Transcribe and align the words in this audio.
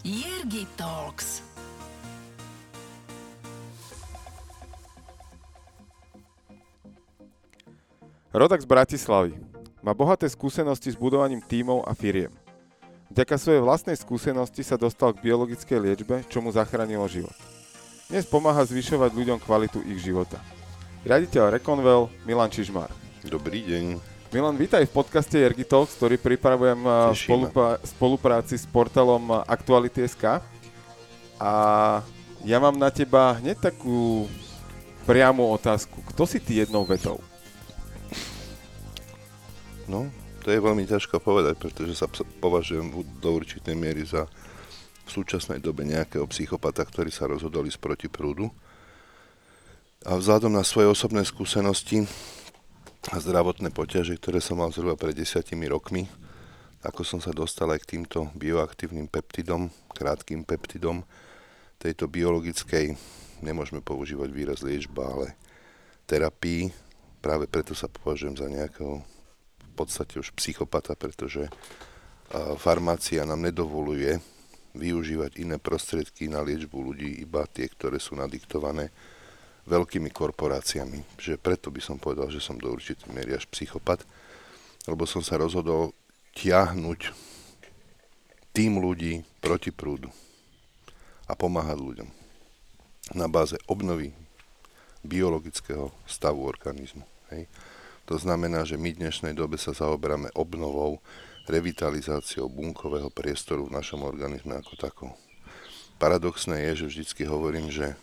Jirgi 0.00 0.64
Talks. 0.80 1.44
Rodak 8.32 8.64
z 8.64 8.64
Bratislavy. 8.64 9.36
Má 9.84 9.92
bohaté 9.92 10.24
skúsenosti 10.32 10.88
s 10.88 10.96
budovaním 10.96 11.44
tímov 11.44 11.84
a 11.84 11.92
firiem. 11.92 12.32
Vďaka 13.12 13.36
svojej 13.36 13.60
vlastnej 13.60 13.96
skúsenosti 14.00 14.64
sa 14.64 14.80
dostal 14.80 15.12
k 15.12 15.20
biologickej 15.20 15.76
liečbe, 15.76 16.24
čo 16.32 16.40
mu 16.40 16.48
zachránilo 16.48 17.04
život. 17.04 17.36
Dnes 18.08 18.24
pomáha 18.24 18.64
zvyšovať 18.64 19.12
ľuďom 19.12 19.38
kvalitu 19.44 19.84
ich 19.84 20.00
života. 20.00 20.40
Riaditeľ 21.04 21.60
Reconvel 21.60 22.08
Milan 22.24 22.48
Čižmár. 22.48 22.88
Dobrý 23.28 23.68
deň. 23.68 24.19
Milan, 24.30 24.54
vítaj 24.54 24.86
v 24.86 24.94
podcaste 24.94 25.34
Ergi 25.34 25.66
Talks, 25.66 25.98
ktorý 25.98 26.14
pripravujem 26.14 26.86
v 26.86 26.90
Teší 27.10 27.26
spolupra- 27.26 27.78
spolupráci 27.82 28.54
s 28.54 28.62
portálom 28.62 29.42
Aktuality.sk. 29.42 30.38
A 31.42 31.52
ja 32.46 32.58
mám 32.62 32.78
na 32.78 32.94
teba 32.94 33.34
hneď 33.42 33.58
takú 33.74 34.30
priamu 35.02 35.50
otázku. 35.50 35.98
Kto 36.14 36.30
si 36.30 36.38
ty 36.38 36.62
jednou 36.62 36.86
vetou? 36.86 37.18
No, 39.90 40.06
to 40.46 40.54
je 40.54 40.62
veľmi 40.62 40.86
ťažko 40.86 41.18
povedať, 41.18 41.58
pretože 41.58 41.98
sa 41.98 42.06
považujem 42.38 42.86
v- 42.86 43.02
do 43.18 43.34
určitej 43.34 43.74
miery 43.74 44.06
za 44.06 44.30
v 45.04 45.08
súčasnej 45.10 45.58
dobe 45.58 45.82
nejakého 45.82 46.22
psychopata, 46.30 46.86
ktorý 46.86 47.10
sa 47.10 47.26
rozhodol 47.26 47.66
ísť 47.66 47.82
proti 47.82 48.06
prúdu. 48.06 48.46
A 50.06 50.14
vzhľadom 50.14 50.54
na 50.54 50.62
svoje 50.62 50.86
osobné 50.86 51.26
skúsenosti 51.26 52.06
zdravotné 53.08 53.72
poťaže, 53.72 54.20
ktoré 54.20 54.44
som 54.44 54.60
mal 54.60 54.68
zhruba 54.68 54.98
pred 54.98 55.16
desiatimi 55.16 55.64
rokmi, 55.72 56.04
ako 56.84 57.04
som 57.04 57.20
sa 57.20 57.32
dostal 57.32 57.68
aj 57.72 57.84
k 57.84 57.96
týmto 57.96 58.28
bioaktívnym 58.36 59.08
peptidom, 59.08 59.72
krátkým 59.92 60.44
peptidom, 60.44 61.04
tejto 61.80 62.08
biologickej, 62.08 62.96
nemôžeme 63.40 63.80
používať 63.80 64.28
výraz 64.32 64.60
liečba, 64.60 65.08
ale 65.08 65.26
terapii, 66.04 66.68
práve 67.24 67.48
preto 67.48 67.72
sa 67.72 67.88
považujem 67.88 68.36
za 68.36 68.48
nejakého 68.48 69.00
v 69.60 69.72
podstate 69.72 70.20
už 70.20 70.36
psychopata, 70.36 70.92
pretože 70.92 71.48
farmácia 72.60 73.24
nám 73.24 73.48
nedovoluje 73.48 74.20
využívať 74.76 75.40
iné 75.40 75.56
prostriedky 75.56 76.28
na 76.28 76.44
liečbu 76.44 76.76
ľudí, 76.76 77.24
iba 77.24 77.48
tie, 77.48 77.64
ktoré 77.64 77.96
sú 77.96 78.12
nadiktované 78.14 78.92
veľkými 79.70 80.10
korporáciami. 80.10 81.06
Že 81.14 81.38
preto 81.38 81.70
by 81.70 81.78
som 81.78 81.96
povedal, 82.02 82.26
že 82.34 82.42
som 82.42 82.58
do 82.58 82.74
určitej 82.74 83.06
miery 83.14 83.38
až 83.38 83.46
psychopat, 83.46 84.02
lebo 84.90 85.06
som 85.06 85.22
sa 85.22 85.38
rozhodol 85.38 85.94
tiahnuť 86.34 87.14
tým 88.50 88.82
ľudí 88.82 89.22
proti 89.38 89.70
prúdu 89.70 90.10
a 91.30 91.38
pomáhať 91.38 91.78
ľuďom 91.78 92.08
na 93.14 93.26
báze 93.30 93.54
obnovy 93.70 94.10
biologického 95.06 95.94
stavu 96.04 96.44
organizmu. 96.44 97.06
Hej. 97.30 97.46
To 98.10 98.18
znamená, 98.18 98.66
že 98.66 98.74
my 98.74 98.90
v 98.90 99.06
dnešnej 99.06 99.34
dobe 99.38 99.54
sa 99.54 99.70
zaoberáme 99.70 100.34
obnovou, 100.34 100.98
revitalizáciou 101.50 102.46
bunkového 102.46 103.10
priestoru 103.10 103.66
v 103.66 103.74
našom 103.74 104.06
organizme 104.06 104.54
ako 104.54 104.74
takou. 104.78 105.10
Paradoxné 105.98 106.70
je, 106.70 106.84
že 106.84 106.86
vždycky 106.86 107.22
hovorím, 107.26 107.70
že 107.74 107.98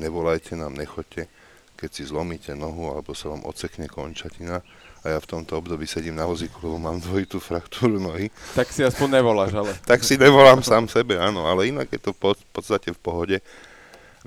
nevolajte 0.00 0.56
nám, 0.56 0.72
nechoďte, 0.72 1.28
keď 1.76 1.90
si 1.92 2.02
zlomíte 2.08 2.56
nohu 2.56 2.92
alebo 2.92 3.12
sa 3.12 3.28
vám 3.28 3.44
ocekne 3.44 3.86
končatina 3.86 4.64
a 5.00 5.16
ja 5.16 5.18
v 5.20 5.30
tomto 5.32 5.56
období 5.56 5.88
sedím 5.88 6.16
na 6.16 6.28
vozíku, 6.28 6.60
lebo 6.60 6.76
mám 6.76 7.00
dvojitú 7.00 7.40
fraktúru 7.40 7.96
nohy, 7.96 8.28
Tak 8.52 8.68
si 8.68 8.84
aspoň 8.84 9.20
nevoláš, 9.20 9.56
ale... 9.56 9.72
tak 9.90 10.04
si 10.04 10.20
nevolám 10.20 10.60
sám 10.60 10.92
sebe, 10.92 11.16
áno, 11.16 11.48
ale 11.48 11.72
inak 11.72 11.88
je 11.88 12.00
to 12.00 12.12
v 12.12 12.20
pod- 12.20 12.44
podstate 12.52 12.92
v 12.92 13.00
pohode. 13.00 13.36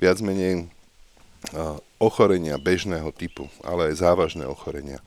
Viac 0.02 0.18
menej 0.18 0.66
ochorenia 2.02 2.58
bežného 2.58 3.12
typu, 3.14 3.46
ale 3.62 3.92
aj 3.92 4.02
závažné 4.02 4.48
ochorenia. 4.48 4.98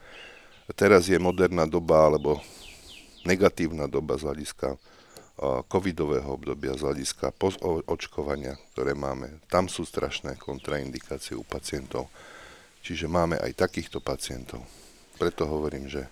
Teraz 0.75 1.07
je 1.11 1.19
moderná 1.19 1.67
doba, 1.67 2.07
alebo 2.07 2.39
negatívna 3.27 3.91
doba 3.91 4.15
z 4.15 4.27
hľadiska 4.27 4.79
covidového 5.69 6.33
obdobia, 6.33 6.73
z 6.73 6.81
hľadiska 6.81 7.29
očkovania, 7.85 8.57
ktoré 8.73 8.97
máme. 8.97 9.37
Tam 9.53 9.69
sú 9.69 9.85
strašné 9.85 10.33
kontraindikácie 10.41 11.37
u 11.37 11.45
pacientov. 11.45 12.09
Čiže 12.81 13.05
máme 13.05 13.37
aj 13.37 13.53
takýchto 13.53 14.01
pacientov. 14.01 14.65
Preto 15.21 15.45
hovorím, 15.45 15.85
že 15.85 16.09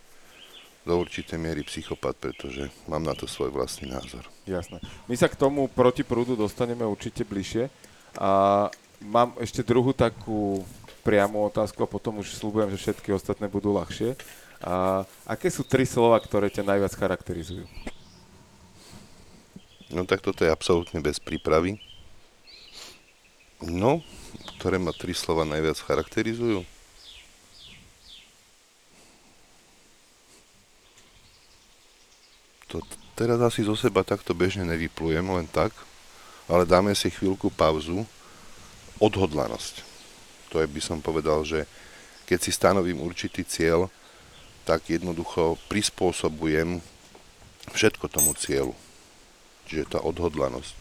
do 0.86 1.02
určitej 1.02 1.42
miery 1.42 1.66
psychopat, 1.66 2.14
pretože 2.22 2.70
mám 2.86 3.02
na 3.02 3.18
to 3.18 3.26
svoj 3.26 3.50
vlastný 3.50 3.90
názor. 3.90 4.22
Jasné. 4.46 4.78
My 5.10 5.18
sa 5.18 5.26
k 5.26 5.40
tomu 5.40 5.66
proti 5.66 6.06
prúdu 6.06 6.38
dostaneme 6.38 6.86
určite 6.86 7.26
bližšie. 7.26 7.74
A 8.22 8.70
mám 9.02 9.34
ešte 9.42 9.66
druhú 9.66 9.98
takú 9.98 10.62
priamu 11.02 11.50
otázku 11.50 11.82
a 11.82 11.90
potom 11.90 12.22
už 12.22 12.38
slúbujem, 12.38 12.70
že 12.78 12.82
všetky 12.86 13.10
ostatné 13.18 13.50
budú 13.50 13.74
ľahšie. 13.74 14.14
A 14.62 15.02
aké 15.26 15.50
sú 15.50 15.66
tri 15.66 15.90
slova, 15.90 16.22
ktoré 16.22 16.54
ťa 16.54 16.66
najviac 16.66 16.94
charakterizujú? 16.94 17.66
No 19.94 20.06
tak 20.06 20.26
toto 20.26 20.42
je 20.42 20.50
absolútne 20.50 20.98
bez 21.02 21.22
prípravy. 21.22 21.78
No, 23.62 24.02
ktoré 24.58 24.82
ma 24.82 24.92
tri 24.92 25.14
slova 25.14 25.46
najviac 25.46 25.78
charakterizujú? 25.80 26.66
To 32.74 32.82
teraz 33.16 33.40
asi 33.40 33.64
zo 33.64 33.78
seba 33.78 34.04
takto 34.04 34.36
bežne 34.36 34.68
nevyplujem, 34.68 35.24
len 35.24 35.48
tak, 35.48 35.72
ale 36.50 36.68
dáme 36.68 36.92
si 36.98 37.08
chvíľku 37.08 37.48
pauzu. 37.54 38.04
Odhodlanosť. 38.96 39.84
To 40.56 40.64
je, 40.64 40.68
by 40.72 40.80
som 40.80 41.04
povedal, 41.04 41.44
že 41.44 41.68
keď 42.26 42.40
si 42.40 42.52
stanovím 42.56 43.04
určitý 43.04 43.44
cieľ, 43.44 43.92
tak 44.64 44.88
jednoducho 44.88 45.60
prispôsobujem 45.68 46.80
všetko 47.76 48.08
tomu 48.08 48.32
cieľu. 48.40 48.74
Čiže 49.66 49.98
tá 49.98 50.00
odhodlanosť, 50.06 50.74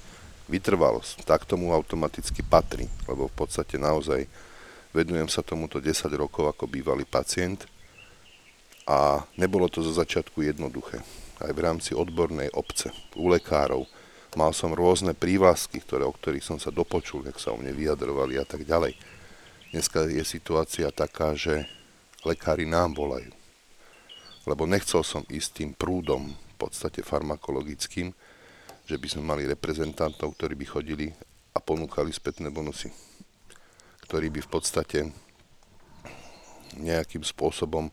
vytrvalosť, 0.48 1.24
tak 1.24 1.48
tomu 1.48 1.72
automaticky 1.72 2.44
patrí, 2.44 2.84
lebo 3.08 3.32
v 3.32 3.34
podstate 3.34 3.80
naozaj 3.80 4.28
venujem 4.92 5.26
sa 5.26 5.40
tomuto 5.40 5.80
10 5.80 6.04
rokov 6.14 6.44
ako 6.52 6.68
bývalý 6.68 7.08
pacient 7.08 7.64
a 8.84 9.24
nebolo 9.40 9.66
to 9.72 9.80
zo 9.80 9.96
začiatku 9.96 10.44
jednoduché. 10.44 11.00
Aj 11.40 11.50
v 11.50 11.60
rámci 11.64 11.96
odbornej 11.96 12.52
obce, 12.52 12.92
u 13.16 13.32
lekárov, 13.32 13.88
mal 14.36 14.52
som 14.52 14.76
rôzne 14.76 15.16
prívlasky, 15.16 15.80
ktoré, 15.80 16.04
o 16.04 16.12
ktorých 16.12 16.44
som 16.44 16.58
sa 16.60 16.68
dopočul, 16.68 17.24
jak 17.24 17.40
sa 17.40 17.50
o 17.50 17.58
mne 17.58 17.72
vyjadrovali 17.72 18.38
a 18.38 18.44
tak 18.46 18.68
ďalej. 18.68 18.94
Dneska 19.74 20.06
je 20.06 20.22
situácia 20.22 20.92
taká, 20.94 21.34
že 21.34 21.66
lekári 22.22 22.68
nám 22.68 22.94
volajú. 22.94 23.32
Lebo 24.44 24.68
nechcel 24.68 25.02
som 25.02 25.26
ísť 25.26 25.64
tým 25.64 25.70
prúdom, 25.74 26.30
v 26.30 26.54
podstate 26.60 27.02
farmakologickým, 27.02 28.14
že 28.84 29.00
by 29.00 29.08
sme 29.08 29.22
mali 29.24 29.48
reprezentantov, 29.48 30.36
ktorí 30.36 30.54
by 30.60 30.66
chodili 30.68 31.06
a 31.56 31.58
ponúkali 31.60 32.12
spätné 32.12 32.52
bonusy. 32.52 32.92
Ktorí 34.04 34.28
by 34.28 34.40
v 34.44 34.50
podstate 34.52 34.98
nejakým 36.76 37.24
spôsobom, 37.24 37.88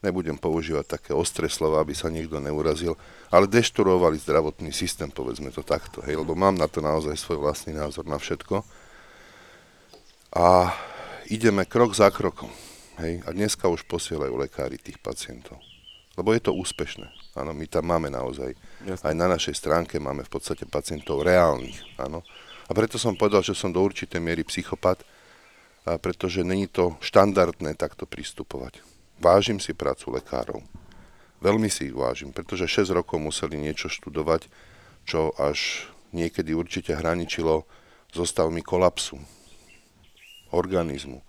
nebudem 0.00 0.36
používať 0.36 1.00
také 1.00 1.10
ostré 1.16 1.48
slova, 1.48 1.80
aby 1.80 1.96
sa 1.96 2.12
niekto 2.12 2.36
neurazil, 2.40 2.96
ale 3.32 3.48
dešturovali 3.48 4.20
zdravotný 4.20 4.70
systém, 4.70 5.08
povedzme 5.08 5.48
to 5.48 5.64
takto, 5.64 6.04
hej, 6.04 6.20
lebo 6.20 6.36
mám 6.36 6.54
na 6.54 6.68
to 6.68 6.84
naozaj 6.84 7.16
svoj 7.16 7.40
vlastný 7.40 7.72
názor 7.76 8.04
na 8.04 8.20
všetko. 8.20 8.60
A 10.36 10.76
ideme 11.32 11.64
krok 11.64 11.96
za 11.96 12.12
krokom, 12.12 12.52
hej, 13.00 13.24
a 13.24 13.32
dneska 13.32 13.64
už 13.66 13.88
posielajú 13.88 14.36
lekári 14.36 14.76
tých 14.76 15.00
pacientov. 15.00 15.58
Lebo 16.14 16.30
je 16.30 16.42
to 16.46 16.54
úspešné. 16.54 17.10
Áno, 17.34 17.50
my 17.50 17.66
tam 17.66 17.90
máme 17.90 18.06
naozaj 18.06 18.54
Jasné. 18.84 19.04
aj 19.10 19.14
na 19.16 19.26
našej 19.32 19.56
stránke 19.56 19.96
máme 19.96 20.28
v 20.28 20.32
podstate 20.32 20.68
pacientov 20.68 21.24
reálnych, 21.24 21.80
áno. 21.96 22.20
A 22.68 22.72
preto 22.76 23.00
som 23.00 23.16
povedal, 23.16 23.40
že 23.40 23.56
som 23.56 23.72
do 23.72 23.80
určitej 23.80 24.20
miery 24.20 24.44
psychopat, 24.44 25.00
pretože 25.84 26.44
není 26.44 26.68
to 26.68 26.96
štandardné 27.00 27.76
takto 27.76 28.04
pristupovať. 28.08 28.80
Vážim 29.20 29.60
si 29.60 29.76
prácu 29.76 30.16
lekárov. 30.16 30.60
Veľmi 31.44 31.68
si 31.68 31.92
ich 31.92 31.96
vážim, 31.96 32.32
pretože 32.32 32.64
6 32.64 32.96
rokov 32.96 33.20
museli 33.20 33.60
niečo 33.60 33.92
študovať, 33.92 34.48
čo 35.04 35.36
až 35.36 35.88
niekedy 36.16 36.56
určite 36.56 36.96
hraničilo 36.96 37.68
so 38.08 38.24
stavmi 38.24 38.64
kolapsu 38.64 39.20
organizmu. 40.48 41.20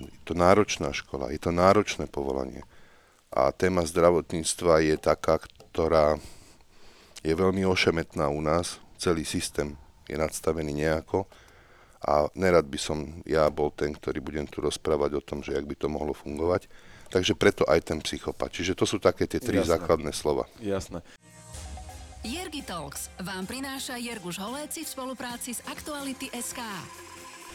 Je 0.00 0.20
to 0.24 0.32
náročná 0.32 0.96
škola, 0.96 1.28
je 1.28 1.40
to 1.40 1.52
náročné 1.52 2.08
povolanie. 2.08 2.64
A 3.28 3.52
téma 3.52 3.84
zdravotníctva 3.84 4.80
je 4.80 4.96
taká, 4.96 5.44
ktorá 5.44 6.16
je 7.20 7.32
veľmi 7.32 7.64
ošemetná 7.68 8.28
u 8.32 8.40
nás. 8.40 8.80
Celý 9.00 9.24
systém 9.24 9.76
je 10.08 10.16
nadstavený 10.16 10.72
nejako 10.72 11.24
a 12.00 12.32
nerad 12.32 12.64
by 12.64 12.80
som 12.80 13.20
ja 13.28 13.44
bol 13.52 13.68
ten, 13.72 13.92
ktorý 13.92 14.24
budem 14.24 14.48
tu 14.48 14.64
rozprávať 14.64 15.20
o 15.20 15.22
tom, 15.24 15.44
že 15.44 15.52
jak 15.52 15.68
by 15.68 15.76
to 15.76 15.88
mohlo 15.92 16.16
fungovať. 16.16 16.68
Takže 17.10 17.34
preto 17.36 17.66
aj 17.66 17.90
ten 17.92 17.98
psychopat. 18.00 18.54
Čiže 18.54 18.78
to 18.78 18.86
sú 18.86 19.02
také 19.02 19.26
tie 19.26 19.42
tri 19.42 19.60
Jasné. 19.60 19.76
základné 19.76 20.12
slova. 20.14 20.46
Jasné. 20.62 21.02
Jergy 22.22 22.62
Talks 22.62 23.10
vám 23.18 23.48
prináša 23.48 23.98
Jerguš 23.98 24.38
Holéci 24.38 24.84
v 24.84 24.88
spolupráci 24.88 25.56
s 25.56 25.60
Aktuality 25.66 26.30
SK. 26.30 26.60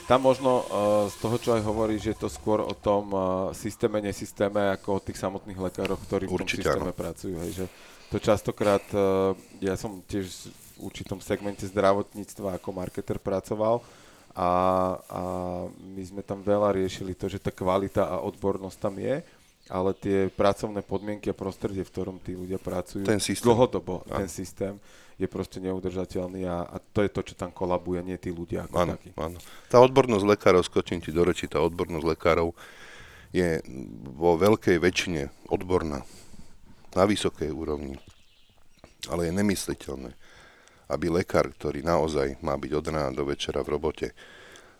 Tam 0.05 0.21
možno 0.21 0.61
uh, 0.61 0.65
z 1.09 1.15
toho, 1.17 1.37
čo 1.41 1.49
aj 1.57 1.65
hovoríš, 1.65 2.13
je 2.13 2.17
to 2.17 2.29
skôr 2.29 2.61
o 2.61 2.73
tom 2.77 3.09
uh, 3.09 3.23
systéme, 3.57 3.97
nesystéme, 4.05 4.69
ako 4.77 5.01
o 5.01 5.03
tých 5.05 5.17
samotných 5.17 5.57
lekároch, 5.57 5.97
ktorí 6.05 6.29
v 6.29 6.29
tom 6.29 6.45
Určite 6.45 6.61
systéme 6.61 6.93
áno. 6.93 6.97
pracujú. 6.97 7.35
Hej, 7.41 7.51
že 7.57 7.65
to 8.15 8.23
častokrát, 8.23 8.83
uh, 8.95 9.35
ja 9.59 9.75
som 9.75 9.99
tiež 10.07 10.31
v 10.79 10.87
určitom 10.87 11.19
segmente 11.19 11.67
zdravotníctva 11.67 12.55
ako 12.55 12.69
marketer 12.71 13.19
pracoval 13.19 13.83
a, 14.31 14.49
a 15.07 15.21
my 15.75 16.03
sme 16.03 16.23
tam 16.23 16.39
veľa 16.39 16.71
riešili 16.75 17.11
to, 17.11 17.27
že 17.27 17.43
tá 17.43 17.51
kvalita 17.51 18.07
a 18.07 18.23
odbornosť 18.23 18.77
tam 18.79 18.95
je, 18.99 19.19
ale 19.67 19.91
tie 19.99 20.31
pracovné 20.31 20.79
podmienky 20.79 21.27
a 21.27 21.35
prostredie, 21.35 21.83
v 21.83 21.91
ktorom 21.91 22.17
tí 22.23 22.35
ľudia 22.35 22.55
pracujú 22.55 23.03
Ten 23.03 23.19
systém. 23.19 23.51
dlhodobo, 23.51 24.07
Áno. 24.07 24.23
ten 24.23 24.29
systém 24.31 24.79
je 25.15 25.27
proste 25.31 25.63
neudržateľný 25.63 26.43
a, 26.43 26.67
a 26.67 26.77
to 26.79 27.03
je 27.03 27.11
to, 27.11 27.21
čo 27.23 27.33
tam 27.35 27.51
kolabuje, 27.51 28.03
nie 28.03 28.19
tí 28.19 28.31
ľudia 28.31 28.67
ako 28.67 28.75
Áno, 28.75 28.93
takí. 28.99 29.09
áno. 29.15 29.39
Tá 29.67 29.79
odbornosť 29.79 30.23
lekárov, 30.27 30.63
skočím 30.63 30.99
ti 30.99 31.11
do 31.15 31.23
reči, 31.23 31.47
tá 31.47 31.59
odbornosť 31.63 32.03
lekárov 32.15 32.51
je 33.31 33.59
vo 34.11 34.35
veľkej 34.35 34.75
väčšine 34.79 35.51
odborná, 35.51 36.03
na 36.95 37.03
vysokej 37.03 37.51
úrovni. 37.51 37.99
Ale 39.11 39.29
je 39.29 39.33
nemysliteľné, 39.35 40.15
aby 40.89 41.05
lekár, 41.11 41.51
ktorý 41.51 41.85
naozaj 41.85 42.39
má 42.41 42.57
byť 42.57 42.71
od 42.73 42.85
rána 42.89 43.11
do 43.13 43.27
večera 43.27 43.61
v 43.61 43.77
robote, 43.77 44.07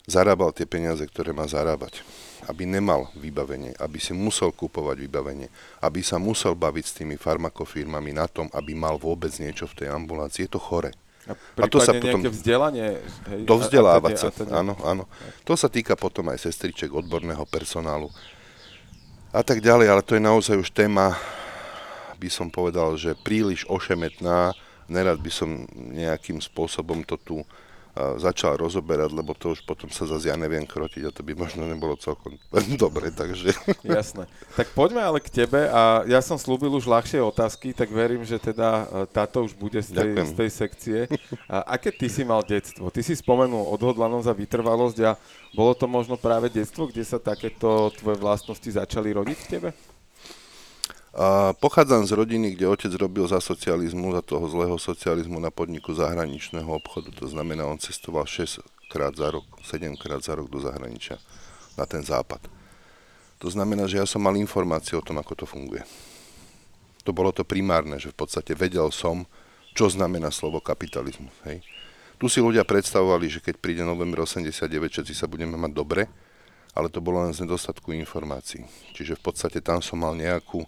zarábal 0.08 0.54
tie 0.56 0.66
peniaze, 0.66 1.04
ktoré 1.06 1.36
má 1.36 1.46
zarábať. 1.46 2.02
Aby 2.50 2.66
nemal 2.66 3.10
vybavenie, 3.18 3.74
aby 3.78 3.98
si 3.98 4.14
musel 4.14 4.54
kúpovať 4.54 4.98
vybavenie, 5.06 5.50
aby 5.82 6.02
sa 6.02 6.18
musel 6.18 6.54
baviť 6.58 6.86
s 6.86 6.94
tými 7.02 7.18
farmakofirmami 7.18 8.14
na 8.14 8.26
tom, 8.30 8.50
aby 8.54 8.74
mal 8.74 8.98
vôbec 8.98 9.34
niečo 9.38 9.66
v 9.70 9.86
tej 9.86 9.88
ambulácii. 9.94 10.46
Je 10.46 10.52
to 10.54 10.62
chore. 10.62 10.94
A, 11.26 11.34
A 11.34 11.66
to 11.66 11.82
sa 11.82 11.98
potom- 11.98 12.22
vzdelanie. 12.22 13.02
Hej, 13.34 13.50
Dovzdelávať 13.50 14.14
sa, 14.14 14.30
teda- 14.30 14.30
a 14.30 14.42
teda- 14.46 14.54
áno, 14.62 14.74
áno. 14.86 15.04
To 15.42 15.58
sa 15.58 15.74
týka 15.74 15.98
potom 15.98 16.30
aj 16.30 16.38
sestriček, 16.38 16.94
odborného 16.94 17.42
personálu 17.50 18.14
a 19.36 19.42
tak 19.44 19.60
ďalej, 19.60 19.92
ale 19.92 20.00
to 20.06 20.16
je 20.16 20.24
naozaj 20.24 20.56
už 20.56 20.70
téma, 20.72 21.18
by 22.16 22.30
som 22.32 22.48
povedal, 22.50 22.96
že 22.96 23.18
príliš 23.20 23.68
ošemetná. 23.68 24.56
Nerad 24.86 25.18
by 25.18 25.32
som 25.34 25.66
nejakým 25.74 26.38
spôsobom 26.38 27.02
to 27.04 27.18
tu 27.18 27.38
začal 27.96 28.60
rozoberať, 28.60 29.16
lebo 29.16 29.32
to 29.32 29.56
už 29.56 29.64
potom 29.64 29.88
sa 29.88 30.04
zase 30.04 30.28
ja 30.28 30.36
neviem 30.36 30.68
krotiť 30.68 31.08
a 31.08 31.16
to 31.16 31.24
by 31.24 31.32
možno 31.32 31.64
nebolo 31.64 31.96
celkom 31.96 32.36
dobre, 32.84 33.08
takže... 33.08 33.56
Jasné. 33.88 34.28
Tak 34.60 34.76
poďme 34.76 35.00
ale 35.00 35.24
k 35.24 35.32
tebe 35.32 35.72
a 35.72 36.04
ja 36.04 36.20
som 36.20 36.36
slúbil 36.36 36.76
už 36.76 36.92
ľahšie 36.92 37.24
otázky, 37.24 37.72
tak 37.72 37.88
verím, 37.88 38.28
že 38.28 38.36
teda 38.36 38.68
e, 38.68 38.86
táto 39.08 39.48
už 39.48 39.56
bude 39.56 39.80
z 39.80 39.96
tej, 39.96 40.12
Ďakujem. 40.12 40.28
z 40.28 40.34
tej 40.36 40.50
sekcie. 40.52 41.00
A 41.48 41.80
aké 41.80 41.96
ty 41.96 42.12
si 42.12 42.28
mal 42.28 42.44
detstvo? 42.44 42.92
Ty 42.92 43.00
si 43.00 43.16
spomenul 43.16 43.64
odhodlanosť 43.80 44.28
a 44.28 44.36
vytrvalosť 44.44 44.98
a 45.08 45.12
bolo 45.56 45.72
to 45.72 45.88
možno 45.88 46.20
práve 46.20 46.52
detstvo, 46.52 46.92
kde 46.92 47.08
sa 47.08 47.16
takéto 47.16 47.96
tvoje 47.96 48.20
vlastnosti 48.20 48.68
začali 48.68 49.16
rodiť 49.16 49.38
v 49.40 49.48
tebe? 49.48 49.70
A 51.16 51.56
pochádzam 51.56 52.04
z 52.04 52.12
rodiny, 52.12 52.60
kde 52.60 52.68
otec 52.68 52.92
robil 53.00 53.24
za 53.24 53.40
socializmu, 53.40 54.12
za 54.12 54.20
toho 54.20 54.52
zlého 54.52 54.76
socializmu 54.76 55.40
na 55.40 55.48
podniku 55.48 55.96
zahraničného 55.96 56.68
obchodu. 56.68 57.08
To 57.24 57.32
znamená, 57.32 57.64
on 57.64 57.80
cestoval 57.80 58.28
6 58.28 58.60
krát 58.92 59.16
za 59.16 59.32
rok, 59.32 59.48
7 59.64 59.96
krát 59.96 60.20
za 60.20 60.36
rok 60.36 60.52
do 60.52 60.60
zahraničia, 60.60 61.16
na 61.80 61.88
ten 61.88 62.04
západ. 62.04 62.44
To 63.40 63.48
znamená, 63.48 63.88
že 63.88 64.04
ja 64.04 64.04
som 64.04 64.28
mal 64.28 64.36
informácie 64.36 65.00
o 65.00 65.04
tom, 65.04 65.16
ako 65.16 65.34
to 65.40 65.46
funguje. 65.48 65.88
To 67.08 67.16
bolo 67.16 67.32
to 67.32 67.48
primárne, 67.48 67.96
že 67.96 68.12
v 68.12 68.20
podstate 68.20 68.52
vedel 68.52 68.92
som, 68.92 69.24
čo 69.72 69.88
znamená 69.88 70.36
slovo 70.36 70.60
kapitalizmus. 70.60 71.32
Hej. 71.48 71.64
Tu 72.20 72.28
si 72.28 72.44
ľudia 72.44 72.68
predstavovali, 72.68 73.28
že 73.28 73.40
keď 73.40 73.56
príde 73.60 73.84
november 73.88 74.28
89, 74.28 74.68
všetci 74.92 75.16
sa 75.16 75.32
budeme 75.32 75.56
mať 75.56 75.72
dobre, 75.72 76.12
ale 76.76 76.92
to 76.92 77.00
bolo 77.00 77.24
len 77.24 77.32
z 77.32 77.48
nedostatku 77.48 77.96
informácií. 77.96 78.68
Čiže 78.96 79.16
v 79.16 79.22
podstate 79.24 79.64
tam 79.64 79.80
som 79.80 80.00
mal 80.00 80.12
nejakú, 80.12 80.64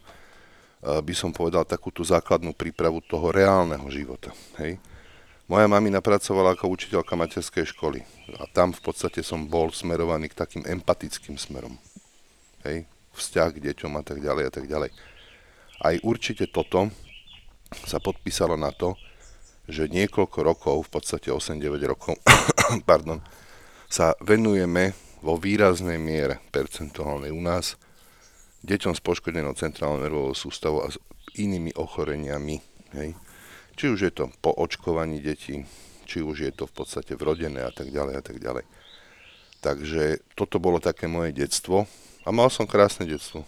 by 0.82 1.14
som 1.18 1.34
povedal, 1.34 1.66
takú 1.66 1.90
tú 1.90 2.06
základnú 2.06 2.54
prípravu 2.54 3.02
toho 3.02 3.34
reálneho 3.34 3.86
života. 3.90 4.30
Hej. 4.62 4.78
Moja 5.48 5.66
mamina 5.66 6.04
pracovala 6.04 6.54
ako 6.54 6.76
učiteľka 6.76 7.16
materskej 7.16 7.72
školy 7.72 8.04
a 8.36 8.46
tam 8.52 8.76
v 8.76 8.82
podstate 8.84 9.24
som 9.24 9.48
bol 9.48 9.72
smerovaný 9.72 10.28
k 10.28 10.38
takým 10.44 10.64
empatickým 10.68 11.40
smerom. 11.40 11.80
Hej. 12.68 12.86
Vzťah 13.16 13.50
k 13.56 13.64
deťom 13.72 13.92
a 13.98 14.04
tak 14.06 14.22
ďalej 14.22 14.44
a 14.46 14.52
tak 14.52 14.66
ďalej. 14.70 14.92
Aj 15.82 15.96
určite 16.06 16.46
toto 16.52 16.94
sa 17.88 17.98
podpísalo 17.98 18.60
na 18.60 18.70
to, 18.70 18.94
že 19.68 19.92
niekoľko 19.92 20.40
rokov, 20.46 20.76
v 20.88 20.90
podstate 21.00 21.28
8-9 21.34 21.80
rokov, 21.92 22.16
pardon, 22.90 23.20
sa 23.88 24.16
venujeme 24.24 24.96
vo 25.20 25.36
výraznej 25.36 26.00
miere 26.00 26.40
percentuálnej 26.54 27.34
u 27.34 27.42
nás 27.42 27.76
deťom 28.64 28.94
s 28.98 29.02
poškodenou 29.02 29.54
centrálnou 29.54 30.02
nervovou 30.02 30.34
sústavou 30.34 30.86
a 30.86 30.94
s 30.94 30.98
inými 31.38 31.76
ochoreniami. 31.78 32.58
Hej. 32.98 33.14
Či 33.78 33.86
už 33.94 34.00
je 34.10 34.12
to 34.14 34.34
po 34.42 34.50
očkovaní 34.56 35.22
detí, 35.22 35.68
či 36.10 36.24
už 36.24 36.50
je 36.50 36.52
to 36.56 36.66
v 36.66 36.74
podstate 36.74 37.14
vrodené 37.14 37.62
a 37.62 37.70
tak 37.70 37.94
ďalej 37.94 38.16
a 38.18 38.24
tak 38.24 38.42
ďalej. 38.42 38.66
Takže 39.62 40.22
toto 40.34 40.58
bolo 40.58 40.82
také 40.82 41.06
moje 41.06 41.36
detstvo 41.36 41.86
a 42.26 42.30
mal 42.34 42.50
som 42.50 42.66
krásne 42.66 43.06
detstvo. 43.06 43.46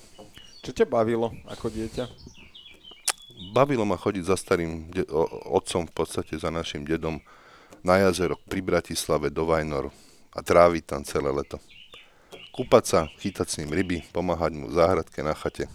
Čo 0.61 0.75
ťa 0.75 0.85
bavilo 0.85 1.33
ako 1.47 1.71
dieťa? 1.71 2.05
Bavilo 3.55 3.87
ma 3.87 3.95
chodiť 3.95 4.23
za 4.27 4.35
starým 4.35 4.91
de- 4.91 5.07
o- 5.07 5.55
otcom, 5.55 5.87
v 5.87 5.93
podstate 5.95 6.35
za 6.35 6.51
našim 6.51 6.83
dedom, 6.83 7.23
na 7.79 7.95
jazero 8.03 8.35
pri 8.51 8.59
Bratislave 8.59 9.31
do 9.31 9.47
Vajnor 9.47 9.87
a 10.35 10.39
tráviť 10.43 10.83
tam 10.83 11.01
celé 11.07 11.31
leto. 11.31 11.63
Kúpať 12.59 12.83
sa, 12.83 12.99
chytať 13.23 13.47
s 13.47 13.57
ním 13.63 13.71
ryby, 13.71 14.03
pomáhať 14.11 14.51
mu 14.51 14.67
v 14.67 14.75
záhradke 14.75 15.23
na 15.23 15.31
chate. 15.31 15.71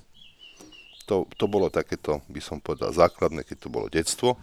To, 1.09 1.25
to 1.41 1.49
bolo 1.49 1.73
takéto, 1.73 2.21
by 2.29 2.45
som 2.45 2.61
povedal, 2.61 2.93
základné, 2.93 3.41
keď 3.41 3.57
to 3.57 3.69
bolo 3.73 3.89
detstvo. 3.89 4.37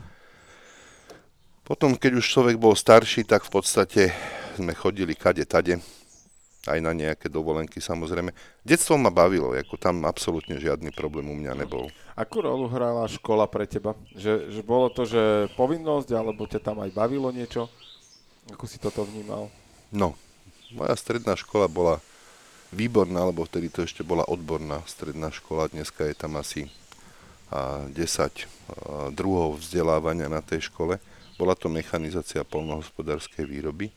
Potom, 1.61 1.93
keď 1.93 2.17
už 2.17 2.25
človek 2.25 2.57
bol 2.57 2.73
starší, 2.73 3.29
tak 3.29 3.45
v 3.45 3.61
podstate 3.61 4.01
sme 4.57 4.73
chodili 4.73 5.13
kade 5.13 5.45
tade, 5.45 5.85
aj 6.65 6.81
na 6.81 6.97
nejaké 6.97 7.29
dovolenky 7.29 7.77
samozrejme. 7.77 8.33
Detstvo 8.65 8.97
ma 8.97 9.13
bavilo, 9.13 9.53
ako 9.53 9.77
tam 9.77 10.09
absolútne 10.09 10.57
žiadny 10.57 10.89
problém 10.89 11.29
u 11.29 11.37
mňa 11.37 11.53
nebol. 11.61 11.93
Akú 12.17 12.41
rolu 12.41 12.65
hrala 12.73 13.05
škola 13.05 13.45
pre 13.45 13.69
teba? 13.69 13.93
Že, 14.17 14.49
že 14.49 14.61
bolo 14.65 14.89
to, 14.89 15.05
že 15.05 15.45
povinnosť, 15.53 16.09
alebo 16.17 16.49
ťa 16.49 16.57
tam 16.57 16.81
aj 16.81 16.89
bavilo 16.89 17.29
niečo? 17.29 17.69
Ako 18.49 18.65
si 18.65 18.81
toto 18.81 19.05
vnímal? 19.05 19.53
No, 19.93 20.17
moja 20.73 20.97
stredná 20.97 21.37
škola 21.37 21.69
bola 21.69 22.01
výborná, 22.71 23.27
lebo 23.27 23.43
vtedy 23.43 23.67
to 23.67 23.83
ešte 23.83 24.01
bola 24.01 24.23
odborná 24.25 24.79
stredná 24.87 25.29
škola, 25.29 25.71
dneska 25.71 26.07
je 26.07 26.15
tam 26.15 26.39
asi 26.39 26.71
a, 27.51 27.85
10 27.91 27.91
a, 27.91 28.31
druhov 29.11 29.59
vzdelávania 29.59 30.31
na 30.31 30.39
tej 30.39 30.71
škole. 30.71 30.97
Bola 31.35 31.53
to 31.53 31.67
mechanizácia 31.67 32.47
polnohospodárskej 32.47 33.43
výroby. 33.43 33.91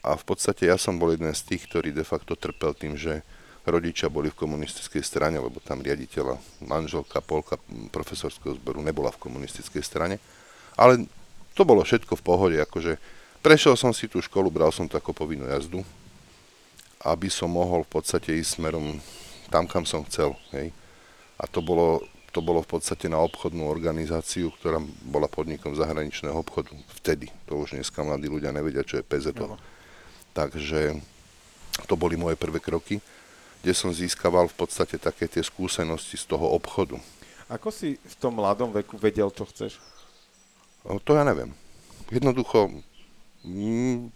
A 0.00 0.16
v 0.16 0.24
podstate 0.24 0.70
ja 0.70 0.80
som 0.80 0.96
bol 0.96 1.12
jeden 1.12 1.28
z 1.34 1.44
tých, 1.44 1.68
ktorý 1.68 1.92
de 1.92 2.06
facto 2.06 2.38
trpel 2.38 2.72
tým, 2.72 2.96
že 2.96 3.20
rodičia 3.68 4.08
boli 4.08 4.32
v 4.32 4.40
komunistickej 4.40 5.04
strane, 5.04 5.36
lebo 5.36 5.60
tam 5.60 5.84
riaditeľa, 5.84 6.40
manželka, 6.64 7.20
polka 7.20 7.60
profesorského 7.92 8.56
zboru 8.56 8.80
nebola 8.80 9.12
v 9.12 9.20
komunistickej 9.28 9.84
strane. 9.84 10.16
Ale 10.78 11.04
to 11.52 11.66
bolo 11.68 11.84
všetko 11.84 12.16
v 12.16 12.24
pohode, 12.24 12.56
akože 12.56 12.96
prešiel 13.44 13.76
som 13.76 13.92
si 13.92 14.08
tú 14.08 14.22
školu, 14.22 14.48
bral 14.48 14.72
som 14.72 14.86
to 14.88 14.96
ako 14.96 15.12
povinnú 15.12 15.50
jazdu, 15.50 15.82
aby 17.04 17.30
som 17.30 17.50
mohol 17.52 17.86
v 17.86 18.00
podstate 18.00 18.34
ísť 18.34 18.58
smerom 18.58 18.98
tam, 19.48 19.64
kam 19.70 19.86
som 19.86 20.04
chcel. 20.06 20.34
Hej. 20.52 20.74
A 21.38 21.46
to 21.46 21.62
bolo, 21.62 22.02
to 22.34 22.42
bolo 22.42 22.60
v 22.60 22.78
podstate 22.78 23.06
na 23.06 23.22
obchodnú 23.22 23.70
organizáciu, 23.70 24.50
ktorá 24.58 24.82
bola 25.06 25.30
podnikom 25.30 25.72
zahraničného 25.78 26.34
obchodu. 26.34 26.74
Vtedy. 27.00 27.30
To 27.46 27.62
už 27.62 27.78
dneska 27.78 28.02
mladí 28.02 28.26
ľudia 28.26 28.50
nevedia, 28.50 28.82
čo 28.82 28.98
je 28.98 29.06
PZO. 29.06 29.56
Takže 30.34 30.98
to 31.86 31.94
boli 31.94 32.18
moje 32.18 32.34
prvé 32.34 32.58
kroky, 32.58 32.98
kde 33.62 33.72
som 33.74 33.94
získaval 33.94 34.50
v 34.50 34.58
podstate 34.58 34.98
také 34.98 35.26
tie 35.30 35.42
skúsenosti 35.42 36.18
z 36.18 36.24
toho 36.26 36.50
obchodu. 36.54 36.98
Ako 37.48 37.72
si 37.72 37.96
v 37.96 38.14
tom 38.20 38.36
mladom 38.36 38.74
veku 38.74 39.00
vedel, 39.00 39.32
čo 39.32 39.48
chceš? 39.48 39.80
No, 40.84 41.00
to 41.00 41.16
ja 41.16 41.24
neviem. 41.24 41.54
Jednoducho, 42.12 42.70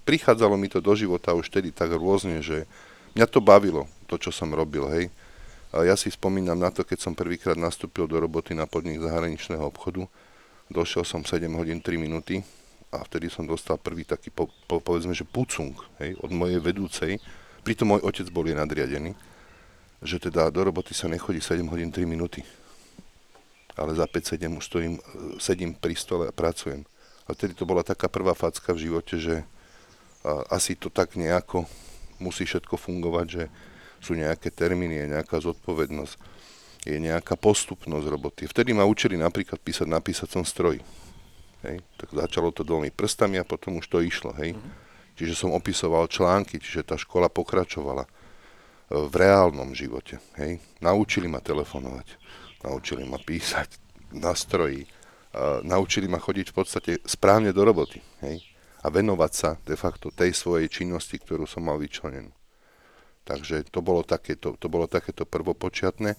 prichádzalo 0.05 0.59
mi 0.59 0.67
to 0.67 0.83
do 0.83 0.93
života 0.99 1.33
už 1.33 1.49
tedy 1.49 1.71
tak 1.71 1.95
rôzne, 1.95 2.43
že 2.43 2.67
mňa 3.15 3.27
to 3.31 3.39
bavilo, 3.39 3.87
to, 4.11 4.19
čo 4.19 4.35
som 4.35 4.51
robil, 4.51 4.89
hej. 4.91 5.05
A 5.73 5.89
ja 5.89 5.97
si 5.97 6.13
spomínam 6.13 6.59
na 6.59 6.69
to, 6.69 6.85
keď 6.85 7.01
som 7.01 7.17
prvýkrát 7.17 7.57
nastúpil 7.57 8.05
do 8.05 8.21
roboty 8.21 8.53
na 8.53 8.69
podnik 8.69 9.01
zahraničného 9.01 9.65
obchodu. 9.65 10.05
Došiel 10.69 11.05
som 11.05 11.25
7 11.25 11.49
hodín 11.57 11.81
3 11.81 11.97
minúty 11.97 12.45
a 12.93 13.01
vtedy 13.09 13.33
som 13.33 13.49
dostal 13.49 13.81
prvý 13.81 14.05
taký, 14.05 14.29
po, 14.29 14.53
po, 14.69 14.85
povedzme, 14.85 15.17
že 15.17 15.25
pucung, 15.25 15.73
hej, 15.97 16.13
od 16.21 16.29
mojej 16.29 16.61
vedúcej. 16.61 17.17
Pritom 17.65 17.97
môj 17.97 18.05
otec 18.05 18.29
bol 18.29 18.45
jej 18.45 18.59
nadriadený, 18.59 19.17
že 20.05 20.21
teda 20.21 20.53
do 20.53 20.61
roboty 20.61 20.93
sa 20.93 21.09
nechodí 21.09 21.41
7 21.41 21.65
hodín 21.73 21.89
3 21.89 22.05
minúty. 22.05 22.45
ale 23.77 23.97
za 23.97 24.05
5-7 24.05 24.59
už 24.61 24.65
stojím, 24.69 24.95
sedím 25.41 25.73
pri 25.73 25.97
stole 25.97 26.29
a 26.29 26.33
pracujem. 26.35 26.85
A 27.27 27.35
vtedy 27.35 27.55
to 27.55 27.69
bola 27.69 27.87
taká 27.87 28.11
prvá 28.11 28.35
facka 28.35 28.75
v 28.75 28.91
živote, 28.91 29.19
že 29.19 29.47
asi 30.51 30.79
to 30.79 30.91
tak 30.91 31.19
nejako 31.19 31.67
musí 32.23 32.47
všetko 32.47 32.79
fungovať, 32.79 33.27
že 33.27 33.45
sú 34.03 34.15
nejaké 34.15 34.51
termíny, 34.51 34.99
je 34.99 35.13
nejaká 35.19 35.39
zodpovednosť, 35.43 36.15
je 36.87 36.99
nejaká 36.99 37.39
postupnosť 37.39 38.07
roboty. 38.07 38.43
Vtedy 38.47 38.75
ma 38.75 38.87
učili 38.87 39.15
napríklad 39.15 39.59
písať 39.63 39.87
na 39.87 40.03
písacom 40.03 40.43
stroji. 40.43 40.83
Hej. 41.63 41.83
Tak 41.99 42.11
začalo 42.11 42.51
to 42.51 42.67
dvomi 42.67 42.91
prstami 42.91 43.39
a 43.39 43.47
potom 43.47 43.79
už 43.79 43.87
to 43.87 44.03
išlo. 44.03 44.35
Hej. 44.35 44.59
Mm-hmm. 44.59 44.73
Čiže 45.15 45.35
som 45.39 45.55
opisoval 45.55 46.11
články, 46.11 46.59
čiže 46.59 46.83
tá 46.83 46.99
škola 46.99 47.31
pokračovala 47.31 48.07
e, 48.07 48.11
v 48.91 49.15
reálnom 49.15 49.71
živote. 49.71 50.19
Hej. 50.39 50.59
Naučili 50.83 51.31
ma 51.31 51.39
telefonovať, 51.39 52.19
naučili 52.67 53.07
ma 53.07 53.23
písať 53.23 53.79
na 54.19 54.35
stroji, 54.35 54.83
naučili 55.65 56.09
ma 56.09 56.21
chodiť 56.21 56.53
v 56.53 56.57
podstate 56.57 56.93
správne 57.09 57.57
do 57.57 57.65
roboty. 57.65 58.01
Hej 58.21 58.53
a 58.83 58.87
venovať 58.91 59.33
sa 59.33 59.51
de 59.63 59.79
facto 59.79 60.11
tej 60.11 60.35
svojej 60.35 60.67
činnosti, 60.67 61.15
ktorú 61.15 61.47
som 61.47 61.63
mal 61.63 61.79
vyčlenenú. 61.79 62.35
Takže 63.23 63.71
to 63.71 63.79
bolo 63.79 64.03
takéto, 64.03 64.59
to 64.59 64.67
bolo 64.67 64.91
takéto 64.91 65.23
prvopočiatné. 65.23 66.19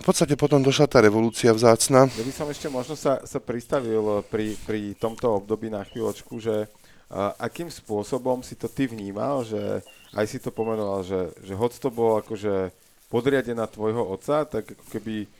V 0.00 0.02
podstate 0.02 0.34
potom 0.34 0.58
došla 0.58 0.90
tá 0.90 0.98
revolúcia 0.98 1.54
vzácna. 1.54 2.10
Ja 2.10 2.26
by 2.26 2.34
som 2.34 2.50
ešte 2.50 2.66
možno 2.66 2.98
sa, 2.98 3.22
sa 3.22 3.38
pristavil 3.38 4.26
pri, 4.26 4.58
pri 4.66 4.98
tomto 4.98 5.38
období 5.38 5.70
na 5.70 5.86
chvíľočku, 5.86 6.42
že 6.42 6.66
a, 7.06 7.38
akým 7.38 7.70
spôsobom 7.70 8.42
si 8.42 8.58
to 8.58 8.66
ty 8.66 8.90
vnímal, 8.90 9.46
že 9.46 9.86
aj 10.10 10.26
si 10.26 10.42
to 10.42 10.50
pomenoval, 10.50 11.06
že, 11.06 11.30
že 11.46 11.54
hoď 11.54 11.78
to 11.78 11.90
bolo 11.94 12.18
akože 12.18 12.74
podriadená 13.06 13.70
tvojho 13.70 14.02
otca, 14.02 14.42
tak 14.46 14.74
ako 14.74 14.84
keby 14.90 15.30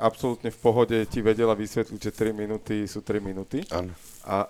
absolútne 0.00 0.48
v 0.48 0.58
pohode 0.58 0.96
ti 1.06 1.20
vedela 1.20 1.52
vysvetliť, 1.52 2.00
že 2.00 2.10
3 2.10 2.32
minúty 2.32 2.88
sú 2.88 3.04
3 3.04 3.20
minúty. 3.20 3.60
Áno. 3.68 3.92
A 4.24 4.48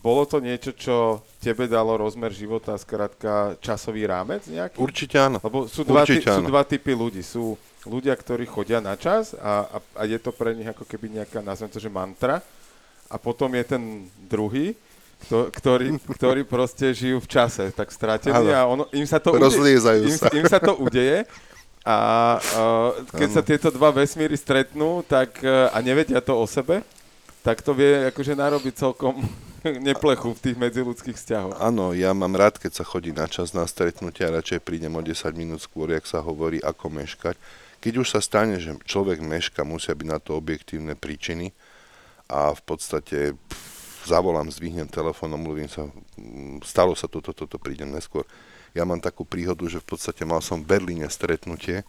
bolo 0.00 0.26
to 0.26 0.42
niečo, 0.42 0.74
čo 0.74 1.22
tebe 1.38 1.70
dalo 1.70 1.94
rozmer 1.96 2.34
života, 2.34 2.74
skrátka 2.74 3.54
časový 3.62 4.04
rámec 4.08 4.44
nejaký? 4.48 4.76
Určite 4.80 5.16
áno. 5.20 5.38
Lebo 5.38 5.70
sú 5.70 5.86
dva, 5.86 6.02
Určite 6.02 6.28
ty, 6.28 6.30
áno. 6.32 6.38
sú 6.40 6.42
dva 6.50 6.62
typy 6.66 6.92
ľudí. 6.96 7.22
Sú 7.22 7.54
ľudia, 7.84 8.16
ktorí 8.16 8.48
chodia 8.48 8.80
na 8.80 8.96
čas 8.96 9.36
a, 9.36 9.68
a, 9.68 9.78
a 9.78 10.02
je 10.08 10.16
to 10.18 10.32
pre 10.32 10.56
nich 10.56 10.66
ako 10.66 10.88
keby 10.88 11.20
nejaká, 11.20 11.44
nazvem 11.44 11.70
to, 11.70 11.78
že 11.78 11.92
mantra. 11.92 12.40
A 13.12 13.20
potom 13.20 13.52
je 13.52 13.64
ten 13.64 13.82
druhý, 14.26 14.72
kto, 15.28 15.52
ktorý, 15.52 15.88
ktorý 16.00 16.42
proste 16.54 16.90
žijú 16.90 17.20
v 17.20 17.28
čase, 17.28 17.70
tak 17.70 17.92
stratení 17.92 18.50
a 18.50 18.64
ono, 18.64 18.88
im 18.90 19.06
sa 19.06 19.20
to 19.20 19.36
Rozliezajú 19.36 20.00
udeje, 20.08 20.10
im, 20.10 20.18
sa. 20.18 20.28
im 20.32 20.46
sa 20.48 20.58
to 20.58 20.72
udeje 20.80 21.28
a 21.84 21.98
uh, 22.40 22.96
keď 23.12 23.28
sa 23.28 23.42
tieto 23.44 23.68
dva 23.68 23.92
vesmíry 23.92 24.34
stretnú 24.40 25.04
tak, 25.04 25.36
uh, 25.44 25.68
a 25.68 25.84
nevedia 25.84 26.24
to 26.24 26.32
o 26.32 26.48
sebe, 26.48 26.80
tak 27.44 27.60
to 27.60 27.76
vie 27.76 28.08
akože 28.08 28.32
narobiť 28.32 28.72
celkom 28.72 29.20
neplechu 29.92 30.32
v 30.32 30.42
tých 30.48 30.56
medziludských 30.56 31.16
vzťahoch. 31.16 31.60
Áno, 31.60 31.92
ja 31.92 32.16
mám 32.16 32.32
rád, 32.32 32.56
keď 32.56 32.80
sa 32.80 32.84
chodí 32.88 33.12
na 33.12 33.28
čas 33.28 33.52
na 33.52 33.68
stretnutia, 33.68 34.32
radšej 34.32 34.64
prídem 34.64 34.96
o 34.96 35.04
10 35.04 35.12
minút 35.36 35.60
skôr, 35.60 35.92
jak 35.92 36.08
sa 36.08 36.24
hovorí, 36.24 36.56
ako 36.64 36.88
meškať. 36.88 37.36
Keď 37.84 37.92
už 38.00 38.16
sa 38.16 38.20
stane, 38.24 38.56
že 38.56 38.80
človek 38.88 39.20
meška, 39.20 39.60
musia 39.60 39.92
byť 39.92 40.08
na 40.08 40.16
to 40.16 40.40
objektívne 40.40 40.96
príčiny 40.96 41.52
a 42.32 42.56
v 42.56 42.62
podstate 42.64 43.36
pff, 43.36 44.08
zavolám, 44.08 44.48
zdvihnem 44.48 44.88
telefónom, 44.88 45.40
mluvím 45.40 45.68
sa, 45.68 45.88
mm, 46.16 46.64
stalo 46.64 46.96
sa 46.96 47.08
toto, 47.08 47.32
toto, 47.32 47.56
prídem 47.60 47.92
neskôr. 47.92 48.24
Ja 48.74 48.82
mám 48.82 48.98
takú 48.98 49.22
príhodu, 49.22 49.62
že 49.70 49.78
v 49.78 49.86
podstate 49.86 50.26
mal 50.26 50.42
som 50.42 50.58
v 50.58 50.66
Berlíne 50.66 51.06
stretnutie, 51.06 51.86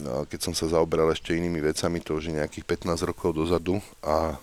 keď 0.00 0.38
som 0.38 0.54
sa 0.54 0.70
zaoberal 0.70 1.10
ešte 1.10 1.34
inými 1.34 1.58
vecami, 1.58 1.98
to 1.98 2.20
už 2.20 2.30
je 2.30 2.38
nejakých 2.38 2.62
15 2.86 3.10
rokov 3.10 3.34
dozadu 3.34 3.82
a 4.04 4.38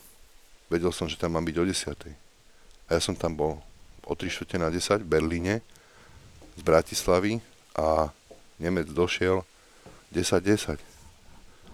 vedel 0.67 0.91
som, 0.91 1.07
že 1.07 1.15
tam 1.15 1.39
mám 1.39 1.45
byť 1.47 1.55
o 1.61 1.63
10. 1.63 2.89
A 2.89 2.89
ja 2.91 2.99
som 2.99 3.15
tam 3.15 3.37
bol 3.37 3.63
o 4.03 4.13
3 4.17 4.27
čtvrte 4.27 4.59
na 4.59 4.67
10 4.67 5.05
v 5.05 5.07
Berlíne 5.07 5.63
z 6.57 6.61
Bratislavy 6.65 7.39
a 7.77 8.11
Nemec 8.59 8.91
došiel 8.91 9.45
10.10. 10.11 10.81
10. 10.81 10.97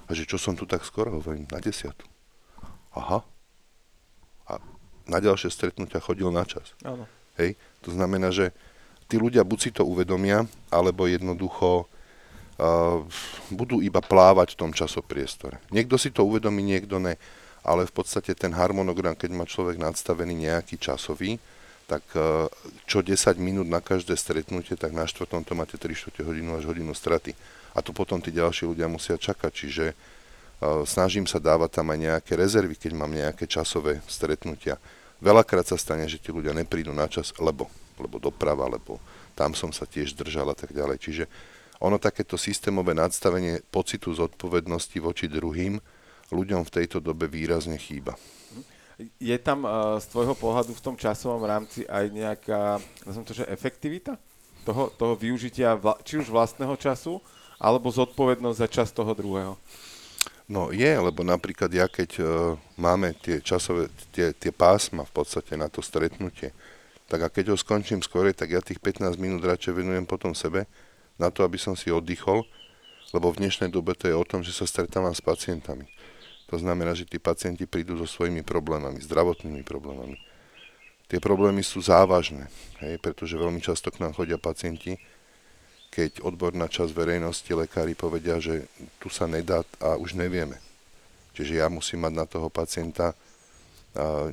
A 0.03 0.10
že 0.12 0.27
čo 0.27 0.36
som 0.36 0.53
tu 0.53 0.67
tak 0.67 0.84
skoro, 0.84 1.15
hovorím, 1.17 1.48
na 1.48 1.63
10. 1.63 1.96
Aha. 3.00 3.24
A 4.51 4.53
na 5.08 5.17
ďalšie 5.24 5.50
stretnutia 5.50 6.03
chodil 6.03 6.27
na 6.29 6.43
čas. 6.43 6.75
Áno. 6.84 7.08
Hej, 7.39 7.55
to 7.82 7.89
znamená, 7.96 8.29
že 8.29 8.51
tí 9.13 9.22
ľudia 9.22 9.46
buď 9.46 9.60
si 9.62 9.70
to 9.70 9.86
uvedomia, 9.86 10.41
alebo 10.74 11.05
jednoducho 11.05 11.86
uh, 11.86 13.05
budú 13.53 13.77
iba 13.77 14.01
plávať 14.01 14.58
v 14.58 14.60
tom 14.65 14.72
časopriestore. 14.74 15.62
Niekto 15.70 16.01
si 16.01 16.10
to 16.10 16.25
uvedomí, 16.25 16.65
niekto 16.65 16.98
ne, 16.98 17.22
ale 17.62 17.86
v 17.86 17.93
podstate 17.93 18.34
ten 18.34 18.50
harmonogram, 18.58 19.13
keď 19.13 19.29
má 19.38 19.46
človek 19.46 19.77
nadstavený 19.77 20.50
nejaký 20.50 20.82
časový, 20.82 21.38
tak 21.86 22.01
uh, 22.17 22.50
čo 22.89 23.05
10 23.05 23.38
minút 23.38 23.70
na 23.70 23.86
každé 23.86 24.17
stretnutie, 24.17 24.74
tak 24.74 24.98
na 24.98 25.05
štvrtom 25.05 25.46
to 25.46 25.53
máte 25.53 25.77
3 25.77 25.93
čtvrte 25.93 26.25
hodinu 26.25 26.58
až 26.58 26.65
hodinu 26.65 26.98
straty. 26.98 27.38
A 27.77 27.86
to 27.86 27.93
potom 27.93 28.17
tí 28.17 28.34
ďalší 28.34 28.65
ľudia 28.65 28.89
musia 28.89 29.13
čakať, 29.13 29.51
čiže 29.53 29.86
uh, 29.93 30.82
snažím 30.89 31.29
sa 31.29 31.38
dávať 31.38 31.77
tam 31.77 31.93
aj 31.93 32.01
nejaké 32.01 32.34
rezervy, 32.34 32.82
keď 32.82 32.98
mám 32.98 33.13
nejaké 33.13 33.46
časové 33.46 34.01
stretnutia. 34.10 34.82
Veľakrát 35.22 35.70
sa 35.70 35.77
stane, 35.77 36.10
že 36.10 36.17
tí 36.17 36.34
ľudia 36.34 36.58
neprídu 36.58 36.89
na 36.89 37.05
čas, 37.05 37.29
lebo, 37.38 37.70
lebo 38.00 38.17
doprava, 38.17 38.65
lebo 38.69 38.97
tam 39.33 39.53
som 39.57 39.73
sa 39.73 39.85
tiež 39.85 40.13
držal 40.13 40.50
a 40.50 40.57
tak 40.57 40.73
ďalej. 40.73 40.97
Čiže 41.01 41.23
ono 41.83 42.00
takéto 42.00 42.39
systémové 42.39 42.95
nadstavenie 42.95 43.59
pocitu 43.67 44.15
zodpovednosti 44.15 44.97
voči 45.03 45.27
druhým 45.27 45.81
ľuďom 46.31 46.63
v 46.63 46.73
tejto 46.73 47.03
dobe 47.03 47.27
výrazne 47.27 47.75
chýba. 47.75 48.15
Je 49.17 49.35
tam 49.41 49.65
uh, 49.65 49.97
z 49.97 50.05
tvojho 50.13 50.38
pohľadu 50.38 50.71
v 50.71 50.83
tom 50.85 50.95
časovom 50.95 51.41
rámci 51.43 51.83
aj 51.89 52.05
nejaká, 52.13 52.77
nazvem 53.03 53.25
to, 53.25 53.33
že 53.35 53.50
efektivita 53.50 54.15
toho, 54.63 54.93
toho 54.95 55.17
využitia 55.17 55.75
vla, 55.75 55.97
či 56.05 56.21
už 56.21 56.29
vlastného 56.29 56.77
času, 56.77 57.19
alebo 57.57 57.91
zodpovednosť 57.91 58.57
za 58.57 58.67
čas 58.69 58.89
toho 58.93 59.12
druhého? 59.12 59.57
No 60.47 60.69
je, 60.69 60.88
lebo 60.88 61.25
napríklad 61.25 61.71
ja 61.73 61.89
keď 61.89 62.09
uh, 62.21 62.27
máme 62.77 63.17
tie 63.17 63.41
časové, 63.41 63.89
tie, 64.13 64.31
tie 64.31 64.51
pásma 64.53 65.03
v 65.03 65.13
podstate 65.15 65.57
na 65.57 65.67
to 65.67 65.81
stretnutie, 65.81 66.53
tak 67.13 67.22
a 67.22 67.29
keď 67.29 67.53
ho 67.53 67.58
skončím 67.62 68.01
skôr, 68.01 68.34
tak 68.34 68.50
ja 68.50 68.58
tých 68.58 68.82
15 68.82 69.22
minút 69.22 69.46
radšej 69.46 69.86
venujem 69.86 70.10
potom 70.10 70.34
sebe, 70.34 70.65
na 71.22 71.29
to, 71.29 71.46
aby 71.46 71.62
som 71.62 71.77
si 71.77 71.93
oddychol, 71.93 72.41
lebo 73.13 73.29
v 73.29 73.46
dnešnej 73.46 73.70
dobe 73.70 73.93
to 73.93 74.10
je 74.10 74.17
o 74.17 74.25
tom, 74.25 74.41
že 74.41 74.50
sa 74.50 74.65
stretávam 74.65 75.13
s 75.13 75.22
pacientami. 75.22 75.86
To 76.50 76.58
znamená, 76.58 76.98
že 76.98 77.05
tí 77.05 77.22
pacienti 77.22 77.70
prídu 77.70 78.01
so 78.01 78.10
svojimi 78.10 78.41
problémami, 78.41 78.98
zdravotnými 78.98 79.62
problémami. 79.62 80.17
Tie 81.05 81.22
problémy 81.22 81.62
sú 81.62 81.86
závažné, 81.86 82.50
hej, 82.82 82.98
pretože 82.98 83.38
veľmi 83.38 83.62
často 83.62 83.93
k 83.93 84.01
nám 84.01 84.17
chodia 84.17 84.41
pacienti, 84.41 84.98
keď 85.93 86.25
odborná 86.25 86.65
časť 86.65 86.89
verejnosti, 86.98 87.46
lekári 87.53 87.93
povedia, 87.93 88.41
že 88.41 88.65
tu 88.98 89.13
sa 89.13 89.29
nedá 89.29 89.62
a 89.77 90.01
už 90.01 90.17
nevieme. 90.17 90.58
Čiže 91.38 91.62
ja 91.62 91.70
musím 91.70 92.10
mať 92.10 92.13
na 92.17 92.25
toho 92.25 92.50
pacienta 92.50 93.13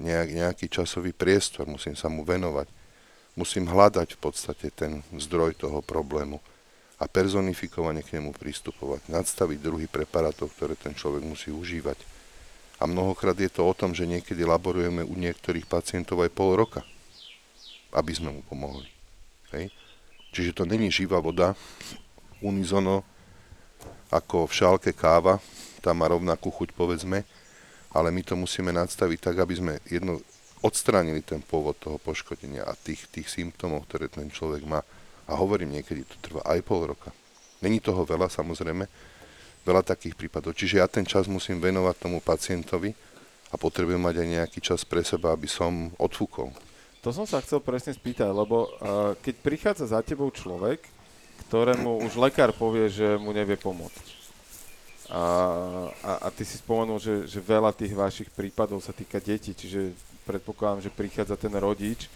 nejak, 0.00 0.28
nejaký 0.32 0.66
časový 0.72 1.12
priestor, 1.12 1.68
musím 1.68 1.92
sa 1.92 2.08
mu 2.08 2.24
venovať. 2.24 2.68
Musím 3.38 3.70
hľadať 3.70 4.16
v 4.16 4.20
podstate 4.20 4.66
ten 4.74 5.06
zdroj 5.14 5.54
toho 5.54 5.80
problému 5.84 6.42
a 7.00 7.08
personifikovane 7.08 8.04
k 8.04 8.20
nemu 8.20 8.36
pristupovať, 8.36 9.08
nadstaviť 9.08 9.58
druhy 9.62 9.86
preparátov, 9.88 10.52
ktoré 10.52 10.76
ten 10.76 10.92
človek 10.92 11.24
musí 11.24 11.48
užívať. 11.48 11.96
A 12.80 12.88
mnohokrát 12.88 13.36
je 13.36 13.48
to 13.48 13.64
o 13.64 13.76
tom, 13.76 13.96
že 13.96 14.08
niekedy 14.08 14.44
laborujeme 14.44 15.04
u 15.04 15.14
niektorých 15.16 15.68
pacientov 15.68 16.20
aj 16.20 16.32
pol 16.32 16.56
roka, 16.56 16.84
aby 17.92 18.12
sme 18.12 18.32
mu 18.32 18.42
pomohli. 18.44 18.88
Hej. 19.56 19.72
Čiže 20.32 20.60
to 20.60 20.64
není 20.68 20.92
živá 20.92 21.20
voda, 21.20 21.56
unizono, 22.40 23.04
ako 24.12 24.48
v 24.48 24.56
šálke 24.56 24.90
káva, 24.92 25.38
tam 25.80 26.04
má 26.04 26.08
rovnakú 26.08 26.52
chuť 26.52 26.72
povedzme, 26.76 27.24
ale 27.90 28.14
my 28.14 28.22
to 28.22 28.38
musíme 28.38 28.70
nadstaviť 28.70 29.18
tak, 29.18 29.36
aby 29.42 29.54
sme 29.58 29.72
jedno 29.86 30.22
odstránili 30.60 31.24
ten 31.24 31.40
pôvod 31.40 31.80
toho 31.80 31.96
poškodenia 31.96 32.68
a 32.68 32.76
tých, 32.76 33.08
tých 33.08 33.26
symptómov, 33.26 33.88
ktoré 33.88 34.06
ten 34.06 34.28
človek 34.28 34.62
má. 34.68 34.84
A 35.30 35.32
hovorím, 35.38 35.78
niekedy 35.78 36.04
to 36.04 36.16
trvá 36.20 36.42
aj 36.44 36.60
pol 36.62 36.90
roka. 36.90 37.10
Není 37.64 37.80
toho 37.80 38.02
veľa, 38.04 38.28
samozrejme, 38.28 38.84
veľa 39.64 39.82
takých 39.84 40.16
prípadov. 40.16 40.52
Čiže 40.56 40.80
ja 40.80 40.86
ten 40.90 41.06
čas 41.06 41.28
musím 41.30 41.60
venovať 41.60 41.96
tomu 41.96 42.18
pacientovi 42.20 42.92
a 43.50 43.54
potrebujem 43.56 44.00
mať 44.00 44.14
aj 44.22 44.28
nejaký 44.28 44.58
čas 44.62 44.84
pre 44.84 45.02
seba, 45.02 45.32
aby 45.32 45.48
som 45.48 45.90
odfúkol. 45.96 46.52
To 47.00 47.10
som 47.16 47.24
sa 47.24 47.40
chcel 47.40 47.64
presne 47.64 47.96
spýtať, 47.96 48.28
lebo 48.28 48.68
uh, 48.68 49.16
keď 49.24 49.34
prichádza 49.40 49.84
za 49.88 50.00
tebou 50.04 50.28
človek, 50.28 50.84
ktorému 51.48 52.04
už 52.04 52.20
lekár 52.20 52.52
povie, 52.52 52.92
že 52.92 53.16
mu 53.16 53.32
nevie 53.32 53.56
pomôcť. 53.56 54.19
A, 55.10 55.22
a, 56.06 56.12
a 56.24 56.28
ty 56.30 56.46
si 56.46 56.54
spomenul, 56.56 57.02
že, 57.02 57.26
že 57.26 57.42
veľa 57.42 57.74
tých 57.74 57.90
vašich 57.90 58.30
prípadov 58.30 58.78
sa 58.78 58.94
týka 58.94 59.18
detí, 59.18 59.50
čiže 59.50 59.90
predpokladám, 60.22 60.86
že 60.86 60.94
prichádza 60.94 61.34
ten 61.34 61.50
rodič, 61.58 62.06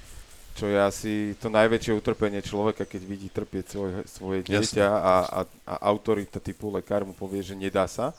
čo 0.54 0.70
je 0.70 0.78
asi 0.78 1.12
to 1.42 1.50
najväčšie 1.50 1.90
utrpenie 1.90 2.38
človeka, 2.38 2.86
keď 2.86 3.02
vidí 3.02 3.26
trpieť 3.26 3.64
svoj, 3.74 3.90
svoje 4.06 4.40
dieťa 4.46 4.86
a, 4.86 5.14
a, 5.26 5.40
a 5.66 5.74
autorita 5.90 6.38
typu 6.38 6.70
lekár 6.70 7.02
mu 7.02 7.10
povie, 7.10 7.42
že 7.42 7.58
nedá 7.58 7.90
sa. 7.90 8.14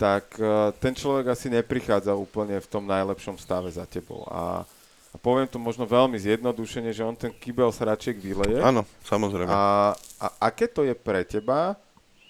tak 0.00 0.32
uh, 0.40 0.72
ten 0.80 0.96
človek 0.96 1.28
asi 1.28 1.52
neprichádza 1.52 2.16
úplne 2.16 2.56
v 2.56 2.70
tom 2.72 2.88
najlepšom 2.88 3.36
stave 3.36 3.68
za 3.68 3.84
tebou. 3.84 4.24
A, 4.32 4.64
a 5.12 5.16
poviem 5.20 5.44
to 5.44 5.60
možno 5.60 5.84
veľmi 5.84 6.16
zjednodušene, 6.16 6.88
že 6.88 7.04
on 7.04 7.12
ten 7.12 7.28
kybel 7.28 7.68
sračiek 7.68 8.16
vyleje. 8.16 8.64
Áno, 8.64 8.88
samozrejme. 9.04 9.52
A, 9.52 9.92
a 10.16 10.26
aké 10.40 10.64
to 10.72 10.88
je 10.88 10.96
pre 10.96 11.20
teba, 11.28 11.76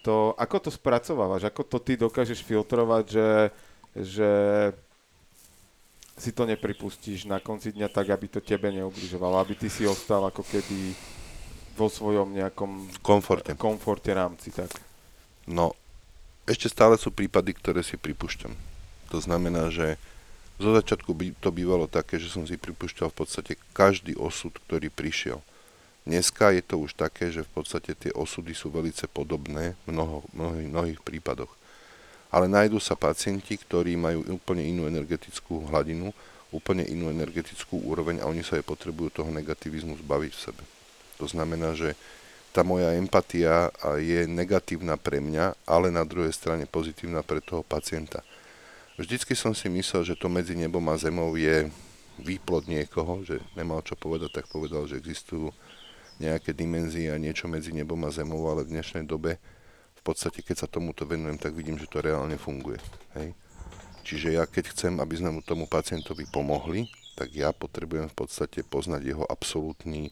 to, 0.00 0.32
ako 0.36 0.68
to 0.68 0.70
spracovávaš, 0.72 1.48
ako 1.48 1.62
to 1.66 1.78
ty 1.80 1.96
dokážeš 1.96 2.40
filtrovať, 2.40 3.04
že, 3.12 3.30
že 3.96 4.30
si 6.20 6.36
to 6.36 6.44
nepripustíš 6.44 7.24
na 7.24 7.40
konci 7.40 7.72
dňa 7.72 7.88
tak, 7.88 8.12
aby 8.12 8.28
to 8.28 8.44
tebe 8.44 8.68
neubližovalo, 8.68 9.40
aby 9.40 9.56
ty 9.56 9.72
si 9.72 9.88
ostal 9.88 10.24
ako 10.28 10.44
keby 10.44 10.92
vo 11.80 11.88
svojom 11.88 12.36
nejakom 12.36 13.00
komforte. 13.00 13.56
komforte 13.56 14.12
rámci. 14.12 14.52
Tak. 14.52 14.68
No, 15.48 15.72
ešte 16.44 16.68
stále 16.68 17.00
sú 17.00 17.08
prípady, 17.08 17.56
ktoré 17.56 17.80
si 17.80 17.96
pripúšťam. 17.96 18.52
To 19.10 19.18
znamená, 19.18 19.72
že 19.72 19.96
zo 20.60 20.76
začiatku 20.76 21.16
by 21.16 21.32
to 21.40 21.48
bývalo 21.48 21.88
také, 21.88 22.20
že 22.20 22.28
som 22.28 22.44
si 22.44 22.60
pripúšťal 22.60 23.08
v 23.08 23.16
podstate 23.16 23.52
každý 23.72 24.12
osud, 24.20 24.52
ktorý 24.68 24.92
prišiel. 24.92 25.40
Dneska 26.08 26.56
je 26.56 26.64
to 26.64 26.80
už 26.80 26.96
také, 26.96 27.28
že 27.28 27.44
v 27.44 27.50
podstate 27.60 27.92
tie 27.92 28.12
osudy 28.16 28.56
sú 28.56 28.72
velice 28.72 29.04
podobné 29.04 29.76
v 29.84 29.92
mnoho, 29.92 30.24
mnohých, 30.32 30.68
mnohých 30.68 31.00
prípadoch. 31.04 31.52
Ale 32.32 32.48
nájdú 32.48 32.80
sa 32.80 32.96
pacienti, 32.96 33.58
ktorí 33.58 33.98
majú 33.98 34.24
úplne 34.32 34.64
inú 34.64 34.88
energetickú 34.88 35.68
hladinu, 35.68 36.14
úplne 36.50 36.86
inú 36.86 37.10
energetickú 37.10 37.84
úroveň 37.84 38.22
a 38.22 38.28
oni 38.30 38.42
sa 38.42 38.58
aj 38.58 38.64
potrebujú 38.66 39.22
toho 39.22 39.30
negativizmu 39.30 39.98
zbaviť 40.02 40.32
v 40.34 40.42
sebe. 40.50 40.62
To 41.20 41.26
znamená, 41.28 41.76
že 41.76 41.94
tá 42.50 42.66
moja 42.66 42.90
empatia 42.98 43.70
je 44.00 44.26
negatívna 44.26 44.98
pre 44.98 45.22
mňa, 45.22 45.54
ale 45.68 45.94
na 45.94 46.02
druhej 46.02 46.34
strane 46.34 46.66
pozitívna 46.66 47.22
pre 47.22 47.38
toho 47.38 47.62
pacienta. 47.62 48.26
Vždycky 48.98 49.38
som 49.38 49.54
si 49.54 49.70
myslel, 49.70 50.02
že 50.02 50.18
to 50.18 50.26
medzi 50.26 50.58
nebom 50.58 50.82
a 50.90 50.98
zemou 50.98 51.38
je 51.38 51.70
výplod 52.18 52.66
niekoho, 52.66 53.22
že 53.22 53.38
nemal 53.54 53.80
čo 53.86 53.94
povedať, 53.94 54.42
tak 54.42 54.50
povedal, 54.50 54.84
že 54.90 54.98
existujú 54.98 55.54
nejaké 56.20 56.52
dimenzie 56.52 57.08
a 57.08 57.16
niečo 57.16 57.48
medzi 57.48 57.72
nebom 57.72 57.98
a 58.04 58.12
zemou, 58.12 58.44
ale 58.52 58.68
v 58.68 58.76
dnešnej 58.76 59.08
dobe 59.08 59.40
v 59.96 60.02
podstate, 60.04 60.44
keď 60.44 60.64
sa 60.64 60.68
tomuto 60.68 61.08
venujem, 61.08 61.36
tak 61.36 61.56
vidím, 61.56 61.76
že 61.76 61.88
to 61.88 62.00
reálne 62.00 62.36
funguje. 62.36 62.80
Hej? 63.16 63.32
Čiže 64.04 64.28
ja 64.36 64.44
keď 64.48 64.72
chcem, 64.72 64.96
aby 64.96 65.14
sme 65.16 65.32
mu 65.32 65.40
tomu 65.44 65.68
pacientovi 65.68 66.24
pomohli, 66.28 66.88
tak 67.16 67.36
ja 67.36 67.52
potrebujem 67.52 68.08
v 68.08 68.16
podstate 68.16 68.64
poznať 68.64 69.04
jeho 69.04 69.24
absolútny 69.28 70.08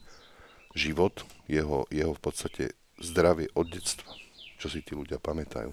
život, 0.77 1.25
jeho, 1.49 1.89
jeho 1.89 2.13
v 2.13 2.21
podstate 2.21 2.65
zdravie 3.01 3.49
od 3.57 3.69
detstva, 3.73 4.13
čo 4.61 4.69
si 4.69 4.85
tí 4.85 4.93
ľudia 4.93 5.17
pamätajú. 5.17 5.73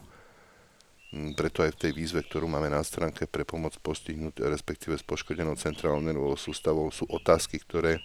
Mm, 1.11 1.35
preto 1.35 1.63
aj 1.63 1.75
v 1.75 1.81
tej 1.87 1.91
výzve, 1.91 2.23
ktorú 2.23 2.47
máme 2.47 2.71
na 2.71 2.79
stránke 2.83 3.27
pre 3.27 3.43
pomoc 3.43 3.75
postihnúť, 3.83 4.47
respektíve 4.47 4.95
s 4.95 5.03
poškodenou 5.03 5.59
centrálnou 5.59 6.01
nervovou 6.01 6.39
sústavou, 6.39 6.87
sú 6.91 7.03
otázky, 7.11 7.59
ktoré 7.59 7.99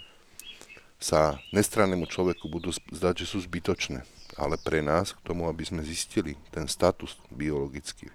sa 1.01 1.41
nestrannému 1.51 2.05
človeku 2.05 2.47
budú 2.47 2.71
zdať, 2.71 3.25
že 3.25 3.27
sú 3.33 3.39
zbytočné. 3.41 4.05
Ale 4.37 4.61
pre 4.61 4.85
nás, 4.85 5.17
k 5.17 5.25
tomu, 5.25 5.49
aby 5.49 5.65
sme 5.65 5.83
zistili 5.83 6.37
ten 6.53 6.69
status 6.69 7.17
biologický, 7.33 8.13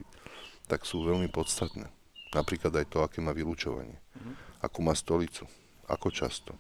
tak 0.70 0.86
sú 0.86 1.01
veľmi 1.04 1.27
podstatné. 1.34 1.89
Napríklad 2.32 2.72
aj 2.77 2.86
to, 2.88 3.01
aké 3.01 3.20
má 3.20 3.34
vylúčovanie, 3.34 3.98
mm-hmm. 3.98 4.34
akú 4.63 4.80
má 4.86 4.94
stolicu, 4.94 5.50
ako 5.89 6.08
často, 6.13 6.54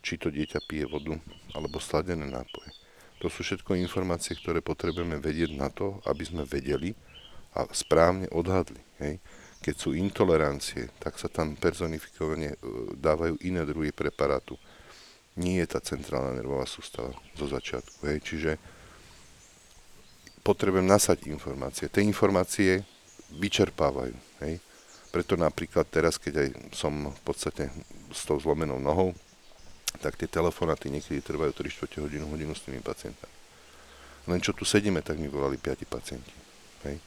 či 0.00 0.16
to 0.16 0.30
dieťa 0.30 0.64
pije 0.66 0.86
vodu 0.86 1.18
alebo 1.52 1.82
sladené 1.82 2.26
nápoje. 2.26 2.70
To 3.18 3.26
sú 3.26 3.42
všetko 3.42 3.74
informácie, 3.82 4.38
ktoré 4.38 4.62
potrebujeme 4.62 5.18
vedieť 5.18 5.58
na 5.58 5.74
to, 5.74 5.98
aby 6.06 6.22
sme 6.22 6.46
vedeli, 6.46 6.94
a 7.56 7.66
správne 7.74 8.30
odhadli. 8.30 8.78
Hej. 9.02 9.18
Keď 9.58 9.74
sú 9.74 9.90
intolerancie, 9.96 10.94
tak 11.02 11.18
sa 11.18 11.26
tam 11.26 11.58
personifikovane 11.58 12.54
e, 12.54 12.56
dávajú 12.94 13.40
iné 13.42 13.66
druhy 13.66 13.90
preparátu. 13.90 14.54
Nie 15.38 15.62
je 15.64 15.66
tá 15.70 15.78
centrálna 15.78 16.34
nervová 16.34 16.66
sústava 16.66 17.14
zo 17.38 17.46
začiatku. 17.46 18.02
Hej. 18.10 18.18
Čiže 18.26 18.50
potrebujem 20.42 20.84
nasať 20.84 21.30
informácie. 21.30 21.86
Tie 21.86 22.02
informácie 22.02 22.82
vyčerpávajú. 23.38 24.16
Hej. 24.42 24.58
Preto 25.14 25.38
napríklad 25.38 25.86
teraz, 25.88 26.18
keď 26.18 26.44
aj 26.44 26.48
som 26.74 26.92
v 27.14 27.20
podstate 27.22 27.70
s 28.12 28.26
tou 28.26 28.36
zlomenou 28.36 28.76
nohou, 28.82 29.14
tak 30.04 30.20
tie 30.20 30.28
telefonáty 30.28 30.92
niekedy 30.92 31.24
trvajú 31.24 31.54
3 31.54 31.70
4 31.70 32.04
hodinu, 32.04 32.28
hodinu 32.28 32.52
s 32.52 32.66
tými 32.66 32.82
pacientami. 32.84 33.32
Len 34.28 34.42
čo 34.44 34.52
tu 34.52 34.68
sedíme, 34.68 35.00
tak 35.00 35.16
mi 35.16 35.30
volali 35.32 35.56
5 35.56 35.88
pacienti. 35.88 36.34
Hej 36.84 37.00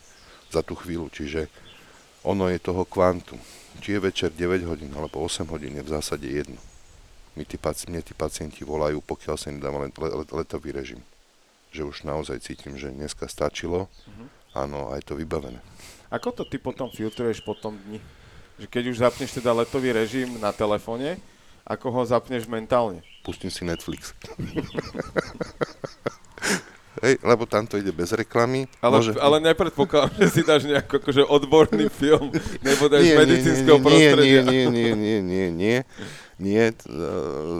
za 0.51 0.61
tú 0.61 0.75
chvíľu. 0.75 1.07
Čiže 1.07 1.47
ono 2.27 2.51
je 2.51 2.59
toho 2.59 2.83
kvantum. 2.83 3.39
Či 3.79 3.97
je 3.97 3.99
večer 4.03 4.29
9 4.35 4.67
hodín 4.67 4.91
alebo 4.91 5.23
8 5.23 5.47
hodín 5.47 5.79
je 5.79 5.83
v 5.87 5.93
zásade 5.95 6.27
jedno. 6.27 6.59
My 7.31 7.47
tí, 7.47 7.55
mne 7.87 8.01
tí 8.03 8.11
pacienti 8.11 8.67
volajú, 8.67 8.99
pokiaľ 8.99 9.35
sa 9.39 9.47
im 9.51 9.63
dáva 9.63 9.87
let, 9.87 9.95
let, 9.95 10.31
letový 10.35 10.75
režim. 10.75 10.99
Že 11.71 11.81
už 11.87 11.97
naozaj 12.03 12.43
cítim, 12.43 12.75
že 12.75 12.91
dneska 12.91 13.31
stačilo. 13.31 13.87
Uh-huh. 13.87 14.27
Áno, 14.51 14.91
aj 14.91 15.07
to 15.07 15.15
vybavené. 15.15 15.63
Ako 16.11 16.35
to 16.35 16.43
ty 16.43 16.59
potom 16.59 16.91
filtruješ 16.91 17.39
po 17.39 17.55
tom 17.55 17.79
dni? 17.87 18.03
Že 18.59 18.67
keď 18.67 18.83
už 18.91 18.97
zapneš 18.99 19.31
teda 19.39 19.55
letový 19.55 19.95
režim 19.95 20.35
na 20.43 20.51
telefóne, 20.51 21.15
ako 21.63 21.87
ho 21.95 22.01
zapneš 22.03 22.51
mentálne? 22.51 22.99
Pustím 23.23 23.47
si 23.47 23.63
Netflix. 23.63 24.11
Hej, 27.01 27.17
lebo 27.23 27.47
tam 27.47 27.63
to 27.63 27.79
ide 27.79 27.89
bez 27.95 28.11
reklamy. 28.11 28.67
Ale, 28.83 28.99
môže... 28.99 29.15
ale 29.17 29.39
nepredpokladám, 29.39 30.11
že 30.21 30.27
si 30.29 30.41
dáš 30.43 30.67
nejaký 30.67 30.99
akože 31.01 31.23
odborný 31.25 31.87
film, 31.87 32.29
nebo 32.67 32.91
dáš 32.91 33.07
nie, 33.07 33.15
medicínskeho 33.15 33.79
nie, 33.79 33.81
nie, 33.81 33.87
prostredia. 33.87 34.41
Nie, 34.43 34.43
nie, 34.43 34.65
nie, 34.67 34.91
nie, 34.91 35.17
nie, 35.23 35.47
nie, 35.49 35.77
nie, 36.41 36.73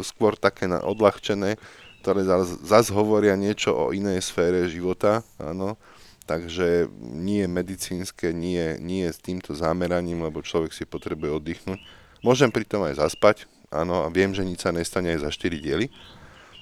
skôr 0.02 0.34
také 0.34 0.66
na 0.66 0.82
odľahčené, 0.82 1.62
ktoré 2.02 2.26
zase 2.66 2.90
hovoria 2.92 3.38
niečo 3.38 3.78
o 3.78 3.94
inej 3.94 4.26
sfére 4.26 4.66
života, 4.66 5.22
áno. 5.38 5.78
Takže 6.26 6.90
nie 7.02 7.46
medicínske, 7.46 8.34
nie, 8.34 8.78
nie 8.82 9.06
s 9.06 9.22
týmto 9.22 9.54
zameraním, 9.54 10.26
lebo 10.26 10.42
človek 10.42 10.74
si 10.74 10.90
potrebuje 10.90 11.32
oddychnúť. 11.38 11.80
Môžem 12.26 12.50
pritom 12.50 12.86
aj 12.90 13.02
zaspať, 13.02 13.46
áno, 13.70 14.06
a 14.06 14.08
viem, 14.10 14.34
že 14.34 14.42
nič 14.42 14.66
sa 14.66 14.74
nestane 14.74 15.14
aj 15.14 15.30
za 15.30 15.30
4 15.30 15.62
diely 15.62 15.88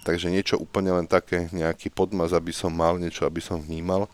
takže 0.03 0.31
niečo 0.31 0.55
úplne 0.57 0.95
len 0.95 1.07
také, 1.07 1.51
nejaký 1.51 1.91
podmaz, 1.91 2.31
aby 2.33 2.49
som 2.55 2.71
mal 2.71 2.95
niečo, 2.97 3.27
aby 3.27 3.43
som 3.43 3.59
vnímal. 3.59 4.07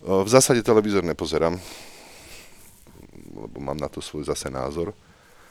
V 0.00 0.28
zásade 0.30 0.64
televízor 0.64 1.04
nepozerám, 1.04 1.60
lebo 3.36 3.56
mám 3.60 3.76
na 3.76 3.90
to 3.92 4.00
svoj 4.00 4.24
zase 4.24 4.48
názor. 4.48 4.96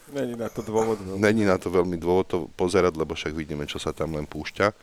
Není 0.10 0.36
na 0.36 0.50
to 0.50 0.66
dôvod. 0.66 0.98
No. 1.06 1.22
Není 1.22 1.46
na 1.46 1.62
to 1.62 1.70
veľmi 1.70 1.98
dôvod 2.02 2.26
to 2.26 2.38
pozerať, 2.58 2.98
lebo 2.98 3.14
však 3.14 3.34
vidíme, 3.34 3.70
čo 3.70 3.78
sa 3.78 3.94
tam 3.94 4.18
len 4.18 4.26
púšťa. 4.26 4.74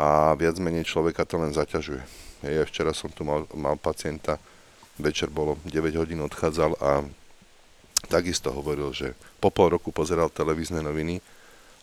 A 0.00 0.34
viac 0.34 0.56
menej 0.58 0.88
človeka 0.88 1.22
to 1.22 1.38
len 1.38 1.54
zaťažuje. 1.54 2.02
Ja 2.46 2.64
včera 2.64 2.96
som 2.96 3.12
tu 3.12 3.22
mal, 3.22 3.44
mal 3.52 3.76
pacienta, 3.76 4.40
večer 4.96 5.28
bolo 5.28 5.60
9 5.68 6.00
hodín 6.00 6.24
odchádzal 6.24 6.72
a 6.80 7.04
takisto 8.08 8.48
hovoril, 8.48 8.96
že 8.96 9.12
po 9.38 9.52
pol 9.52 9.76
roku 9.76 9.92
pozeral 9.92 10.32
televízne 10.32 10.80
noviny 10.80 11.20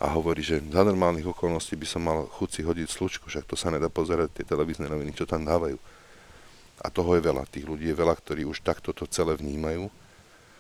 a 0.01 0.09
hovorí, 0.13 0.41
že 0.41 0.61
za 0.61 0.81
normálnych 0.81 1.29
okolností 1.29 1.77
by 1.77 1.87
som 1.89 2.01
mal 2.05 2.25
chuť 2.25 2.49
si 2.49 2.61
hodiť 2.65 2.87
slučku, 2.89 3.25
však 3.29 3.45
to 3.45 3.53
sa 3.53 3.69
nedá 3.69 3.89
pozerať 3.89 4.41
tie 4.41 4.45
televízne 4.45 4.89
noviny, 4.89 5.13
čo 5.13 5.29
tam 5.29 5.45
dávajú. 5.45 5.77
A 6.81 6.87
toho 6.93 7.17
je 7.17 7.21
veľa, 7.21 7.49
tých 7.49 7.65
ľudí 7.65 7.89
je 7.89 7.97
veľa, 7.97 8.13
ktorí 8.17 8.45
už 8.45 8.61
takto 8.61 8.93
to 8.93 9.09
celé 9.09 9.33
vnímajú, 9.33 9.89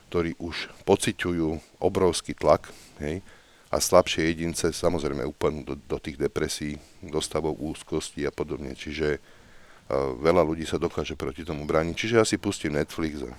ktorí 0.07 0.39
už 0.39 0.71
pociťujú 0.87 1.79
obrovský 1.83 2.31
tlak, 2.33 2.71
hej, 3.03 3.19
a 3.67 3.83
slabšie 3.83 4.31
jedince 4.31 4.71
samozrejme 4.71 5.27
úplne 5.27 5.67
do, 5.67 5.75
do 5.75 5.97
tých 5.99 6.15
depresí, 6.15 6.79
do 7.03 7.19
stavov 7.19 7.59
úzkosti 7.59 8.23
a 8.23 8.31
podobne. 8.31 8.71
Čiže 8.71 9.19
uh, 9.19 10.15
veľa 10.23 10.39
ľudí 10.47 10.63
sa 10.63 10.79
dokáže 10.79 11.19
proti 11.19 11.43
tomu 11.43 11.67
brániť. 11.67 11.95
Čiže 11.95 12.15
ja 12.15 12.23
si 12.23 12.39
pustím 12.39 12.79
Netflix 12.79 13.27
a, 13.27 13.31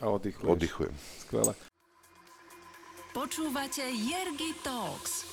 a 0.00 0.04
oddychujem. 0.48 0.94
Skvelé. 1.20 1.52
Počúvate 3.12 3.84
Jergy 3.84 4.56
Talks. 4.64 5.28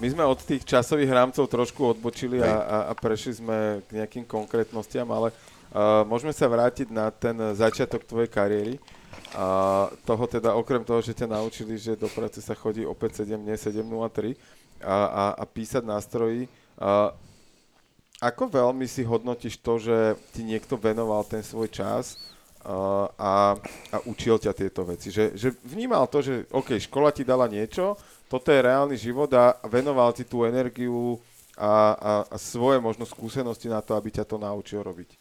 My 0.00 0.08
sme 0.08 0.24
od 0.24 0.40
tých 0.40 0.64
časových 0.64 1.12
rámcov 1.12 1.44
trošku 1.44 1.92
odbočili 1.92 2.40
a, 2.40 2.48
a, 2.48 2.76
a 2.88 2.92
prešli 2.96 3.36
sme 3.36 3.84
k 3.84 4.00
nejakým 4.00 4.24
konkrétnostiam, 4.24 5.04
ale 5.12 5.28
uh, 5.28 6.08
môžeme 6.08 6.32
sa 6.32 6.48
vrátiť 6.48 6.88
na 6.88 7.12
ten 7.12 7.36
začiatok 7.52 8.08
tvojej 8.08 8.32
kariéry. 8.32 8.80
A 9.34 9.46
toho 10.02 10.24
teda, 10.26 10.58
okrem 10.58 10.82
toho, 10.82 10.98
že 10.98 11.14
ťa 11.14 11.30
naučili, 11.30 11.78
že 11.78 11.94
do 11.94 12.10
práce 12.10 12.42
sa 12.42 12.54
chodí 12.58 12.82
o 12.82 12.94
5.7, 12.94 13.38
nie 13.38 13.54
7.03 13.54 14.34
a, 14.82 14.96
a, 15.06 15.24
a 15.38 15.44
písať 15.46 15.86
nástroji. 15.86 16.50
Uh, 16.74 17.14
ako 18.20 18.52
veľmi 18.52 18.84
si 18.84 19.06
hodnotíš 19.06 19.62
to, 19.64 19.80
že 19.80 19.96
ti 20.36 20.44
niekto 20.44 20.76
venoval 20.76 21.24
ten 21.24 21.40
svoj 21.40 21.72
čas 21.72 22.20
a, 22.60 23.56
a 23.88 23.96
učil 24.04 24.36
ťa 24.36 24.52
tieto 24.52 24.84
veci. 24.84 25.08
Že, 25.08 25.32
že 25.32 25.48
vnímal 25.64 26.04
to, 26.10 26.20
že 26.20 26.44
OK, 26.52 26.76
škola 26.76 27.08
ti 27.14 27.24
dala 27.24 27.48
niečo, 27.48 27.96
toto 28.28 28.52
je 28.52 28.60
reálny 28.60 28.96
život 29.00 29.32
a 29.32 29.56
venoval 29.66 30.12
ti 30.12 30.28
tú 30.28 30.44
energiu 30.44 31.16
a, 31.56 31.96
a, 31.96 32.12
a 32.28 32.36
svoje 32.36 32.76
možno 32.80 33.08
skúsenosti 33.08 33.68
na 33.72 33.80
to, 33.80 33.96
aby 33.96 34.12
ťa 34.12 34.24
to 34.28 34.36
naučil 34.36 34.84
robiť. 34.84 35.19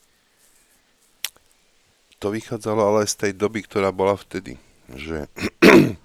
To 2.19 2.35
vychádzalo 2.35 2.83
ale 2.83 3.07
z 3.07 3.15
tej 3.15 3.31
doby, 3.39 3.63
ktorá 3.63 3.95
bola 3.95 4.19
vtedy, 4.19 4.59
že 4.91 5.31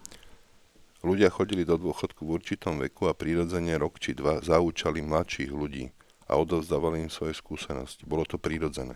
ľudia 1.09 1.29
chodili 1.29 1.67
do 1.67 1.75
dôchodku 1.75 2.23
v 2.23 2.35
určitom 2.39 2.79
veku 2.79 3.11
a 3.11 3.19
prirodzene 3.19 3.75
rok 3.75 3.99
či 3.99 4.15
dva 4.15 4.39
zaučali 4.39 5.03
mladších 5.03 5.51
ľudí 5.51 5.91
a 6.31 6.39
odovzdávali 6.39 7.05
im 7.05 7.11
svoje 7.11 7.35
skúsenosti. 7.35 8.07
Bolo 8.07 8.23
to 8.25 8.39
prirodzené. 8.39 8.95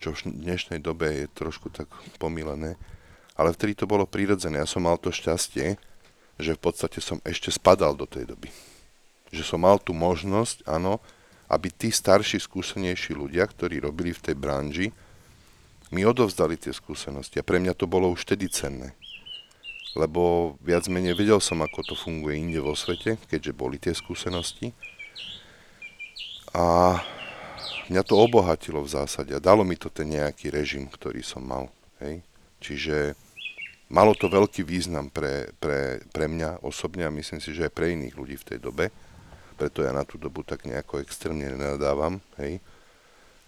Čo 0.00 0.16
v 0.16 0.32
dnešnej 0.32 0.80
dobe 0.80 1.12
je 1.12 1.26
trošku 1.30 1.68
tak 1.70 1.92
pomílené. 2.16 2.80
Ale 3.38 3.54
vtedy 3.54 3.78
to 3.78 3.86
bolo 3.86 4.08
prirodzené. 4.08 4.58
Ja 4.58 4.66
som 4.66 4.88
mal 4.88 4.98
to 4.98 5.14
šťastie, 5.14 5.78
že 6.38 6.56
v 6.56 6.60
podstate 6.60 6.98
som 6.98 7.22
ešte 7.22 7.54
spadal 7.54 7.94
do 7.94 8.08
tej 8.08 8.34
doby. 8.34 8.50
Že 9.30 9.42
som 9.54 9.60
mal 9.62 9.78
tú 9.78 9.94
možnosť, 9.94 10.66
áno, 10.66 10.98
aby 11.46 11.70
tí 11.70 11.94
starší, 11.94 12.42
skúsenejší 12.42 13.14
ľudia, 13.14 13.46
ktorí 13.46 13.82
robili 13.82 14.10
v 14.10 14.22
tej 14.22 14.36
branži, 14.38 14.86
mi 15.88 16.04
odovzdali 16.04 16.60
tie 16.60 16.72
skúsenosti. 16.72 17.40
A 17.40 17.46
pre 17.46 17.60
mňa 17.60 17.72
to 17.72 17.88
bolo 17.88 18.12
už 18.12 18.28
vtedy 18.28 18.48
cenné. 18.52 18.92
Lebo 19.96 20.54
viac 20.60 20.84
menej 20.86 21.16
vedel 21.16 21.40
som, 21.40 21.64
ako 21.64 21.80
to 21.82 21.94
funguje 21.96 22.36
inde 22.36 22.60
vo 22.60 22.76
svete, 22.76 23.16
keďže 23.26 23.52
boli 23.56 23.80
tie 23.80 23.96
skúsenosti. 23.96 24.76
A 26.52 26.96
mňa 27.88 28.02
to 28.04 28.14
obohatilo 28.20 28.84
v 28.84 28.92
zásade 28.92 29.32
a 29.32 29.40
dalo 29.40 29.64
mi 29.64 29.80
to 29.80 29.88
ten 29.88 30.12
nejaký 30.12 30.52
režim, 30.52 30.86
ktorý 30.86 31.24
som 31.24 31.40
mal. 31.40 31.72
Hej? 32.04 32.20
Čiže 32.60 33.16
malo 33.88 34.12
to 34.12 34.28
veľký 34.28 34.60
význam 34.64 35.08
pre, 35.08 35.50
pre, 35.56 36.04
pre 36.12 36.28
mňa 36.28 36.60
osobne 36.60 37.08
a 37.08 37.14
myslím 37.14 37.40
si, 37.40 37.56
že 37.56 37.68
aj 37.68 37.72
pre 37.72 37.96
iných 37.96 38.14
ľudí 38.14 38.36
v 38.36 38.48
tej 38.54 38.58
dobe. 38.60 38.92
Preto 39.58 39.82
ja 39.82 39.90
na 39.90 40.04
tú 40.04 40.20
dobu 40.20 40.44
tak 40.44 40.68
nejako 40.68 41.02
extrémne 41.02 41.48
nenadávam. 41.48 42.20
Hej? 42.38 42.60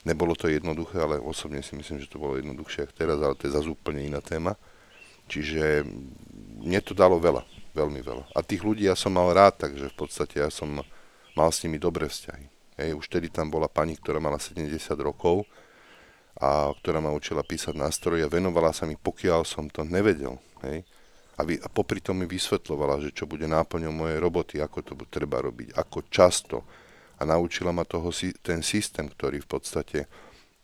Nebolo 0.01 0.33
to 0.33 0.49
jednoduché, 0.49 0.97
ale 0.97 1.21
osobne 1.21 1.61
si 1.61 1.77
myslím, 1.77 2.01
že 2.01 2.09
to 2.09 2.17
bolo 2.17 2.41
jednoduchšie 2.41 2.89
ako 2.89 2.95
teraz, 2.97 3.19
ale 3.21 3.37
to 3.37 3.45
je 3.45 3.57
zase 3.57 3.69
úplne 3.69 4.01
iná 4.01 4.25
téma. 4.25 4.57
Čiže 5.29 5.85
mne 6.65 6.81
to 6.81 6.97
dalo 6.97 7.21
veľa, 7.21 7.45
veľmi 7.77 8.01
veľa. 8.01 8.25
A 8.33 8.41
tých 8.41 8.65
ľudí 8.65 8.89
ja 8.89 8.97
som 8.97 9.13
mal 9.13 9.29
rád, 9.31 9.69
takže 9.69 9.93
v 9.93 9.97
podstate 9.97 10.41
ja 10.41 10.49
som 10.49 10.81
mal 11.37 11.51
s 11.53 11.63
nimi 11.63 11.77
dobré 11.77 12.09
vzťahy. 12.09 12.47
Hej, 12.81 12.97
už 12.97 13.13
tedy 13.13 13.29
tam 13.29 13.53
bola 13.53 13.69
pani, 13.69 13.93
ktorá 13.95 14.17
mala 14.19 14.41
70 14.41 14.73
rokov 15.05 15.45
a 16.41 16.73
ktorá 16.73 17.05
ma 17.05 17.13
učila 17.13 17.45
písať 17.45 17.77
nástroje 17.77 18.25
a 18.25 18.33
venovala 18.33 18.73
sa 18.73 18.89
mi, 18.89 18.97
pokiaľ 18.97 19.45
som 19.45 19.69
to 19.69 19.85
nevedel. 19.85 20.41
Hej. 20.65 20.89
A, 21.37 21.45
vy, 21.45 21.61
a 21.61 21.69
popri 21.69 22.01
tom 22.01 22.21
mi 22.21 22.29
vysvetlovala, 22.29 23.05
že 23.05 23.13
čo 23.13 23.29
bude 23.29 23.45
náplňou 23.45 23.93
mojej 23.93 24.17
roboty, 24.17 24.55
ako 24.65 24.81
to 24.81 24.93
treba 25.13 25.45
robiť, 25.45 25.77
ako 25.77 25.99
často. 26.09 26.65
A 27.21 27.29
naučila 27.29 27.69
ma 27.71 27.85
toho, 27.85 28.09
ten 28.41 28.65
systém, 28.65 29.05
ktorý 29.05 29.45
v 29.45 29.49
podstate 29.49 29.99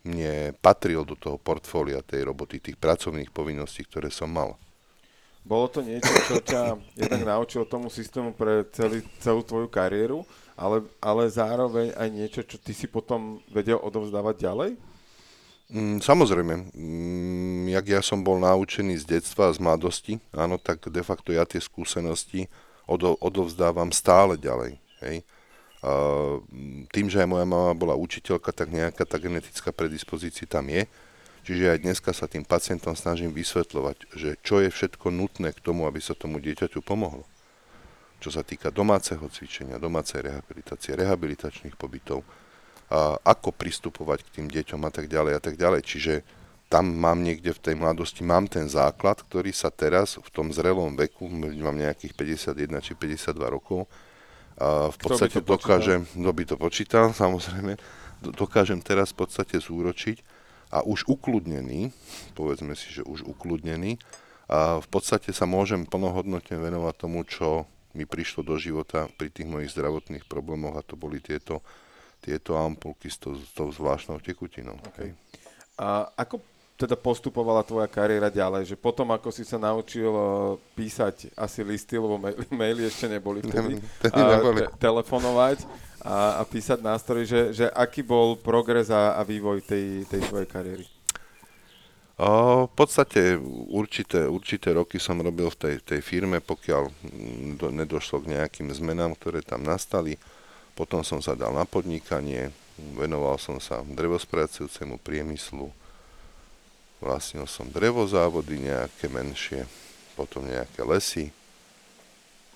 mne 0.08 0.56
patril 0.64 1.04
do 1.04 1.12
toho 1.12 1.36
portfólia 1.36 2.00
tej 2.00 2.24
roboty, 2.32 2.58
tých 2.58 2.80
pracovných 2.80 3.28
povinností, 3.28 3.84
ktoré 3.84 4.08
som 4.08 4.32
mal. 4.32 4.56
Bolo 5.44 5.68
to 5.70 5.84
niečo, 5.84 6.10
čo 6.26 6.40
ťa 6.40 6.80
jednak 6.96 7.22
naučilo 7.22 7.68
tomu 7.68 7.92
systému 7.92 8.34
pre 8.34 8.66
celý, 8.74 9.04
celú 9.22 9.44
tvoju 9.46 9.68
kariéru 9.70 10.26
ale, 10.56 10.82
ale 11.04 11.28
zároveň 11.28 11.92
aj 11.92 12.08
niečo, 12.08 12.40
čo 12.42 12.56
ty 12.56 12.72
si 12.72 12.88
potom 12.88 13.44
vedel 13.52 13.76
odovzdávať 13.76 14.34
ďalej? 14.40 14.70
Mm, 15.68 15.98
samozrejme, 16.00 16.72
mm, 16.72 17.64
jak 17.76 17.86
ja 17.86 18.00
som 18.00 18.24
bol 18.24 18.40
naučený 18.40 18.96
z 18.96 19.20
detstva 19.20 19.52
z 19.52 19.60
mladosti, 19.60 20.16
áno, 20.32 20.56
tak 20.56 20.88
de 20.88 21.02
facto 21.04 21.30
ja 21.36 21.44
tie 21.44 21.60
skúsenosti 21.60 22.48
odo, 22.88 23.20
odovzdávam 23.20 23.92
stále 23.92 24.40
ďalej. 24.40 24.80
Hej. 25.04 25.16
A, 25.86 26.42
tým, 26.90 27.06
že 27.06 27.22
aj 27.22 27.30
moja 27.30 27.46
mama 27.46 27.70
bola 27.78 27.94
učiteľka, 27.94 28.50
tak 28.50 28.74
nejaká 28.74 29.06
tá 29.06 29.22
genetická 29.22 29.70
predispozícia 29.70 30.50
tam 30.50 30.66
je. 30.66 30.90
Čiže 31.46 31.78
aj 31.78 31.78
dneska 31.86 32.10
sa 32.10 32.26
tým 32.26 32.42
pacientom 32.42 32.98
snažím 32.98 33.30
vysvetľovať, 33.30 34.10
že 34.18 34.34
čo 34.42 34.58
je 34.58 34.66
všetko 34.66 35.14
nutné 35.14 35.54
k 35.54 35.62
tomu, 35.62 35.86
aby 35.86 36.02
sa 36.02 36.18
tomu 36.18 36.42
dieťaťu 36.42 36.82
pomohlo 36.82 37.22
čo 38.16 38.32
sa 38.32 38.40
týka 38.40 38.72
domáceho 38.72 39.22
cvičenia, 39.28 39.76
domácej 39.76 40.24
rehabilitácie, 40.24 40.96
rehabilitačných 40.96 41.76
pobytov, 41.76 42.24
a 42.86 43.18
ako 43.18 43.50
pristupovať 43.50 44.22
k 44.22 44.32
tým 44.40 44.46
deťom 44.46 44.80
a 44.86 44.90
tak 44.94 45.10
ďalej 45.10 45.32
a 45.34 45.40
tak 45.42 45.58
ďalej. 45.58 45.82
Čiže 45.82 46.14
tam 46.70 46.86
mám 46.86 47.18
niekde 47.22 47.50
v 47.50 47.62
tej 47.62 47.74
mladosti, 47.74 48.22
mám 48.22 48.46
ten 48.46 48.70
základ, 48.70 49.18
ktorý 49.26 49.50
sa 49.50 49.74
teraz 49.74 50.18
v 50.18 50.28
tom 50.30 50.54
zrelom 50.54 50.94
veku, 50.94 51.26
mám 51.30 51.74
nejakých 51.74 52.14
51 52.14 52.86
či 52.86 52.92
52 52.94 53.42
rokov, 53.50 53.90
a 54.56 54.88
v 54.88 54.96
podstate 54.96 55.44
kto 55.44 55.56
dokážem, 55.56 56.08
kto 56.08 56.30
by 56.32 56.44
to 56.48 56.56
počítal, 56.56 57.12
samozrejme, 57.22 57.76
dokážem 58.32 58.80
teraz 58.80 59.12
v 59.12 59.26
podstate 59.26 59.60
zúročiť 59.60 60.24
a 60.72 60.82
už 60.82 61.06
ukludnený, 61.06 61.92
povedzme 62.34 62.74
si, 62.74 62.90
že 62.90 63.02
už 63.06 63.22
ukludnený, 63.22 64.00
a 64.46 64.78
v 64.78 64.88
podstate 64.88 65.34
sa 65.34 65.42
môžem 65.42 65.82
plnohodnotne 65.82 66.54
venovať 66.54 66.94
tomu, 66.94 67.26
čo 67.26 67.66
mi 67.98 68.06
prišlo 68.06 68.46
do 68.46 68.54
života 68.60 69.10
pri 69.18 69.32
tých 69.32 69.48
mojich 69.48 69.74
zdravotných 69.74 70.28
problémoch 70.28 70.78
a 70.78 70.86
to 70.86 70.94
boli 70.94 71.18
tieto, 71.18 71.64
tieto 72.22 72.54
ampulky 72.54 73.10
s, 73.10 73.18
to, 73.18 73.34
s 73.34 73.50
tou 73.56 73.72
zvláštnou 73.74 74.22
tekutinou. 74.22 74.78
Okay. 74.94 75.16
A 75.82 76.06
ako 76.14 76.38
teda 76.76 76.94
postupovala 76.94 77.64
tvoja 77.64 77.88
kariéra 77.88 78.28
ďalej? 78.28 78.72
Že 78.72 78.76
potom, 78.76 79.08
ako 79.10 79.32
si 79.32 79.48
sa 79.48 79.56
naučil 79.56 80.12
uh, 80.12 80.60
písať 80.76 81.32
asi 81.32 81.64
listy, 81.64 81.96
lebo 81.96 82.20
maily, 82.20 82.44
maily 82.60 82.82
ešte 82.86 83.08
neboli 83.08 83.40
vtedy, 83.40 83.80
a 84.04 84.08
te, 84.12 84.64
telefonovať 84.76 85.64
a, 86.04 86.38
a 86.38 86.42
písať 86.44 86.78
nástroje, 86.84 87.24
že, 87.26 87.40
že 87.56 87.66
aký 87.72 88.04
bol 88.04 88.36
progres 88.36 88.92
a, 88.92 89.16
a 89.16 89.24
vývoj 89.24 89.64
tej, 89.64 90.04
tej 90.06 90.20
tvojej 90.28 90.46
kariéry? 90.46 90.86
V 92.16 92.72
podstate 92.72 93.36
určité, 93.68 94.24
určité 94.24 94.72
roky 94.72 94.96
som 94.96 95.20
robil 95.20 95.52
v 95.52 95.58
tej, 95.60 95.74
tej 95.84 96.00
firme, 96.00 96.40
pokiaľ 96.40 96.88
do, 97.60 97.68
nedošlo 97.68 98.24
k 98.24 98.40
nejakým 98.40 98.72
zmenám, 98.72 99.12
ktoré 99.20 99.44
tam 99.44 99.60
nastali. 99.60 100.16
Potom 100.72 101.04
som 101.04 101.20
sa 101.20 101.36
dal 101.36 101.52
na 101.52 101.68
podnikanie, 101.68 102.48
venoval 102.96 103.36
som 103.36 103.60
sa 103.60 103.84
drevospracujúcemu 103.84 104.96
priemyslu, 105.04 105.68
vlastnil 107.00 107.44
som 107.48 107.68
drevozávody 107.68 108.66
nejaké 108.66 109.06
menšie, 109.12 109.68
potom 110.16 110.44
nejaké 110.44 110.80
lesy 110.82 111.32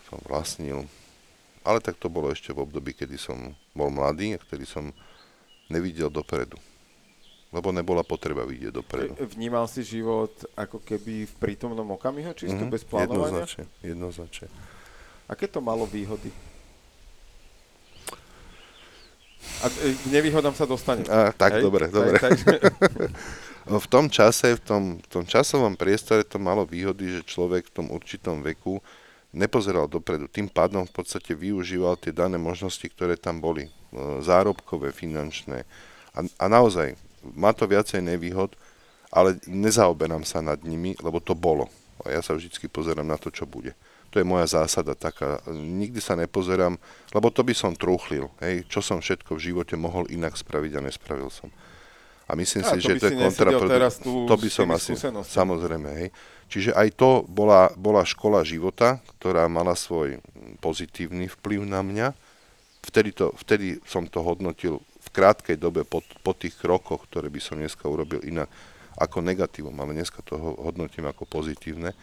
som 0.08 0.18
vlastnil. 0.24 0.88
Ale 1.60 1.78
tak 1.78 2.00
to 2.00 2.08
bolo 2.08 2.32
ešte 2.32 2.56
v 2.56 2.64
období, 2.64 2.96
kedy 2.96 3.20
som 3.20 3.52
bol 3.76 3.92
mladý 3.92 4.34
a 4.34 4.42
vtedy 4.42 4.64
som 4.64 4.90
nevidel 5.68 6.08
dopredu 6.08 6.56
lebo 7.50 7.74
nebola 7.74 8.06
potreba 8.06 8.46
vidieť 8.46 8.70
dopredu. 8.70 9.12
E, 9.18 9.26
vnímal 9.26 9.66
si 9.66 9.82
život 9.82 10.30
ako 10.54 10.78
keby 10.86 11.26
v 11.26 11.34
prítomnom 11.42 11.86
okamihu, 11.98 12.30
čisto 12.30 12.54
mm-hmm. 12.54 12.70
bez 12.70 12.82
plánovania? 12.86 13.42
Jednoznačne, 13.42 13.64
jednoznačne. 13.82 14.46
Aké 15.26 15.50
to 15.50 15.58
malo 15.58 15.82
výhody? 15.86 16.30
A 19.60 19.66
e, 19.66 19.98
k 19.98 20.04
nevýhodám 20.14 20.54
sa 20.54 20.62
dostane. 20.62 21.02
A, 21.10 21.34
tak, 21.34 21.58
Hej? 21.58 21.62
dobre, 21.66 21.90
dobre. 21.90 22.22
Tak, 22.22 22.38
takže... 22.38 22.54
v 23.78 23.86
tom 23.86 24.10
čase, 24.10 24.56
v 24.56 24.62
tom, 24.64 24.82
v 24.98 25.06
tom 25.06 25.22
časovom 25.22 25.78
priestore 25.78 26.26
to 26.26 26.40
malo 26.42 26.66
výhody, 26.66 27.20
že 27.20 27.28
človek 27.28 27.70
v 27.70 27.74
tom 27.76 27.86
určitom 27.92 28.42
veku 28.42 28.82
nepozeral 29.30 29.86
dopredu. 29.86 30.26
Tým 30.26 30.50
pádom 30.50 30.82
v 30.88 30.94
podstate 30.96 31.36
využíval 31.36 31.94
tie 32.00 32.10
dané 32.10 32.34
možnosti, 32.34 32.82
ktoré 32.82 33.14
tam 33.14 33.38
boli. 33.38 33.68
E, 33.68 33.70
zárobkové, 34.22 34.90
finančné. 34.90 35.62
A, 36.14 36.26
a 36.26 36.44
naozaj, 36.50 36.98
má 37.22 37.54
to 37.54 37.70
viacej 37.70 38.02
nevýhod, 38.02 38.58
ale 39.10 39.38
nezaoberám 39.46 40.22
sa 40.26 40.42
nad 40.42 40.58
nimi, 40.62 40.98
lebo 40.98 41.22
to 41.22 41.34
bolo. 41.38 41.70
A 42.02 42.14
ja 42.14 42.20
sa 42.24 42.34
vždy 42.34 42.50
pozerám 42.70 43.06
na 43.06 43.18
to, 43.20 43.28
čo 43.28 43.44
bude. 43.44 43.76
To 44.10 44.18
je 44.18 44.26
moja 44.26 44.46
zásada 44.50 44.98
taká. 44.98 45.38
Nikdy 45.46 46.00
sa 46.02 46.18
nepozerám, 46.18 46.74
lebo 47.14 47.30
to 47.30 47.46
by 47.46 47.54
som 47.54 47.78
trúchlil. 47.78 48.26
Hej, 48.42 48.66
čo 48.66 48.82
som 48.82 48.98
všetko 48.98 49.38
v 49.38 49.44
živote 49.52 49.78
mohol 49.78 50.10
inak 50.10 50.34
spraviť 50.34 50.72
a 50.78 50.84
nespravil 50.90 51.30
som. 51.30 51.46
A 52.30 52.38
myslím 52.38 52.62
a 52.62 52.70
si, 52.70 52.78
že 52.78 52.94
to 52.94 53.10
je 53.10 53.18
kontraproduktívne. 53.18 54.30
To 54.30 54.36
by 54.38 54.48
som 54.54 54.70
asi, 54.70 54.94
samozrejme, 55.26 55.90
hej. 55.98 56.08
Čiže 56.46 56.70
aj 56.78 56.94
to 56.94 57.26
bola, 57.26 57.74
bola 57.74 58.06
škola 58.06 58.46
života, 58.46 59.02
ktorá 59.18 59.50
mala 59.50 59.74
svoj 59.74 60.22
pozitívny 60.62 61.26
vplyv 61.26 61.66
na 61.66 61.82
mňa. 61.82 62.14
Vtedy, 62.86 63.10
to, 63.10 63.34
vtedy 63.34 63.82
som 63.82 64.06
to 64.06 64.22
hodnotil 64.22 64.78
krátkej 65.10 65.58
dobe 65.58 65.82
po, 65.82 66.06
po 66.22 66.32
tých 66.38 66.54
krokoch, 66.54 67.10
ktoré 67.10 67.26
by 67.26 67.42
som 67.42 67.58
dneska 67.58 67.90
urobil 67.90 68.22
inak 68.22 68.46
ako 68.94 69.22
negatívom, 69.26 69.74
ale 69.82 69.98
dneska 69.98 70.22
to 70.22 70.38
hodnotím 70.38 71.10
ako 71.10 71.26
pozitívne, 71.26 71.94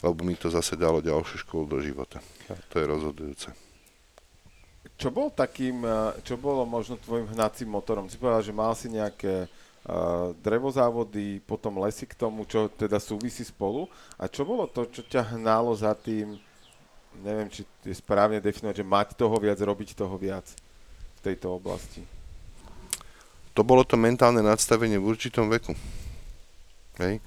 lebo 0.00 0.24
mi 0.24 0.38
to 0.38 0.48
zase 0.48 0.78
dalo 0.78 1.04
ďalšiu 1.04 1.44
školu 1.44 1.64
do 1.68 1.78
života. 1.84 2.24
A 2.48 2.56
to 2.72 2.80
je 2.80 2.86
rozhodujúce. 2.88 3.48
Čo 4.96 5.12
bol 5.12 5.28
takým, 5.28 5.84
čo 6.24 6.40
bolo 6.40 6.64
možno 6.64 6.96
tvojim 6.96 7.28
hnacím 7.36 7.68
motorom? 7.68 8.08
Si 8.08 8.16
povedal, 8.16 8.40
že 8.40 8.56
mal 8.56 8.72
si 8.72 8.88
nejaké 8.88 9.44
drevozávody, 10.42 11.38
potom 11.46 11.78
lesy 11.78 12.10
k 12.10 12.18
tomu, 12.18 12.42
čo 12.42 12.66
teda 12.66 12.98
súvisí 12.98 13.46
spolu. 13.46 13.86
A 14.18 14.26
čo 14.26 14.42
bolo 14.42 14.66
to, 14.66 14.90
čo 14.90 15.06
ťa 15.06 15.38
hnalo 15.38 15.70
za 15.78 15.94
tým, 15.94 16.34
neviem, 17.22 17.46
či 17.46 17.62
je 17.86 17.94
správne 17.94 18.42
definovať, 18.42 18.82
že 18.82 18.86
mať 18.86 19.08
toho 19.14 19.38
viac, 19.38 19.58
robiť 19.62 19.94
toho 19.94 20.18
viac 20.18 20.46
v 21.16 21.20
tejto 21.22 21.54
oblasti? 21.54 22.02
to 23.56 23.64
bolo 23.64 23.88
to 23.88 23.96
mentálne 23.96 24.44
nadstavenie 24.44 25.00
v 25.00 25.08
určitom 25.16 25.48
veku. 25.48 25.72
Hej? 27.00 27.24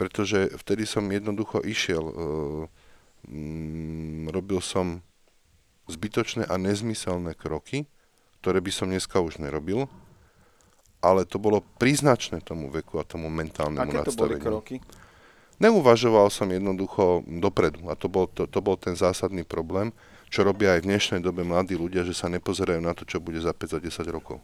Pretože 0.00 0.56
vtedy 0.56 0.88
som 0.88 1.04
jednoducho 1.04 1.60
išiel, 1.60 2.00
uh, 2.00 2.14
mm, 3.28 4.32
robil 4.32 4.64
som 4.64 5.04
zbytočné 5.84 6.48
a 6.48 6.56
nezmyselné 6.56 7.36
kroky, 7.36 7.84
ktoré 8.40 8.64
by 8.64 8.72
som 8.72 8.88
dneska 8.88 9.20
už 9.20 9.36
nerobil, 9.36 9.84
ale 11.06 11.22
to 11.24 11.38
bolo 11.38 11.62
príznačné 11.78 12.42
tomu 12.42 12.68
veku 12.68 12.98
a 12.98 13.06
tomu 13.06 13.30
mentálnemu 13.30 13.86
Aké 13.86 14.10
to 14.10 14.12
boli 14.18 14.36
nastaveniu. 14.36 14.44
kroky? 14.44 14.76
Neuvažoval 15.56 16.28
som 16.28 16.52
jednoducho 16.52 17.24
dopredu 17.24 17.88
a 17.88 17.96
to 17.96 18.12
bol, 18.12 18.28
to, 18.28 18.44
to 18.44 18.60
bol 18.60 18.76
ten 18.76 18.92
zásadný 18.92 19.40
problém, 19.40 19.88
čo 20.28 20.44
robia 20.44 20.76
aj 20.76 20.84
v 20.84 20.88
dnešnej 20.92 21.20
dobe 21.24 21.46
mladí 21.46 21.78
ľudia, 21.78 22.04
že 22.04 22.12
sa 22.12 22.28
nepozerajú 22.28 22.82
na 22.82 22.92
to, 22.92 23.08
čo 23.08 23.22
bude 23.22 23.40
za 23.40 23.56
5 23.56 23.78
za 23.78 23.80
10 23.80 24.04
rokov. 24.12 24.42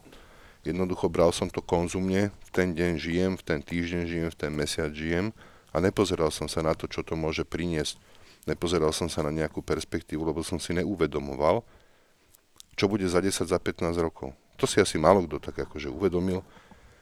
Jednoducho 0.63 1.11
bral 1.11 1.35
som 1.35 1.51
to 1.51 1.59
konzumne, 1.59 2.31
v 2.31 2.49
ten 2.55 2.71
deň 2.71 2.91
žijem, 2.97 3.31
v 3.35 3.43
ten 3.43 3.59
týždeň 3.59 4.03
žijem, 4.07 4.29
v 4.31 4.37
ten 4.39 4.51
mesiac 4.55 4.89
žijem 4.95 5.35
a 5.75 5.77
nepozeral 5.83 6.31
som 6.31 6.47
sa 6.47 6.63
na 6.63 6.71
to, 6.73 6.87
čo 6.87 7.03
to 7.03 7.19
môže 7.19 7.43
priniesť. 7.43 7.99
Nepozeral 8.47 8.95
som 8.95 9.11
sa 9.11 9.21
na 9.23 9.31
nejakú 9.31 9.59
perspektívu, 9.59 10.23
lebo 10.23 10.39
som 10.43 10.57
si 10.57 10.71
neuvedomoval, 10.75 11.63
čo 12.73 12.89
bude 12.89 13.05
za 13.05 13.19
10, 13.19 13.43
za 13.47 13.59
15 13.59 13.95
rokov. 13.99 14.33
To 14.57 14.65
si 14.69 14.79
asi 14.79 15.01
málo 15.01 15.25
kto 15.25 15.41
tak 15.41 15.65
akože 15.65 15.89
uvedomil, 15.89 16.45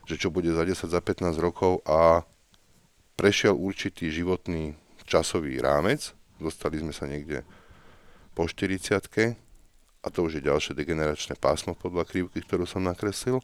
že 0.07 0.17
čo 0.17 0.33
bude 0.33 0.49
za 0.51 0.63
10, 0.63 0.87
za 0.87 1.01
15 1.01 1.35
rokov 1.37 1.83
a 1.85 2.25
prešiel 3.19 3.53
určitý 3.53 4.09
životný 4.09 4.73
časový 5.05 5.59
rámec, 5.59 6.15
dostali 6.39 6.79
sme 6.79 6.95
sa 6.95 7.05
niekde 7.05 7.43
po 8.33 8.47
40 8.47 9.37
a 10.01 10.07
to 10.09 10.19
už 10.25 10.41
je 10.41 10.47
ďalšie 10.47 10.73
degeneračné 10.73 11.37
pásmo 11.37 11.77
podľa 11.77 12.09
krivky, 12.09 12.41
ktorú 12.41 12.65
som 12.65 12.81
nakreslil 12.81 13.43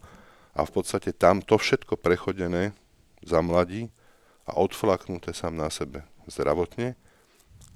a 0.58 0.66
v 0.66 0.72
podstate 0.74 1.14
tam 1.14 1.44
to 1.46 1.60
všetko 1.60 2.00
prechodené 2.00 2.74
za 3.22 3.44
mladí 3.46 3.94
a 4.50 4.58
odflaknuté 4.58 5.36
sám 5.36 5.54
na 5.54 5.70
sebe 5.70 6.02
zdravotne 6.26 6.98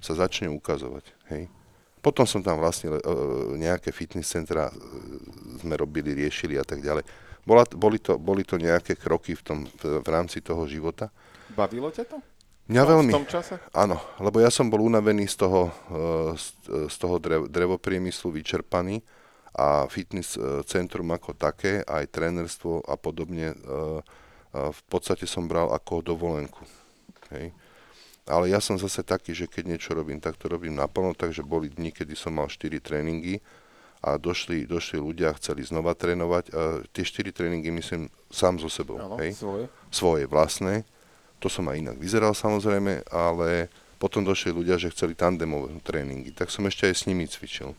sa 0.02 0.18
začne 0.18 0.50
ukazovať. 0.50 1.04
Hej. 1.30 1.46
Potom 2.02 2.26
som 2.26 2.42
tam 2.42 2.58
vlastne 2.58 2.98
e, 2.98 3.00
nejaké 3.54 3.94
fitness 3.94 4.34
centra 4.34 4.66
e, 4.68 4.74
sme 5.62 5.78
robili, 5.78 6.18
riešili 6.18 6.58
a 6.58 6.66
tak 6.66 6.82
ďalej. 6.82 7.06
Bola, 7.46 7.62
boli, 7.70 8.02
to, 8.02 8.18
boli 8.18 8.42
to 8.42 8.58
nejaké 8.58 8.98
kroky 8.98 9.38
v, 9.38 9.42
tom, 9.46 9.58
v, 9.78 10.02
v 10.02 10.08
rámci 10.10 10.42
toho 10.42 10.66
života. 10.66 11.14
Bavilo 11.54 11.94
ťa 11.94 12.04
to? 12.10 12.18
Mňa 12.66 12.82
V 12.82 12.86
tom- 12.86 12.90
veľmi. 12.90 13.12
V 13.14 13.18
tom 13.22 13.30
čase? 13.30 13.54
Áno, 13.70 14.02
lebo 14.18 14.42
ja 14.42 14.50
som 14.50 14.66
bol 14.66 14.82
unavený 14.82 15.30
z 15.30 15.46
toho, 15.46 15.70
eh, 15.70 16.34
z, 16.90 16.96
toho 16.98 17.22
drev, 17.22 17.46
drevopriemyslu, 17.46 18.34
vyčerpaný 18.34 18.98
a 19.54 19.86
fitness 19.86 20.40
centrum 20.66 21.06
ako 21.12 21.38
také, 21.38 21.84
aj 21.84 22.08
trénerstvo 22.08 22.88
a 22.88 22.96
podobne, 22.96 23.52
v 24.48 24.80
podstate 24.88 25.28
som 25.28 25.44
bral 25.44 25.68
ako 25.76 26.00
dovolenku. 26.00 26.64
Hej. 27.36 27.52
Ale 28.22 28.54
ja 28.54 28.62
som 28.62 28.78
zase 28.78 29.02
taký, 29.02 29.34
že 29.34 29.50
keď 29.50 29.74
niečo 29.74 29.90
robím, 29.98 30.22
tak 30.22 30.38
to 30.38 30.46
robím 30.46 30.78
naplno, 30.78 31.10
takže 31.10 31.42
boli 31.42 31.66
dni, 31.66 31.90
kedy 31.90 32.14
som 32.14 32.38
mal 32.38 32.46
4 32.46 32.78
tréningy 32.78 33.42
a 34.02 34.14
došli, 34.14 34.66
došli 34.66 35.02
ľudia 35.02 35.34
a 35.34 35.38
chceli 35.38 35.66
znova 35.66 35.98
trénovať. 35.98 36.44
A 36.54 36.60
tie 36.94 37.02
4 37.02 37.34
tréningy 37.34 37.74
myslím 37.74 38.06
sám 38.30 38.62
so 38.62 38.70
sebou. 38.70 39.02
Áno, 39.02 39.18
hej 39.18 39.34
svoje. 39.34 39.66
svoje 39.90 40.24
vlastné. 40.30 40.86
To 41.42 41.50
som 41.50 41.66
aj 41.66 41.82
inak 41.82 41.96
vyzeral 41.98 42.30
samozrejme, 42.30 43.10
ale 43.10 43.66
potom 43.98 44.26
došli 44.26 44.54
ľudia, 44.54 44.78
že 44.78 44.90
chceli 44.94 45.14
tandemové 45.14 45.74
tréningy, 45.82 46.34
tak 46.34 46.50
som 46.50 46.66
ešte 46.66 46.90
aj 46.90 46.94
s 46.94 47.06
nimi 47.06 47.26
cvičil. 47.26 47.74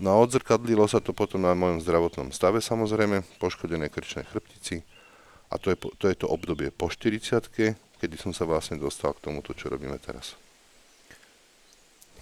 No 0.00 0.16
a 0.16 0.20
odzrkadlilo 0.24 0.88
sa 0.88 1.04
to 1.04 1.12
potom 1.12 1.44
na 1.44 1.52
mojom 1.52 1.84
zdravotnom 1.84 2.32
stave 2.32 2.64
samozrejme, 2.64 3.20
poškodené 3.36 3.92
krčné 3.92 4.24
chrbtici 4.24 4.80
a 5.52 5.60
to 5.60 5.68
je, 5.68 5.76
to 5.76 6.08
je 6.08 6.16
to 6.16 6.26
obdobie 6.32 6.72
po 6.72 6.88
40 6.88 7.76
kedy 8.02 8.18
som 8.18 8.34
sa 8.34 8.42
vlastne 8.42 8.74
dostal 8.82 9.14
k 9.14 9.30
tomuto, 9.30 9.54
čo 9.54 9.70
robíme 9.70 9.94
teraz. 10.02 10.34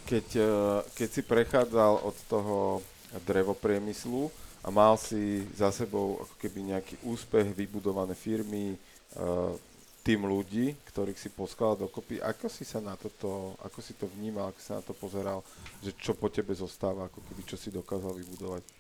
Keď, 0.05 0.27
eh, 0.37 0.47
keď 0.93 1.09
si 1.09 1.23
prechádzal 1.25 2.05
od 2.05 2.17
toho 2.29 2.85
drevopriemyslu 3.25 4.29
a 4.61 4.69
mal 4.69 5.01
si 5.01 5.49
za 5.57 5.73
sebou 5.73 6.21
ako 6.21 6.35
keby 6.37 6.77
nejaký 6.77 6.95
úspech, 7.09 7.57
vybudované 7.57 8.13
firmy, 8.13 8.77
eh, 8.77 9.53
tým 10.01 10.25
ľudí, 10.29 10.77
ktorých 10.93 11.17
si 11.17 11.29
poskladal 11.33 11.89
dokopy, 11.89 12.21
ako 12.21 12.49
si 12.49 12.65
sa 12.65 12.81
na 12.81 12.97
toto, 12.97 13.57
ako 13.65 13.81
si 13.81 13.93
to 13.97 14.09
vnímal, 14.17 14.49
ako 14.53 14.61
si 14.61 14.71
na 14.73 14.83
to 14.85 14.93
pozeral, 14.97 15.45
že 15.81 15.93
čo 15.97 16.13
po 16.17 16.29
tebe 16.33 16.53
zostáva, 16.57 17.09
ako 17.09 17.21
keby 17.25 17.43
čo 17.45 17.57
si 17.57 17.69
dokázal 17.73 18.17
vybudovať? 18.17 18.80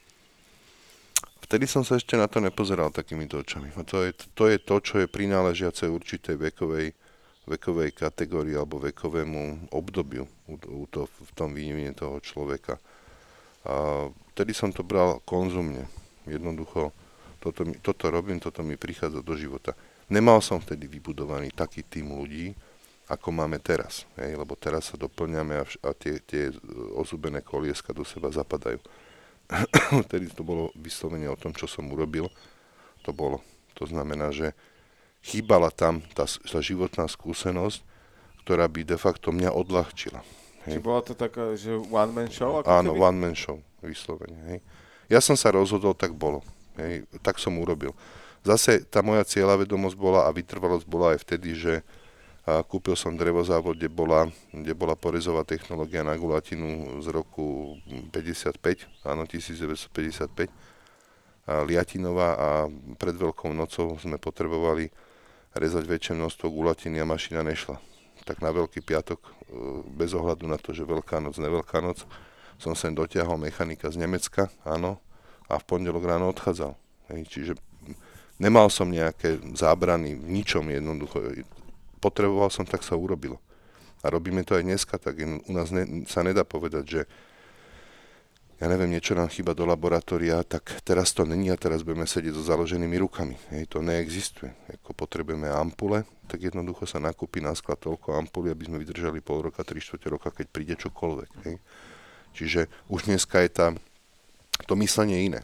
Vtedy 1.51 1.67
som 1.67 1.83
sa 1.83 1.99
ešte 1.99 2.15
na 2.15 2.31
to 2.31 2.39
nepozeral 2.39 2.95
takýmito 2.95 3.43
očami. 3.43 3.75
A 3.75 3.83
to 3.83 4.07
je 4.07 4.15
to, 4.39 4.47
je 4.47 4.63
to 4.63 4.79
čo 4.79 5.03
je 5.03 5.11
prináležiace 5.11 5.91
určitej 5.91 6.39
vekovej, 6.39 6.95
vekovej 7.51 7.91
kategórii 7.91 8.55
alebo 8.55 8.79
vekovému 8.79 9.75
obdobiu 9.75 10.31
u, 10.47 10.55
u 10.55 10.87
to, 10.87 11.11
v 11.11 11.31
tom 11.35 11.51
vývine 11.51 11.91
toho 11.91 12.23
človeka. 12.23 12.79
A 13.67 14.07
vtedy 14.31 14.55
som 14.55 14.71
to 14.71 14.87
bral 14.87 15.19
konzumne. 15.27 15.91
Jednoducho, 16.23 16.95
toto, 17.43 17.67
mi- 17.67 17.83
toto 17.83 18.15
robím, 18.15 18.39
toto 18.39 18.63
mi 18.63 18.79
prichádza 18.79 19.19
do 19.19 19.35
života. 19.35 19.75
Nemal 20.07 20.39
som 20.47 20.63
vtedy 20.63 20.87
vybudovaný 20.87 21.51
taký 21.51 21.83
tým 21.83 22.15
ľudí, 22.15 22.55
ako 23.11 23.35
máme 23.35 23.59
teraz. 23.59 24.07
Hej? 24.23 24.39
Lebo 24.39 24.55
teraz 24.55 24.95
sa 24.95 24.95
doplňame 24.95 25.59
a, 25.59 25.67
vš- 25.67 25.83
a 25.83 25.91
tie, 25.99 26.23
tie 26.23 26.55
ozubené 26.95 27.43
kolieska 27.43 27.91
do 27.91 28.07
seba 28.07 28.31
zapadajú. 28.31 28.79
vtedy 30.07 30.31
to 30.31 30.47
bolo 30.47 30.71
vyslovene 30.79 31.27
o 31.27 31.37
tom, 31.39 31.51
čo 31.55 31.67
som 31.67 31.91
urobil. 31.91 32.31
To 33.05 33.11
bolo. 33.11 33.43
To 33.79 33.89
znamená, 33.89 34.31
že 34.31 34.53
chýbala 35.25 35.73
tam 35.73 36.05
tá, 36.15 36.25
tá 36.27 36.59
životná 36.61 37.09
skúsenosť, 37.09 37.81
ktorá 38.45 38.67
by 38.69 38.81
de 38.85 38.99
facto 38.99 39.33
mňa 39.35 39.53
odľahčila. 39.53 40.21
Či 40.69 40.79
bola 40.81 41.01
to 41.01 41.17
taká, 41.17 41.57
že 41.57 41.73
one 41.73 42.13
man 42.13 42.29
show? 42.29 42.61
Ako 42.61 42.69
Áno, 42.69 42.93
keby? 42.93 43.01
one 43.01 43.19
man 43.19 43.35
show, 43.37 43.57
vyslovene. 43.81 44.37
Hej. 44.53 44.59
Ja 45.09 45.19
som 45.25 45.35
sa 45.35 45.51
rozhodol, 45.51 45.97
tak 45.97 46.13
bolo. 46.13 46.45
Hej. 46.77 47.09
Tak 47.25 47.41
som 47.41 47.57
urobil. 47.57 47.97
Zase 48.45 48.85
tá 48.85 49.01
moja 49.01 49.25
cieľavedomosť 49.25 49.97
bola 49.97 50.29
a 50.29 50.31
vytrvalosť 50.33 50.87
bola 50.89 51.17
aj 51.17 51.19
vtedy, 51.25 51.57
že 51.57 51.85
a 52.49 52.65
kúpil 52.65 52.97
som 52.97 53.17
drevozávod, 53.17 53.77
kde 53.77 53.93
bola, 53.93 54.33
kde 54.51 54.73
bola 54.73 54.97
porezová 54.97 55.45
technológia 55.45 56.01
na 56.01 56.17
gulatinu 56.17 57.01
z 57.05 57.13
roku 57.13 57.77
55, 58.11 58.89
áno, 59.05 59.29
1955, 59.29 60.49
a 61.51 61.67
Liatinová 61.67 62.29
a 62.39 62.49
pred 62.95 63.17
Veľkou 63.17 63.51
nocou 63.51 63.99
sme 63.99 64.23
potrebovali 64.23 64.89
rezať 65.57 65.85
väčšie 65.85 66.15
množstvo 66.15 66.47
gulatiny 66.47 67.03
a 67.03 67.09
mašina 67.09 67.43
nešla. 67.43 67.77
Tak 68.23 68.39
na 68.39 68.55
Veľký 68.55 68.85
piatok, 68.87 69.19
e, 69.19 69.31
bez 69.91 70.15
ohľadu 70.15 70.47
na 70.47 70.61
to, 70.61 70.71
že 70.71 70.87
Veľká 70.87 71.19
noc, 71.19 71.41
neveľká 71.43 71.83
noc, 71.83 72.07
som 72.61 72.77
sem 72.77 72.95
dotiahol 72.95 73.41
mechanika 73.41 73.91
z 73.91 73.99
Nemecka, 73.99 74.53
áno, 74.63 75.01
a 75.51 75.59
v 75.59 75.65
pondelok 75.67 76.07
ráno 76.07 76.31
odchádzal. 76.31 76.79
Hej, 77.11 77.21
čiže 77.27 77.53
nemal 78.39 78.71
som 78.71 78.87
nejaké 78.87 79.43
zábrany 79.59 80.15
v 80.15 80.31
ničom 80.31 80.63
jednoducho. 80.71 81.19
Potreboval 82.01 82.49
som, 82.49 82.65
tak 82.65 82.83
sa 82.83 82.97
urobilo. 82.97 83.37
A 84.01 84.09
robíme 84.09 84.41
to 84.43 84.57
aj 84.57 84.65
dneska, 84.65 84.97
tak 84.97 85.21
u 85.21 85.53
nás 85.53 85.69
ne, 85.69 86.09
sa 86.09 86.25
nedá 86.25 86.41
povedať, 86.41 86.85
že 86.89 87.01
ja 88.61 88.69
neviem, 88.69 88.93
niečo 88.93 89.17
nám 89.17 89.33
chýba 89.33 89.57
do 89.57 89.65
laboratória, 89.65 90.45
tak 90.45 90.85
teraz 90.85 91.17
to 91.17 91.25
není 91.25 91.49
a 91.49 91.57
teraz 91.57 91.81
budeme 91.81 92.05
sedieť 92.05 92.37
so 92.37 92.45
založenými 92.45 92.93
rukami. 93.01 93.33
Hej, 93.57 93.73
to 93.73 93.81
neexistuje. 93.81 94.53
Ako 94.69 94.93
potrebujeme 94.93 95.49
ampule, 95.49 96.05
tak 96.29 96.45
jednoducho 96.45 96.85
sa 96.85 97.01
nakúpi 97.01 97.41
na 97.41 97.57
sklad 97.57 97.81
toľko 97.81 98.21
ampuly, 98.21 98.53
aby 98.53 98.69
sme 98.69 98.77
vydržali 98.85 99.25
pol 99.25 99.49
roka, 99.49 99.65
3 99.65 99.81
čtvrte 99.81 100.13
roka, 100.13 100.29
keď 100.29 100.47
príde 100.53 100.75
čokoľvek. 100.77 101.31
Hej. 101.49 101.57
Čiže 102.37 102.61
už 102.93 103.09
dneska 103.09 103.41
je 103.41 103.49
tá, 103.49 103.67
to 104.69 104.77
myslenie 104.77 105.25
iné. 105.25 105.41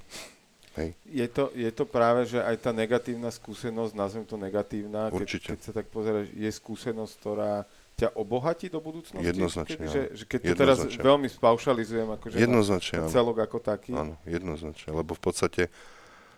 Hej. 0.77 0.93
Je 1.09 1.27
to, 1.33 1.49
je 1.57 1.71
to 1.73 1.89
práve, 1.89 2.29
že 2.29 2.37
aj 2.37 2.57
tá 2.61 2.71
negatívna 2.71 3.33
skúsenosť, 3.33 3.93
nazvem 3.97 4.25
to 4.29 4.37
negatívna, 4.37 5.09
keď, 5.09 5.17
Určite. 5.17 5.49
keď 5.57 5.61
sa 5.65 5.73
tak 5.73 5.89
pozeráš, 5.89 6.29
je 6.37 6.51
skúsenosť, 6.53 7.13
ktorá 7.17 7.65
ťa 7.97 8.13
obohatí 8.13 8.69
do 8.69 8.85
budúcnosti? 8.85 9.25
Jednoznačne, 9.25 9.89
áno. 9.89 9.95
že, 9.97 10.03
že 10.13 10.25
keď 10.29 10.41
to 10.53 10.55
teraz 10.55 10.79
veľmi 10.85 11.33
spaušalizujem, 11.33 12.09
akože 12.21 12.37
Jednoznačne, 12.37 12.97
na, 13.01 13.01
na 13.01 13.09
áno. 13.09 13.15
celok 13.17 13.37
ako 13.41 13.59
taký. 13.65 13.91
Áno, 13.97 14.15
jednoznačne, 14.29 14.93
lebo 14.93 15.17
v 15.17 15.23
podstate 15.25 15.63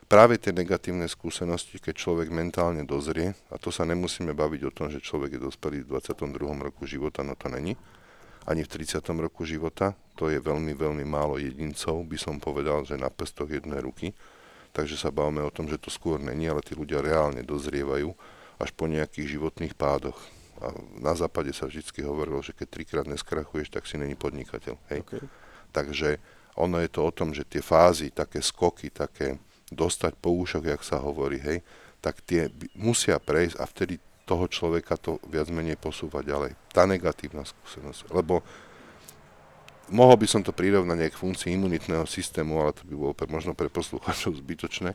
práve 0.07 0.39
tie 0.39 0.55
negatívne 0.55 1.11
skúsenosti, 1.11 1.83
keď 1.83 1.99
človek 1.99 2.31
mentálne 2.31 2.87
dozrie, 2.87 3.35
a 3.51 3.59
to 3.59 3.75
sa 3.75 3.83
nemusíme 3.83 4.31
baviť 4.31 4.61
o 4.65 4.73
tom, 4.73 4.87
že 4.87 5.03
človek 5.03 5.35
je 5.35 5.41
dospelý 5.51 5.83
v 5.83 5.99
22. 5.99 6.39
roku 6.63 6.87
života, 6.87 7.27
no 7.27 7.35
to 7.35 7.51
není, 7.51 7.75
ani 8.49 8.65
v 8.65 8.73
30. 8.81 9.05
roku 9.21 9.45
života, 9.45 9.93
to 10.17 10.33
je 10.33 10.41
veľmi, 10.41 10.73
veľmi 10.73 11.05
málo 11.05 11.37
jedincov, 11.37 12.01
by 12.09 12.17
som 12.17 12.41
povedal, 12.41 12.89
že 12.89 12.97
na 12.97 13.13
prstoch 13.13 13.53
jednej 13.53 13.85
ruky, 13.85 14.17
takže 14.73 14.97
sa 14.97 15.13
bavíme 15.13 15.45
o 15.45 15.53
tom, 15.53 15.69
že 15.69 15.77
to 15.77 15.93
skôr 15.93 16.17
není, 16.17 16.49
ale 16.49 16.65
tí 16.65 16.73
ľudia 16.73 17.05
reálne 17.05 17.45
dozrievajú 17.45 18.09
až 18.57 18.71
po 18.73 18.89
nejakých 18.89 19.37
životných 19.37 19.77
pádoch. 19.77 20.17
A 20.59 20.75
na 20.99 21.15
západe 21.15 21.55
sa 21.55 21.71
vždy 21.71 22.03
hovorilo, 22.03 22.43
že 22.43 22.57
keď 22.57 22.67
trikrát 22.67 23.07
neskrachuješ, 23.07 23.71
tak 23.71 23.87
si 23.87 24.01
není 24.01 24.19
podnikateľ. 24.19 24.75
Hej? 24.91 25.01
Okay. 25.07 25.23
Takže 25.71 26.19
ono 26.59 26.83
je 26.83 26.91
to 26.91 27.07
o 27.07 27.15
tom, 27.15 27.31
že 27.31 27.47
tie 27.47 27.63
fázy, 27.63 28.11
také 28.11 28.43
skoky, 28.43 28.91
také 28.91 29.39
dostať 29.71 30.19
po 30.19 30.35
úšok, 30.35 30.67
jak 30.67 30.83
sa 30.83 30.99
hovorí, 30.99 31.39
hej, 31.39 31.63
tak 32.01 32.25
tie 32.25 32.51
musia 32.75 33.21
prejsť 33.21 33.61
a 33.61 33.65
vtedy 33.69 34.01
toho 34.29 34.45
človeka 34.45 35.01
to 35.01 35.17
viac 35.33 35.49
menej 35.49 35.81
posúva 35.81 36.21
ďalej. 36.21 36.53
Tá 36.69 36.85
negatívna 36.85 37.49
skúsenosť. 37.49 38.13
Lebo 38.13 38.45
mohol 39.89 40.21
by 40.21 40.29
som 40.29 40.45
to 40.45 40.53
prirovnať 40.53 41.09
k 41.09 41.17
funkcii 41.17 41.57
imunitného 41.57 42.05
systému, 42.05 42.61
ale 42.61 42.77
to 42.77 42.85
by 42.85 42.95
bolo 42.95 43.13
pre, 43.17 43.25
možno 43.33 43.57
pre 43.57 43.73
poslucháčov 43.73 44.37
zbytočné 44.37 44.93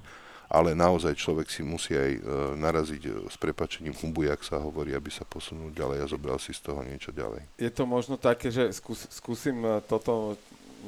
ale 0.53 0.77
naozaj 0.77 1.17
človek 1.17 1.49
si 1.49 1.65
musí 1.65 1.97
aj 1.97 2.11
e, 2.13 2.21
naraziť 2.61 3.01
e, 3.09 3.11
s 3.25 3.41
prepačením 3.41 3.97
hubu, 3.97 4.29
jak 4.29 4.37
sa 4.45 4.61
hovorí, 4.61 4.93
aby 4.93 5.09
sa 5.09 5.25
posunul 5.25 5.73
ďalej 5.73 6.05
a 6.05 6.11
zobral 6.13 6.37
si 6.37 6.53
z 6.53 6.61
toho 6.61 6.85
niečo 6.85 7.09
ďalej. 7.09 7.49
Je 7.57 7.73
to 7.73 7.89
možno 7.89 8.21
také, 8.21 8.53
že 8.53 8.69
skús, 8.69 9.09
skúsim 9.09 9.57
e, 9.65 9.81
toto 9.89 10.37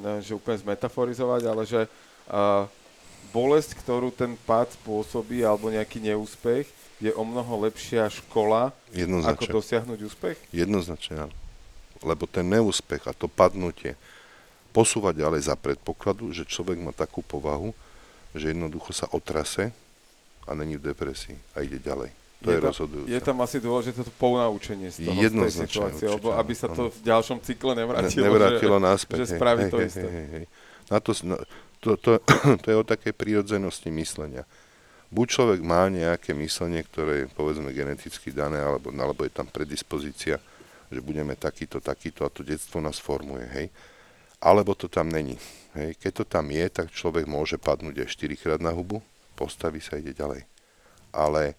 ne, 0.06 0.22
že 0.22 0.38
úplne 0.38 0.62
zmetaforizovať, 0.62 1.42
ale 1.48 1.64
že 1.64 1.88
uh, 2.28 2.68
bolesť, 3.32 3.80
ktorú 3.80 4.12
ten 4.12 4.36
pád 4.44 4.76
spôsobí, 4.76 5.40
alebo 5.40 5.72
nejaký 5.72 6.04
neúspech, 6.04 6.68
je 7.04 7.12
o 7.12 7.24
mnoho 7.28 7.68
lepšia 7.68 8.08
škola, 8.08 8.72
ako 9.26 9.60
dosiahnuť 9.60 10.00
úspech? 10.08 10.38
Jednoznačne, 10.56 11.28
áno. 11.28 11.36
Lebo 12.04 12.28
ten 12.28 12.48
neúspech 12.48 13.08
a 13.08 13.14
to 13.16 13.28
padnutie 13.28 14.00
posúva 14.76 15.16
ďalej 15.16 15.48
za 15.48 15.56
predpokladu, 15.56 16.36
že 16.36 16.44
človek 16.44 16.76
má 16.80 16.92
takú 16.92 17.24
povahu, 17.24 17.72
že 18.36 18.52
jednoducho 18.52 18.92
sa 18.92 19.08
otrase 19.16 19.72
a 20.44 20.52
není 20.52 20.76
v 20.76 20.92
depresii 20.92 21.40
a 21.56 21.64
ide 21.64 21.80
ďalej. 21.80 22.12
To 22.44 22.52
je, 22.52 22.60
je 22.60 22.62
rozhodujúce. 22.62 23.08
Je 23.10 23.22
tam 23.24 23.38
asi 23.42 23.58
dôležité 23.64 24.04
to 24.04 24.12
pounaučenie 24.20 24.92
z 24.92 25.08
toho, 25.08 25.18
z 25.18 25.32
tej 25.32 25.54
situácie, 25.66 26.06
určite, 26.06 26.16
lebo 26.20 26.28
aby 26.36 26.54
sa 26.54 26.68
to 26.68 26.92
v 26.92 27.00
ďalšom 27.02 27.40
cykle 27.42 27.74
nevrátilo, 27.74 28.22
ne, 28.22 28.28
nevrátilo 28.28 28.78
že, 28.78 28.84
naspäť. 28.84 29.18
Že 29.24 29.28
spraví 29.40 29.62
hej, 29.64 29.72
to 29.72 29.78
hej, 29.80 29.88
isté. 29.88 30.08
Hej, 30.12 30.28
hej. 30.30 30.46
Na 30.92 30.98
to, 31.02 31.12
na, 31.26 31.36
to, 31.80 31.90
to, 31.98 32.12
to 32.64 32.68
je 32.68 32.76
o 32.76 32.86
takej 32.86 33.14
prírodzenosti 33.16 33.90
myslenia. 33.90 34.44
Buď 35.14 35.28
človek 35.30 35.60
má 35.62 35.88
nejaké 35.88 36.34
myslenie, 36.34 36.82
ktoré 36.82 37.26
je 37.26 37.28
povedzme 37.32 37.70
geneticky 37.72 38.34
dané, 38.34 38.62
alebo, 38.62 38.90
alebo 38.94 39.22
je 39.26 39.34
tam 39.34 39.46
predispozícia, 39.48 40.42
že 40.90 41.00
budeme 41.02 41.38
takýto, 41.38 41.82
takýto 41.82 42.26
a 42.26 42.34
to 42.34 42.46
detstvo 42.46 42.82
nás 42.82 42.98
formuje, 42.98 43.46
hej 43.50 43.68
alebo 44.46 44.78
to 44.78 44.86
tam 44.86 45.10
není. 45.10 45.42
Hej. 45.74 45.98
Keď 45.98 46.12
to 46.22 46.26
tam 46.30 46.54
je, 46.54 46.66
tak 46.70 46.94
človek 46.94 47.26
môže 47.26 47.58
padnúť 47.58 48.06
aj 48.06 48.14
4 48.14 48.38
krát 48.38 48.62
na 48.62 48.70
hubu, 48.70 49.02
postaví 49.34 49.82
sa 49.82 49.98
a 49.98 50.02
ide 50.02 50.14
ďalej. 50.14 50.46
Ale 51.10 51.58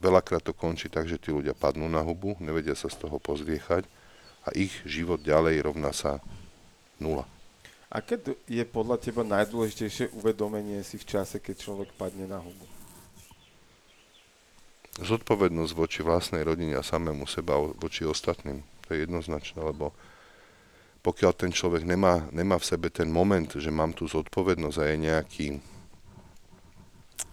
veľakrát 0.00 0.40
to 0.40 0.56
končí 0.56 0.88
tak, 0.88 1.04
že 1.04 1.20
tí 1.20 1.28
ľudia 1.28 1.52
padnú 1.52 1.84
na 1.92 2.00
hubu, 2.00 2.32
nevedia 2.40 2.72
sa 2.72 2.88
z 2.88 2.96
toho 2.96 3.20
pozviechať 3.20 3.84
a 4.48 4.56
ich 4.56 4.72
život 4.88 5.20
ďalej 5.20 5.60
rovná 5.62 5.92
sa 5.92 6.18
nula. 6.96 7.28
Aké 7.92 8.16
je 8.48 8.64
podľa 8.64 8.96
teba 8.96 9.20
najdôležitejšie 9.20 10.16
uvedomenie 10.16 10.80
si 10.80 10.96
v 10.96 11.04
čase, 11.04 11.44
keď 11.44 11.60
človek 11.60 11.92
padne 11.92 12.24
na 12.24 12.40
hubu? 12.40 12.64
Zodpovednosť 14.96 15.72
voči 15.76 16.00
vlastnej 16.00 16.40
rodine 16.40 16.80
a 16.80 16.84
samému 16.84 17.28
seba, 17.28 17.60
voči 17.60 18.08
ostatným. 18.08 18.64
To 18.88 18.96
je 18.96 19.04
jednoznačné, 19.04 19.60
lebo 19.60 19.92
pokiaľ 21.04 21.32
ten 21.36 21.52
človek 21.52 21.84
nemá, 21.84 22.32
nemá 22.32 22.56
v 22.56 22.68
sebe 22.72 22.88
ten 22.88 23.12
moment, 23.12 23.52
že 23.52 23.68
mám 23.68 23.92
tú 23.92 24.08
zodpovednosť 24.08 24.78
a 24.80 24.84
je 24.88 24.96
nejaký, 24.96 25.46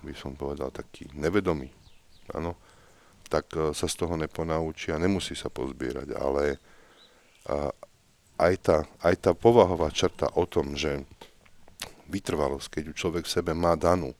by 0.04 0.12
som 0.12 0.36
povedal, 0.36 0.76
taký 0.76 1.08
nevedomý, 1.16 1.72
áno, 2.36 2.60
tak 3.30 3.48
e, 3.56 3.72
sa 3.78 3.86
z 3.86 3.96
toho 3.96 4.18
neponaučí 4.18 4.90
a 4.92 5.00
nemusí 5.00 5.38
sa 5.38 5.54
pozbierať, 5.54 6.18
ale 6.18 6.58
a, 7.46 7.70
aj, 8.40 8.54
tá, 8.64 8.78
aj 9.04 9.16
tá 9.20 9.32
povahová 9.36 9.92
črta 9.92 10.32
o 10.40 10.48
tom, 10.48 10.80
že 10.80 11.04
vytrvalosť, 12.08 12.80
keď 12.80 12.84
ju 12.90 12.94
človek 12.96 13.24
v 13.28 13.36
sebe 13.36 13.52
má 13.52 13.76
danú, 13.76 14.16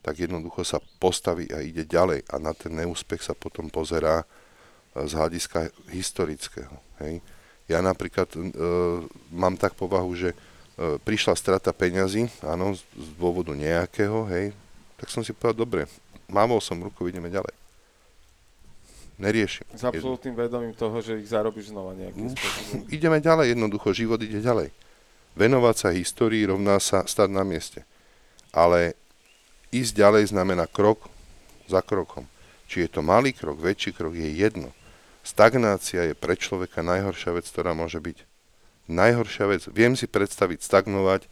tak 0.00 0.22
jednoducho 0.22 0.62
sa 0.62 0.78
postaví 1.02 1.50
a 1.50 1.60
ide 1.60 1.82
ďalej 1.82 2.24
a 2.30 2.38
na 2.38 2.54
ten 2.54 2.72
neúspech 2.72 3.20
sa 3.20 3.34
potom 3.34 3.66
pozerá 3.68 4.22
e, 4.22 4.26
z 5.04 5.12
hľadiska 5.12 5.68
historického. 5.90 6.72
Hej? 7.02 7.20
Ja 7.66 7.82
napríklad 7.82 8.30
e, 8.32 8.38
mám 9.34 9.58
tak 9.58 9.74
povahu, 9.74 10.14
že 10.14 10.32
e, 10.32 10.36
prišla 11.02 11.34
strata 11.34 11.74
peňazí, 11.74 12.30
áno, 12.46 12.78
z, 12.78 12.80
z 12.94 13.08
dôvodu 13.18 13.52
nejakého, 13.52 14.24
hej, 14.32 14.54
tak 14.96 15.10
som 15.10 15.26
si 15.26 15.34
povedal, 15.34 15.66
dobre, 15.66 15.82
mávol 16.30 16.62
som 16.62 16.78
ruku, 16.78 17.10
ideme 17.10 17.28
ďalej. 17.28 17.57
Neriešim. 19.18 19.66
S 19.74 19.82
absolútnym 19.82 20.38
vedomím 20.38 20.70
toho, 20.78 21.02
že 21.02 21.18
ich 21.18 21.26
zarobíš 21.26 21.74
znova 21.74 21.90
nejakým 21.98 22.30
spôsobom. 22.38 22.86
Ideme 22.86 23.18
ďalej, 23.18 23.58
jednoducho, 23.58 23.90
život 23.90 24.22
ide 24.22 24.38
ďalej. 24.38 24.70
Venovať 25.34 25.74
sa 25.74 25.88
histórii 25.90 26.46
rovná 26.46 26.78
sa 26.78 27.02
stať 27.02 27.26
na 27.26 27.42
mieste. 27.42 27.82
Ale 28.54 28.94
ísť 29.74 29.92
ďalej 29.98 30.30
znamená 30.30 30.70
krok 30.70 31.10
za 31.66 31.82
krokom. 31.82 32.30
Či 32.70 32.86
je 32.86 32.88
to 32.94 33.00
malý 33.02 33.34
krok, 33.34 33.58
väčší 33.58 33.90
krok, 33.90 34.14
je 34.14 34.30
jedno. 34.30 34.70
Stagnácia 35.26 36.06
je 36.06 36.14
pre 36.14 36.38
človeka 36.38 36.80
najhoršia 36.86 37.34
vec, 37.34 37.44
ktorá 37.50 37.74
môže 37.74 37.98
byť. 37.98 38.22
Najhoršia 38.86 39.44
vec. 39.50 39.62
Viem 39.68 39.98
si 39.98 40.06
predstaviť 40.06 40.62
stagnovať, 40.62 41.26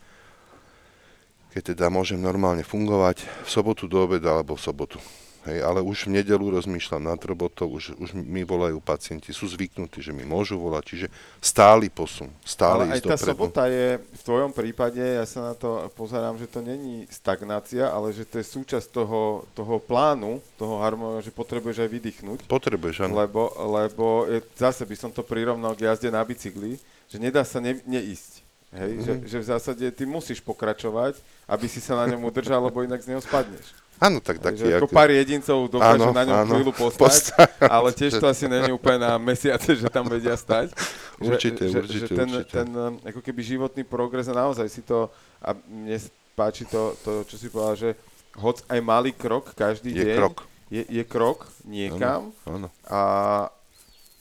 keď 1.55 1.73
teda 1.73 1.87
môžem 1.89 2.21
normálne 2.21 2.67
fungovať 2.67 3.25
v 3.25 3.49
sobotu 3.49 3.89
do 3.89 4.05
obeda 4.05 4.37
alebo 4.37 4.59
v 4.59 4.65
sobotu. 4.67 4.99
Hej, 5.47 5.63
ale 5.63 5.79
už 5.79 6.11
v 6.11 6.19
nedelu 6.19 6.43
rozmýšľam 6.59 7.07
nad 7.07 7.21
robotou, 7.23 7.71
už, 7.71 7.95
už 8.03 8.19
mi 8.19 8.43
volajú 8.43 8.83
pacienti, 8.83 9.31
sú 9.31 9.47
zvyknutí, 9.47 10.03
že 10.03 10.11
mi 10.11 10.27
môžu 10.27 10.59
volať, 10.59 10.83
čiže 10.83 11.07
stály 11.39 11.87
posun, 11.87 12.35
stále 12.43 12.83
Ale 12.83 12.99
aj 12.99 13.07
tá 13.07 13.15
dopredu. 13.15 13.31
sobota 13.31 13.63
je, 13.71 14.03
v 14.03 14.23
tvojom 14.27 14.51
prípade, 14.51 14.99
ja 14.99 15.23
sa 15.23 15.55
na 15.55 15.55
to 15.55 15.87
pozerám, 15.95 16.35
že 16.35 16.51
to 16.51 16.67
není 16.67 17.07
stagnácia, 17.07 17.87
ale 17.87 18.11
že 18.11 18.27
to 18.27 18.43
je 18.43 18.47
súčasť 18.59 18.91
toho, 18.91 19.47
toho 19.55 19.79
plánu, 19.79 20.43
toho 20.59 20.83
harmonia, 20.83 21.23
že 21.23 21.31
potrebuješ 21.31 21.79
aj 21.79 21.91
vydýchnuť. 21.95 22.39
Potrebuješ, 22.51 23.07
áno. 23.07 23.15
Lebo, 23.15 23.55
lebo 23.71 24.27
je, 24.27 24.43
zase 24.59 24.83
by 24.83 24.99
som 24.99 25.15
to 25.15 25.23
prirovnal 25.23 25.79
k 25.79 25.87
jazde 25.87 26.11
na 26.11 26.27
bicykli, 26.27 26.75
že 27.07 27.23
nedá 27.23 27.47
sa 27.47 27.63
ne, 27.63 27.79
neísť. 27.87 28.43
Hej, 28.75 28.93
mm-hmm. 28.99 29.07
že, 29.07 29.13
že 29.31 29.39
v 29.41 29.47
zásade 29.47 29.85
ty 29.95 30.03
musíš 30.03 30.43
pokračovať, 30.43 31.23
aby 31.47 31.71
si 31.71 31.79
sa 31.79 31.95
na 32.03 32.11
ňom 32.11 32.27
udržal, 32.27 32.59
lebo 32.59 32.83
inak 32.83 32.99
z 32.99 33.15
neho 33.15 33.23
spadneš. 33.23 33.86
Áno, 33.97 34.21
tak 34.21 34.45
taký... 34.45 34.77
Ako 34.77 34.93
pár 34.93 35.09
jedincov 35.09 35.73
dokážu 35.73 36.13
áno, 36.13 36.13
na 36.13 36.23
ňom 36.29 36.37
áno, 36.37 36.53
chvíľu 36.53 36.73
postať, 36.77 37.33
postať, 37.33 37.51
ale 37.65 37.89
tiež 37.97 38.13
to 38.21 38.29
asi 38.29 38.45
není 38.45 38.69
úplne 38.69 39.01
na 39.09 39.17
mesiace, 39.17 39.73
že 39.73 39.89
tam 39.89 40.05
vedia 40.05 40.37
stať. 40.37 40.77
Určite, 41.17 41.65
že, 41.65 41.81
určite, 41.81 42.13
že 42.13 42.13
ten, 42.13 42.29
určite. 42.29 42.53
ten 42.61 42.69
ako 43.09 43.21
keby 43.25 43.41
životný 43.41 43.89
progres 43.89 44.29
a 44.29 44.37
naozaj 44.37 44.69
si 44.69 44.85
to, 44.85 45.09
a 45.41 45.57
mne 45.57 45.97
páči 46.37 46.69
to, 46.69 46.93
to 47.01 47.25
čo 47.25 47.41
si 47.41 47.49
povedal, 47.49 47.73
že 47.73 47.91
hoď 48.37 48.61
aj 48.69 48.81
malý 48.85 49.17
krok 49.17 49.57
každý 49.57 49.97
je 49.97 50.05
deň 50.05 50.09
krok. 50.21 50.37
Je, 50.69 50.83
je 50.85 51.05
krok 51.09 51.49
niekam 51.65 52.37
áno, 52.45 52.69
áno. 52.69 52.69
A, 52.85 53.01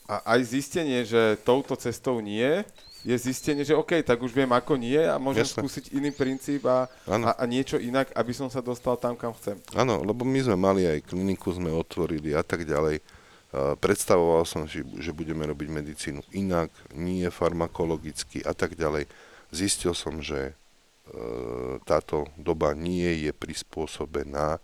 a 0.08 0.16
aj 0.24 0.56
zistenie, 0.56 1.04
že 1.04 1.36
touto 1.44 1.76
cestou 1.76 2.24
nie, 2.24 2.64
je 3.06 3.14
zistenie, 3.22 3.62
že 3.62 3.78
OK, 3.78 4.02
tak 4.02 4.18
už 4.18 4.34
viem 4.34 4.50
ako 4.50 4.82
nie 4.82 4.98
a 4.98 5.22
môžem 5.22 5.46
Jasne. 5.46 5.62
skúsiť 5.62 5.94
iný 5.94 6.10
princíp 6.10 6.66
a, 6.66 6.90
a, 7.06 7.38
a 7.38 7.44
niečo 7.46 7.78
inak, 7.78 8.10
aby 8.18 8.34
som 8.34 8.50
sa 8.50 8.66
dostal 8.66 8.98
tam, 8.98 9.14
kam 9.14 9.38
chcem. 9.38 9.62
Áno, 9.78 10.02
lebo 10.02 10.26
my 10.26 10.42
sme 10.42 10.58
mali 10.58 10.90
aj 10.90 11.06
kliniku, 11.06 11.54
sme 11.54 11.70
otvorili 11.70 12.34
a 12.34 12.42
tak 12.42 12.66
ďalej. 12.66 13.06
Uh, 13.54 13.78
predstavoval 13.78 14.42
som 14.50 14.66
si, 14.66 14.82
že 14.98 15.14
budeme 15.14 15.46
robiť 15.46 15.70
medicínu 15.70 16.26
inak, 16.34 16.74
nie 16.98 17.30
farmakologicky 17.30 18.42
a 18.42 18.58
tak 18.58 18.74
ďalej. 18.74 19.06
Zistil 19.54 19.94
som, 19.94 20.18
že 20.26 20.58
uh, 20.58 21.78
táto 21.86 22.26
doba 22.42 22.74
nie 22.74 23.30
je 23.30 23.32
prispôsobená 23.32 24.58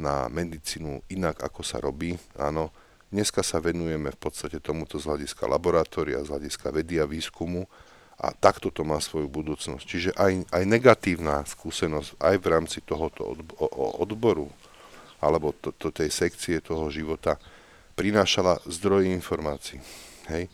na 0.00 0.14
medicínu 0.32 1.04
inak, 1.12 1.44
ako 1.44 1.60
sa 1.60 1.84
robí. 1.84 2.16
Áno, 2.40 2.72
Dneska 3.08 3.40
sa 3.40 3.56
venujeme 3.56 4.12
v 4.12 4.20
podstate 4.20 4.60
tomuto 4.60 5.00
z 5.00 5.08
hľadiska 5.08 5.48
laboratória, 5.48 6.20
z 6.20 6.28
hľadiska 6.28 6.68
vedy 6.68 7.00
a 7.00 7.08
výskumu 7.08 7.64
a 8.20 8.36
takto 8.36 8.68
to 8.68 8.84
má 8.84 9.00
svoju 9.00 9.32
budúcnosť. 9.32 9.84
Čiže 9.86 10.10
aj, 10.12 10.44
aj 10.52 10.62
negatívna 10.68 11.40
skúsenosť 11.48 12.20
aj 12.20 12.36
v 12.36 12.46
rámci 12.50 12.78
tohoto 12.84 13.32
odboru 13.96 14.52
alebo 15.24 15.56
to, 15.56 15.72
to, 15.72 15.88
tej 15.88 16.12
sekcie 16.12 16.60
toho 16.60 16.92
života 16.92 17.40
prinášala 17.96 18.60
zdroje 18.68 19.10
informácií. 19.10 19.80
Hej? 20.28 20.52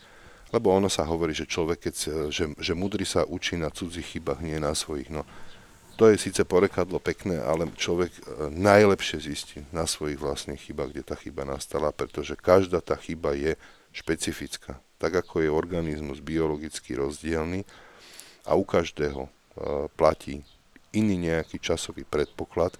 Lebo 0.55 0.71
ono 0.71 0.87
sa 0.87 1.03
hovorí, 1.03 1.35
že 1.35 1.49
človek, 1.49 1.91
keď, 1.91 1.95
že, 2.31 2.45
že 2.55 2.73
mudrý 2.73 3.03
sa 3.03 3.27
učí 3.27 3.59
na 3.59 3.67
cudzích 3.67 4.15
chybách, 4.15 4.39
nie 4.41 4.57
na 4.57 4.71
svojich. 4.71 5.11
No, 5.11 5.27
to 5.95 6.11
je 6.11 6.19
síce 6.19 6.43
porekadlo 6.43 6.99
pekné, 6.99 7.39
ale 7.39 7.71
človek 7.71 8.11
e, 8.11 8.21
najlepšie 8.51 9.17
zistí 9.23 9.59
na 9.71 9.87
svojich 9.87 10.19
vlastných 10.19 10.59
chybách, 10.59 10.91
kde 10.91 11.03
tá 11.07 11.15
chyba 11.15 11.47
nastala, 11.47 11.95
pretože 11.95 12.35
každá 12.35 12.83
tá 12.83 12.99
chyba 12.99 13.31
je 13.31 13.55
špecifická. 13.95 14.83
Tak 14.99 15.23
ako 15.23 15.43
je 15.43 15.49
organizmus 15.51 16.19
biologicky 16.19 16.99
rozdielný 16.99 17.63
a 18.43 18.59
u 18.59 18.67
každého 18.67 19.27
e, 19.27 19.29
platí 19.95 20.43
iný 20.91 21.15
nejaký 21.15 21.63
časový 21.63 22.03
predpoklad 22.03 22.75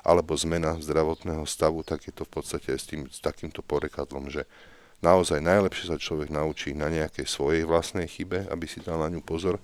alebo 0.00 0.32
zmena 0.38 0.78
zdravotného 0.80 1.44
stavu, 1.44 1.82
tak 1.84 2.08
je 2.08 2.14
to 2.14 2.24
v 2.24 2.32
podstate 2.40 2.70
s, 2.72 2.88
tým, 2.88 3.10
s 3.10 3.20
takýmto 3.20 3.60
porekadlom, 3.60 4.32
že 4.32 4.48
naozaj 5.04 5.42
najlepšie 5.44 5.92
sa 5.92 5.98
človek 6.00 6.32
naučí 6.32 6.72
na 6.72 6.88
nejakej 6.88 7.26
svojej 7.28 7.64
vlastnej 7.68 8.08
chybe, 8.08 8.48
aby 8.48 8.64
si 8.64 8.80
dal 8.80 9.02
na 9.02 9.12
ňu 9.12 9.20
pozor, 9.20 9.60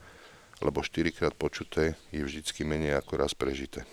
lebo 0.61 0.84
štyrikrát 0.84 1.36
počuté 1.36 1.96
je 2.12 2.24
vždycky 2.24 2.64
menej 2.64 2.96
ako 2.96 3.12
raz 3.20 3.32
prežité. 3.36 3.84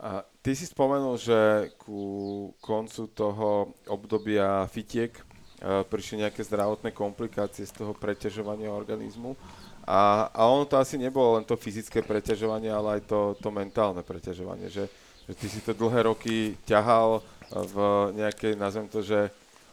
A 0.00 0.24
ty 0.40 0.56
si 0.56 0.64
spomenul, 0.64 1.20
že 1.20 1.68
ku 1.76 2.52
koncu 2.64 3.12
toho 3.12 3.76
obdobia 3.84 4.64
fitiek 4.72 5.12
uh, 5.12 5.84
prišli 5.84 6.24
nejaké 6.24 6.40
zdravotné 6.40 6.96
komplikácie 6.96 7.68
z 7.68 7.72
toho 7.76 7.92
preťažovania 7.92 8.72
organizmu. 8.72 9.36
A, 9.84 10.32
a 10.32 10.40
ono 10.48 10.64
to 10.64 10.80
asi 10.80 10.96
nebolo 10.96 11.36
len 11.36 11.44
to 11.44 11.56
fyzické 11.56 12.00
preťažovanie, 12.00 12.72
ale 12.72 13.00
aj 13.00 13.12
to, 13.12 13.20
to 13.44 13.48
mentálne 13.52 14.00
preťažovanie, 14.00 14.72
že, 14.72 14.88
že 15.28 15.32
ty 15.36 15.46
si 15.52 15.60
to 15.60 15.76
dlhé 15.76 16.08
roky 16.08 16.56
ťahal 16.64 17.20
v 17.52 17.76
nejakej, 18.16 18.56
nazvem 18.56 18.88
to, 18.88 19.04
že 19.04 19.28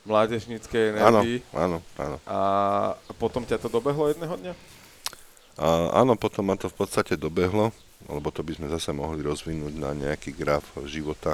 mládežníckej 0.07 0.95
energii. 0.95 1.43
Áno, 1.51 1.79
áno, 1.99 1.99
áno. 1.99 2.17
A 2.27 2.39
potom 3.19 3.43
ťa 3.43 3.59
to 3.59 3.67
dobehlo 3.67 4.07
jedného 4.11 4.35
dňa? 4.39 4.53
A, 5.57 6.01
áno, 6.01 6.13
potom 6.13 6.45
ma 6.45 6.55
to 6.55 6.69
v 6.69 6.77
podstate 6.85 7.17
dobehlo 7.17 7.73
lebo 8.05 8.29
to 8.29 8.45
by 8.45 8.53
sme 8.53 8.69
zase 8.69 8.93
mohli 8.93 9.25
rozvinúť 9.25 9.73
na 9.73 9.91
nejaký 9.97 10.37
graf 10.37 10.63
života, 10.85 11.33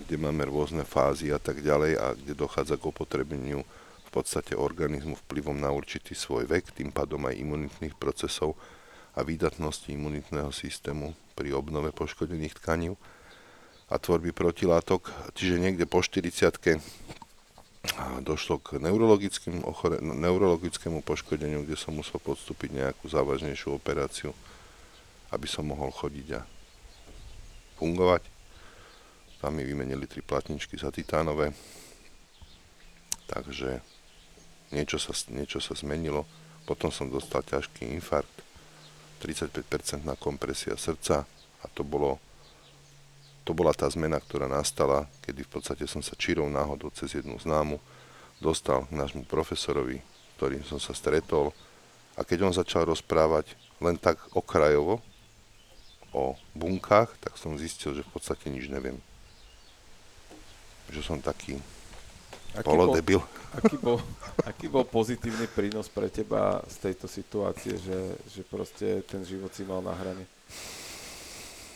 kde 0.00 0.16
máme 0.16 0.48
rôzne 0.48 0.88
fázy 0.88 1.28
a 1.28 1.36
tak 1.36 1.60
ďalej 1.60 1.92
a 2.00 2.06
kde 2.16 2.32
dochádza 2.32 2.80
k 2.80 2.88
opotrebeniu 2.88 3.60
v 4.08 4.10
podstate 4.10 4.56
organizmu 4.56 5.14
vplyvom 5.28 5.54
na 5.60 5.68
určitý 5.70 6.16
svoj 6.16 6.48
vek, 6.48 6.72
tým 6.72 6.90
pádom 6.90 7.28
aj 7.28 7.38
imunitných 7.38 7.94
procesov 7.94 8.56
a 9.14 9.20
výdatnosti 9.20 9.86
imunitného 9.92 10.50
systému 10.50 11.12
pri 11.36 11.52
obnove 11.52 11.92
poškodených 11.92 12.56
tkaní 12.58 12.96
a 13.90 13.94
tvorby 14.00 14.32
protilátok. 14.32 15.12
Čiže 15.36 15.60
niekde 15.60 15.84
po 15.84 16.00
40 16.02 17.19
došlo 18.22 18.60
k 18.62 18.80
neurologickému, 18.80 19.66
ochore, 19.66 20.00
neurologickému 20.00 21.04
poškodeniu, 21.04 21.64
kde 21.64 21.76
som 21.76 21.96
musel 21.96 22.18
podstúpiť 22.22 22.70
nejakú 22.80 23.08
závažnejšiu 23.10 23.76
operáciu 23.76 24.32
aby 25.30 25.46
som 25.46 25.66
mohol 25.66 25.94
chodiť 25.94 26.28
a 26.34 26.42
fungovať. 27.78 28.22
Tam 29.40 29.56
mi 29.56 29.64
vymenili 29.64 30.04
tri 30.04 30.20
platničky 30.20 30.76
za 30.76 30.92
titánové. 30.92 31.54
Takže 33.30 33.80
niečo 34.74 34.98
sa, 34.98 35.14
niečo 35.32 35.62
sa 35.62 35.72
zmenilo. 35.78 36.26
Potom 36.66 36.92
som 36.92 37.08
dostal 37.08 37.46
ťažký 37.46 37.88
infarkt, 37.94 38.42
35% 39.22 40.04
na 40.04 40.18
kompresia 40.18 40.76
srdca 40.76 41.24
a 41.60 41.66
to 41.72 41.86
bolo 41.86 42.20
to 43.50 43.58
bola 43.58 43.74
tá 43.74 43.90
zmena, 43.90 44.22
ktorá 44.22 44.46
nastala, 44.46 45.10
kedy 45.26 45.42
v 45.42 45.50
podstate 45.58 45.82
som 45.90 45.98
sa 45.98 46.14
čirou 46.14 46.46
náhodou 46.46 46.86
cez 46.94 47.18
jednu 47.18 47.34
známu 47.34 47.82
dostal 48.38 48.86
k 48.86 48.94
nášmu 48.94 49.26
profesorovi, 49.26 49.98
ktorým 50.38 50.62
som 50.62 50.78
sa 50.78 50.94
stretol 50.94 51.50
a 52.14 52.22
keď 52.22 52.46
on 52.46 52.54
začal 52.54 52.86
rozprávať 52.86 53.58
len 53.82 53.98
tak 53.98 54.22
okrajovo, 54.38 55.02
o 56.14 56.38
bunkách, 56.54 57.10
tak 57.18 57.34
som 57.34 57.58
zistil, 57.58 57.90
že 57.90 58.06
v 58.06 58.10
podstate 58.14 58.46
nič 58.46 58.70
neviem. 58.70 59.02
Že 60.94 61.02
som 61.02 61.18
taký 61.18 61.58
aký 62.54 62.66
polodebil. 62.70 63.18
Bol, 63.18 63.30
aký, 63.50 63.76
bol, 63.82 63.98
aký 64.46 64.66
bol 64.70 64.86
pozitívny 64.86 65.50
prínos 65.50 65.90
pre 65.90 66.06
teba 66.06 66.62
z 66.70 66.86
tejto 66.86 67.10
situácie, 67.10 67.74
že, 67.82 67.98
že 68.30 68.46
proste 68.46 69.02
ten 69.10 69.26
život 69.26 69.50
si 69.50 69.66
mal 69.66 69.82
na 69.82 69.94
hrane? 69.94 70.22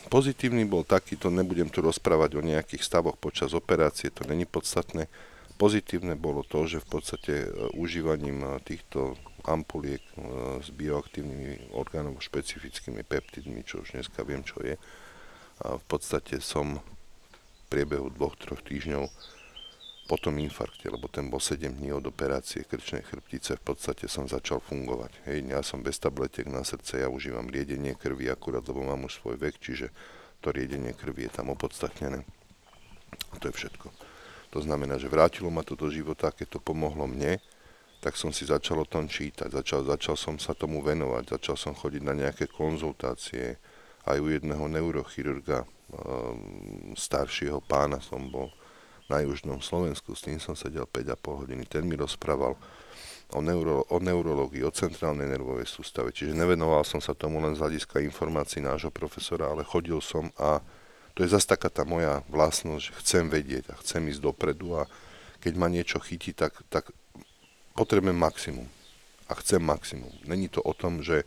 Pozitívny 0.05 0.69
bol 0.69 0.85
taký, 0.85 1.17
to 1.17 1.33
nebudem 1.33 1.67
tu 1.67 1.81
rozprávať 1.81 2.37
o 2.37 2.45
nejakých 2.45 2.85
stavoch 2.85 3.17
počas 3.17 3.57
operácie, 3.57 4.13
to 4.13 4.21
není 4.29 4.45
podstatné. 4.45 5.09
Pozitívne 5.55 6.19
bolo 6.19 6.43
to, 6.43 6.67
že 6.67 6.83
v 6.83 6.87
podstate 6.99 7.33
e, 7.47 7.47
užívaním 7.79 8.43
e, 8.43 8.49
týchto 8.59 9.15
ampuliek 9.47 10.03
e, 10.03 10.13
s 10.59 10.67
bioaktívnymi 10.67 11.71
orgánovo 11.73 12.19
špecifickými 12.19 13.07
peptidmi, 13.07 13.63
čo 13.63 13.81
už 13.81 13.95
dneska 13.95 14.21
viem, 14.27 14.43
čo 14.43 14.59
je. 14.59 14.75
V 15.55 15.85
podstate 15.87 16.43
som 16.43 16.83
v 16.83 17.63
priebehu 17.71 18.11
dvoch, 18.11 18.35
troch 18.35 18.59
týždňov 18.59 19.07
po 20.05 20.21
tom 20.21 20.37
infarkte, 20.37 20.85
lebo 20.85 21.09
ten 21.09 21.33
bol 21.33 21.41
7 21.41 21.81
dní 21.81 21.89
od 21.89 22.05
operácie 22.05 22.61
krčnej 22.61 23.01
chrbtice, 23.01 23.57
v 23.57 23.63
podstate 23.73 24.05
som 24.05 24.29
začal 24.29 24.61
fungovať. 24.61 25.25
Hej, 25.25 25.49
ja 25.49 25.65
som 25.65 25.81
bez 25.81 25.97
tabletiek 25.97 26.45
na 26.45 26.61
srdce, 26.61 27.01
ja 27.01 27.09
užívam 27.09 27.49
riedenie 27.49 27.97
krvi 27.97 28.29
akurát, 28.29 28.61
lebo 28.69 28.85
mám 28.85 29.09
už 29.09 29.17
svoj 29.17 29.41
vek, 29.41 29.57
čiže 29.57 29.89
to 30.45 30.53
riedenie 30.53 30.93
krvi 30.93 31.25
je 31.25 31.41
tam 31.41 31.49
opodstatnené. 31.49 32.21
A 33.33 33.35
to 33.41 33.49
je 33.49 33.57
všetko. 33.57 33.89
To 34.53 34.59
znamená, 34.61 35.01
že 35.01 35.09
vrátilo 35.09 35.49
ma 35.49 35.65
to 35.65 35.73
do 35.73 35.89
života, 35.89 36.29
keď 36.29 36.57
to 36.57 36.59
pomohlo 36.61 37.09
mne, 37.09 37.41
tak 37.97 38.13
som 38.13 38.29
si 38.29 38.45
začal 38.45 38.85
o 38.85 38.87
tom 38.87 39.09
čítať, 39.09 39.49
začal, 39.49 39.81
začal 39.89 40.13
som 40.13 40.37
sa 40.37 40.53
tomu 40.53 40.85
venovať, 40.85 41.41
začal 41.41 41.57
som 41.57 41.73
chodiť 41.73 42.01
na 42.05 42.13
nejaké 42.13 42.45
konzultácie, 42.45 43.57
aj 44.05 44.17
u 44.21 44.29
jedného 44.29 44.69
neurochirurga, 44.69 45.65
um, 45.65 46.93
staršieho 46.93 47.57
pána 47.65 47.97
som 47.97 48.29
bol 48.29 48.53
na 49.05 49.21
južnom 49.21 49.61
Slovensku, 49.61 50.17
s 50.17 50.25
tým 50.25 50.41
som 50.41 50.57
sedel 50.57 50.89
5,5 50.89 51.41
hodiny, 51.45 51.63
ten 51.69 51.85
mi 51.85 51.93
rozprával 51.93 52.57
o, 53.33 53.39
neuro, 53.41 53.85
o 53.89 53.97
neurológii, 54.01 54.65
o 54.65 54.73
centrálnej 54.73 55.29
nervovej 55.29 55.69
sústave, 55.69 56.09
čiže 56.09 56.37
nevenoval 56.37 56.81
som 56.85 57.01
sa 57.01 57.13
tomu 57.13 57.37
len 57.41 57.53
z 57.53 57.61
hľadiska 57.61 58.01
informácií 58.01 58.61
nášho 58.61 58.89
profesora, 58.89 59.49
ale 59.49 59.65
chodil 59.65 59.97
som 60.01 60.29
a 60.37 60.61
to 61.15 61.23
je 61.23 61.31
zase 61.31 61.47
taká 61.47 61.71
tá 61.71 61.87
moja 61.87 62.21
vlastnosť, 62.27 62.81
že 62.83 62.91
chcem 62.99 63.23
vedieť 63.31 63.71
a 63.71 63.79
chcem 63.79 64.03
ísť 64.11 64.19
dopredu 64.19 64.75
a 64.75 64.83
keď 65.39 65.53
ma 65.55 65.71
niečo 65.71 66.01
chytí, 66.03 66.35
tak, 66.35 66.57
tak 66.67 66.91
potrebujem 67.71 68.17
maximum. 68.17 68.67
A 69.25 69.33
chcem 69.39 69.63
maximum. 69.63 70.11
Není 70.27 70.51
to 70.51 70.59
o 70.61 70.75
tom, 70.75 70.99
že 70.99 71.23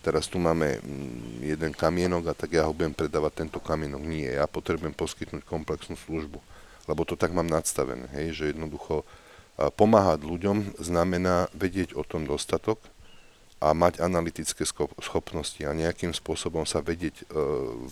teraz 0.00 0.30
tu 0.30 0.38
máme 0.38 0.78
mm, 0.78 1.42
jeden 1.42 1.72
kamienok 1.74 2.30
a 2.30 2.38
tak 2.38 2.54
ja 2.54 2.64
ho 2.64 2.72
budem 2.72 2.94
predávať 2.94 3.42
tento 3.42 3.58
kamienok. 3.58 3.98
Nie, 4.06 4.38
ja 4.38 4.46
potrebujem 4.46 4.94
poskytnúť 4.94 5.42
komplexnú 5.42 5.98
službu. 5.98 6.38
Lebo 6.86 7.02
to 7.02 7.18
tak 7.18 7.34
mám 7.34 7.50
nadstavené, 7.50 8.06
hej, 8.14 8.34
že 8.34 8.44
jednoducho 8.54 9.02
pomáhať 9.74 10.22
ľuďom 10.22 10.78
znamená 10.78 11.50
vedieť 11.56 11.96
o 11.98 12.06
tom 12.06 12.28
dostatok, 12.28 12.78
a 13.56 13.72
mať 13.72 14.04
analytické 14.04 14.68
schopnosti 15.00 15.60
a 15.64 15.72
nejakým 15.72 16.12
spôsobom 16.12 16.68
sa 16.68 16.84
vedieť 16.84 17.24
e, 17.24 17.40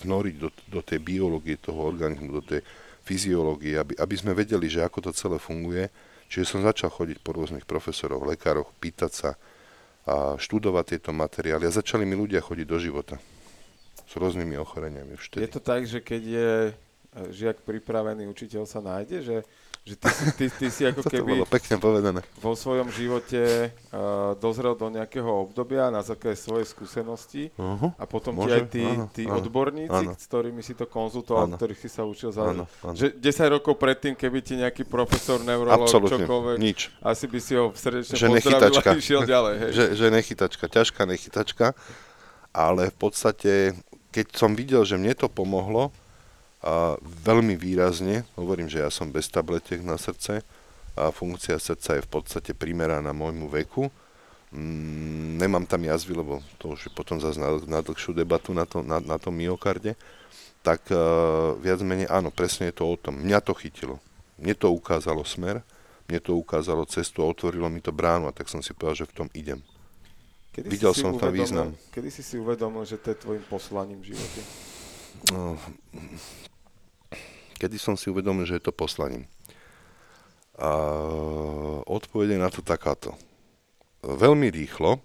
vnoriť 0.05 0.35
do, 0.37 0.53
do 0.69 0.81
tej 0.85 1.01
biológie 1.01 1.57
toho 1.57 1.89
organizmu, 1.89 2.37
do 2.37 2.45
tej 2.45 2.61
fyziológie, 3.09 3.81
aby, 3.81 3.97
aby 3.97 4.15
sme 4.17 4.37
vedeli, 4.37 4.69
že 4.69 4.85
ako 4.85 5.09
to 5.09 5.11
celé 5.17 5.41
funguje. 5.41 5.89
Čiže 6.29 6.57
som 6.57 6.61
začal 6.61 6.93
chodiť 6.93 7.21
po 7.21 7.33
rôznych 7.33 7.65
profesoroch, 7.65 8.29
lekároch, 8.29 8.73
pýtať 8.77 9.13
sa 9.13 9.31
a 10.05 10.37
študovať 10.37 10.85
tieto 10.97 11.17
materiály 11.17 11.65
a 11.65 11.73
začali 11.73 12.05
mi 12.05 12.13
ľudia 12.13 12.45
chodiť 12.45 12.67
do 12.69 12.77
života 12.77 13.17
s 14.05 14.13
rôznymi 14.13 14.61
ochoreniami 14.61 15.17
už 15.17 15.41
Je 15.41 15.49
to 15.49 15.65
tak, 15.65 15.89
že 15.89 16.05
keď 16.05 16.23
je 16.23 16.51
žiak 17.31 17.63
pripravený, 17.63 18.27
učiteľ 18.27 18.67
sa 18.67 18.83
nájde, 18.83 19.19
že 19.23 19.37
že 19.85 20.01
ty, 20.01 20.09
si, 20.09 20.25
ty, 20.33 20.45
ty 20.49 20.67
si 20.73 20.83
ako 20.89 21.05
keby 21.13 21.45
pekne 21.45 21.77
povedané. 21.77 22.25
vo 22.41 22.57
svojom 22.57 22.89
živote 22.89 23.69
uh, 23.69 24.33
dozrel 24.41 24.73
do 24.73 24.89
nejakého 24.89 25.29
obdobia 25.29 25.93
na 25.93 26.01
základe 26.01 26.41
svojej 26.41 26.65
skúsenosti 26.65 27.53
uh-huh. 27.53 27.93
a 28.01 28.05
potom 28.09 28.33
Môže? 28.33 28.49
ti 28.49 28.57
aj 28.57 28.65
tí, 28.73 28.85
áno, 28.89 29.05
tí 29.13 29.23
áno, 29.29 29.45
odborníci, 29.45 29.93
áno. 29.93 30.17
s 30.17 30.25
ktorými 30.25 30.65
si 30.65 30.73
to 30.73 30.89
konzultoval, 30.89 31.53
áno. 31.53 31.61
ktorých 31.61 31.81
si 31.85 31.89
sa 31.93 32.09
učil 32.09 32.33
za... 32.33 32.49
Áno, 32.49 32.65
áno. 32.81 32.97
Že 32.97 33.21
10 33.21 33.55
rokov 33.61 33.77
predtým, 33.77 34.17
keby 34.17 34.41
ti 34.41 34.57
nejaký 34.57 34.89
profesor, 34.89 35.45
neurolog, 35.45 35.85
čokoľvek, 35.93 36.57
nič. 36.57 36.89
asi 37.05 37.29
by 37.29 37.39
si 37.45 37.53
ho 37.53 37.69
srdečne 37.77 38.17
že 38.17 38.27
pozdravil 38.33 38.73
a 38.81 38.93
išiel 39.05 39.21
ďalej. 39.29 39.55
Hej. 39.61 39.71
Že, 39.77 39.85
že 40.01 40.07
nechytačka, 40.09 40.65
ťažká 40.65 41.03
nechytačka, 41.05 41.67
ale 42.57 42.89
v 42.89 42.97
podstate, 42.97 43.77
keď 44.17 44.33
som 44.33 44.57
videl, 44.57 44.89
že 44.89 44.97
mne 44.97 45.13
to 45.13 45.29
pomohlo, 45.29 45.93
a 46.65 46.97
veľmi 47.01 47.61
výrazne, 47.61 48.25
hovorím, 48.41 48.73
že 48.73 48.81
ja 48.81 48.89
som 48.89 49.13
bez 49.13 49.29
tabletiek 49.29 49.85
na 49.85 50.01
srdce 50.01 50.41
a 50.97 51.13
funkcia 51.13 51.61
srdca 51.61 52.01
je 52.01 52.07
v 52.07 52.11
podstate 52.11 52.57
primeraná 52.57 53.13
môjmu 53.13 53.53
veku. 53.53 53.93
Mm, 54.49 55.37
nemám 55.37 55.69
tam 55.69 55.85
jazvy, 55.85 56.17
lebo 56.17 56.41
to 56.57 56.73
už 56.73 56.89
je 56.89 56.91
potom 56.97 57.21
zase 57.21 57.37
na, 57.37 57.53
na 57.69 57.85
dlhšiu 57.85 58.17
debatu 58.17 58.57
na, 58.57 58.65
to, 58.65 58.81
na, 58.81 58.97
na 58.97 59.21
tom 59.21 59.37
myokarde. 59.37 59.93
Tak 60.65 60.89
uh, 60.89 61.61
viac 61.61 61.85
menej 61.85 62.09
áno, 62.09 62.33
presne 62.33 62.73
je 62.73 62.81
to 62.81 62.89
o 62.89 62.97
tom. 62.97 63.21
Mňa 63.21 63.45
to 63.45 63.53
chytilo. 63.53 64.01
Mne 64.41 64.57
to 64.57 64.73
ukázalo 64.73 65.21
smer, 65.29 65.61
mne 66.09 66.19
to 66.25 66.33
ukázalo 66.33 66.89
cestu 66.89 67.21
a 67.21 67.29
otvorilo 67.29 67.69
mi 67.69 67.85
to 67.85 67.93
bránu 67.93 68.25
a 68.25 68.33
tak 68.33 68.49
som 68.49 68.65
si 68.65 68.73
povedal, 68.73 69.05
že 69.05 69.11
v 69.13 69.17
tom 69.21 69.29
idem. 69.37 69.61
Kedy 70.57 70.71
Videl 70.71 70.95
som 70.97 71.13
tam 71.21 71.35
význam. 71.35 71.77
Kedy 71.93 72.09
si 72.09 72.23
si 72.25 72.39
uvedomil, 72.41 72.87
že 72.87 72.97
to 72.97 73.13
je 73.13 73.19
tvojim 73.21 73.45
poslaním 73.51 74.01
v 74.01 74.15
živote? 74.15 74.41
No, 75.35 75.59
kedy 77.57 77.79
som 77.79 77.95
si 77.95 78.11
uvedomil, 78.11 78.45
že 78.45 78.59
je 78.59 78.65
to 78.67 78.75
poslaním. 78.75 79.25
A 80.55 80.71
odpovede 81.87 82.39
na 82.39 82.51
to 82.51 82.63
takáto. 82.63 83.19
Veľmi 84.05 84.53
rýchlo, 84.53 85.03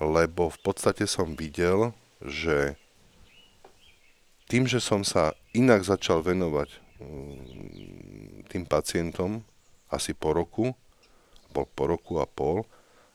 lebo 0.00 0.48
v 0.48 0.58
podstate 0.62 1.04
som 1.04 1.36
videl, 1.36 1.92
že 2.22 2.78
tým, 4.46 4.64
že 4.64 4.78
som 4.78 5.02
sa 5.02 5.34
inak 5.52 5.82
začal 5.82 6.22
venovať 6.22 6.68
mm, 7.02 8.46
tým 8.48 8.64
pacientom 8.64 9.42
asi 9.90 10.14
po 10.14 10.32
roku, 10.32 10.72
bol 11.50 11.66
po 11.66 11.90
roku 11.90 12.22
a 12.22 12.26
pol, 12.28 12.64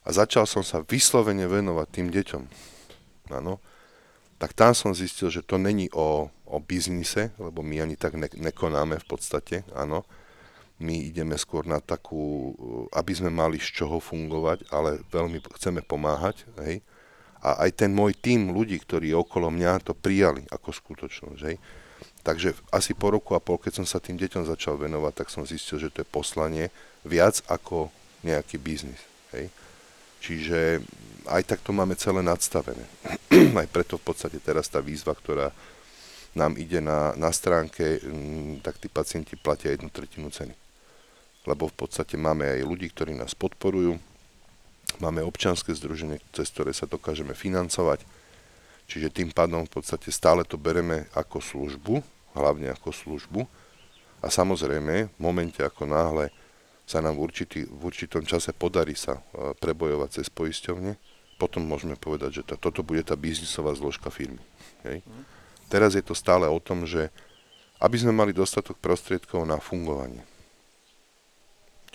a 0.01 0.09
začal 0.09 0.49
som 0.49 0.65
sa 0.65 0.81
vyslovene 0.81 1.45
venovať 1.45 1.87
tým 1.93 2.07
deťom. 2.09 2.43
Áno 3.31 3.61
tak 4.41 4.57
tam 4.57 4.73
som 4.73 4.97
zistil, 4.97 5.29
že 5.29 5.45
to 5.45 5.61
není 5.61 5.85
o, 5.93 6.33
o 6.51 6.59
biznise, 6.59 7.31
lebo 7.39 7.63
my 7.63 7.87
ani 7.87 7.95
tak 7.95 8.19
ne, 8.19 8.27
nekonáme 8.27 8.99
v 8.99 9.05
podstate, 9.07 9.63
áno. 9.71 10.03
My 10.81 10.97
ideme 10.97 11.37
skôr 11.39 11.63
na 11.63 11.79
takú, 11.79 12.51
aby 12.91 13.13
sme 13.15 13.31
mali 13.31 13.61
z 13.61 13.81
čoho 13.81 14.03
fungovať, 14.03 14.67
ale 14.73 14.99
veľmi 15.07 15.39
chceme 15.55 15.79
pomáhať, 15.79 16.43
hej. 16.67 16.83
A 17.41 17.65
aj 17.65 17.85
ten 17.85 17.89
môj 17.95 18.13
tým 18.13 18.53
ľudí, 18.53 18.77
ktorí 18.77 19.15
okolo 19.15 19.49
mňa 19.49 19.81
to 19.81 19.93
prijali 19.95 20.43
ako 20.51 20.75
skutočnosť, 20.75 21.41
hej. 21.47 21.57
Takže 22.21 22.53
asi 22.69 22.93
po 22.93 23.09
roku 23.09 23.33
a 23.33 23.41
pol, 23.41 23.57
keď 23.57 23.81
som 23.81 23.87
sa 23.87 24.03
tým 24.03 24.17
deťom 24.19 24.45
začal 24.45 24.77
venovať, 24.77 25.13
tak 25.23 25.27
som 25.33 25.47
zistil, 25.47 25.81
že 25.81 25.89
to 25.89 26.05
je 26.05 26.09
poslanie 26.09 26.69
viac 27.01 27.41
ako 27.47 27.89
nejaký 28.25 28.57
biznis, 28.61 29.01
hej. 29.33 29.49
Čiže 30.21 30.85
aj 31.29 31.41
tak 31.45 31.59
to 31.65 31.73
máme 31.73 31.97
celé 31.97 32.21
nadstavené. 32.25 32.85
aj 33.61 33.67
preto 33.69 33.97
v 33.97 34.05
podstate 34.05 34.37
teraz 34.41 34.69
tá 34.69 34.81
výzva, 34.81 35.13
ktorá 35.13 35.53
nám 36.35 36.55
ide 36.55 36.79
na, 36.79 37.11
na 37.19 37.31
stránke, 37.31 37.99
mm, 37.99 38.63
tak 38.63 38.79
tí 38.79 38.87
pacienti 38.87 39.35
platia 39.35 39.75
jednu 39.75 39.91
tretinu 39.91 40.31
ceny. 40.31 40.55
Lebo 41.43 41.67
v 41.67 41.75
podstate 41.75 42.15
máme 42.15 42.47
aj 42.47 42.61
ľudí, 42.63 42.87
ktorí 42.93 43.17
nás 43.17 43.35
podporujú, 43.35 43.99
máme 45.01 45.25
občianske 45.25 45.73
združenie, 45.75 46.21
cez 46.31 46.47
ktoré 46.53 46.71
sa 46.71 46.87
dokážeme 46.87 47.35
financovať, 47.35 48.05
čiže 48.87 49.11
tým 49.11 49.31
pádom 49.31 49.63
v 49.67 49.73
podstate 49.81 50.11
stále 50.13 50.43
to 50.43 50.55
bereme 50.55 51.07
ako 51.15 51.39
službu, 51.39 52.03
hlavne 52.37 52.71
ako 52.71 52.91
službu 52.91 53.41
a 54.21 54.27
samozrejme 54.29 55.09
v 55.11 55.19
momente 55.19 55.59
ako 55.59 55.89
náhle 55.89 56.31
sa 56.85 56.99
nám 56.99 57.15
v, 57.15 57.23
určitý, 57.23 57.59
v 57.65 57.81
určitom 57.87 58.23
čase 58.27 58.51
podarí 58.51 58.93
sa 58.99 59.19
e, 59.19 59.55
prebojovať 59.57 60.09
cez 60.21 60.27
poisťovne, 60.27 60.99
potom 61.39 61.63
môžeme 61.63 61.95
povedať, 61.95 62.41
že 62.41 62.43
to, 62.43 62.55
toto 62.59 62.83
bude 62.83 63.01
tá 63.01 63.15
biznisová 63.15 63.73
zložka 63.73 64.11
firmy. 64.11 64.43
Hej. 64.83 65.01
Mm. 65.07 65.40
Teraz 65.71 65.95
je 65.95 66.03
to 66.03 66.11
stále 66.11 66.51
o 66.51 66.59
tom, 66.59 66.83
že 66.83 67.07
aby 67.79 67.95
sme 67.95 68.11
mali 68.11 68.35
dostatok 68.35 68.75
prostriedkov 68.77 69.47
na 69.47 69.55
fungovanie. 69.57 70.27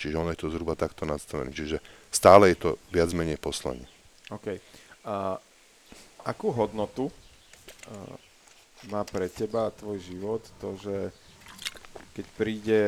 Čiže 0.00 0.16
ono 0.16 0.32
je 0.32 0.40
to 0.40 0.48
zhruba 0.48 0.72
takto 0.72 1.04
nastavené. 1.04 1.52
Čiže 1.52 1.84
stále 2.08 2.52
je 2.52 2.56
to 2.56 2.70
viac 2.88 3.12
menej 3.12 3.36
poslanie. 3.36 3.84
OK. 4.32 4.56
A 5.04 5.36
akú 6.24 6.50
hodnotu 6.56 7.12
má 8.88 9.04
pre 9.04 9.28
teba 9.28 9.68
tvoj 9.72 10.00
život 10.00 10.42
to, 10.58 10.74
že 10.80 10.96
keď 12.16 12.26
príde 12.34 12.80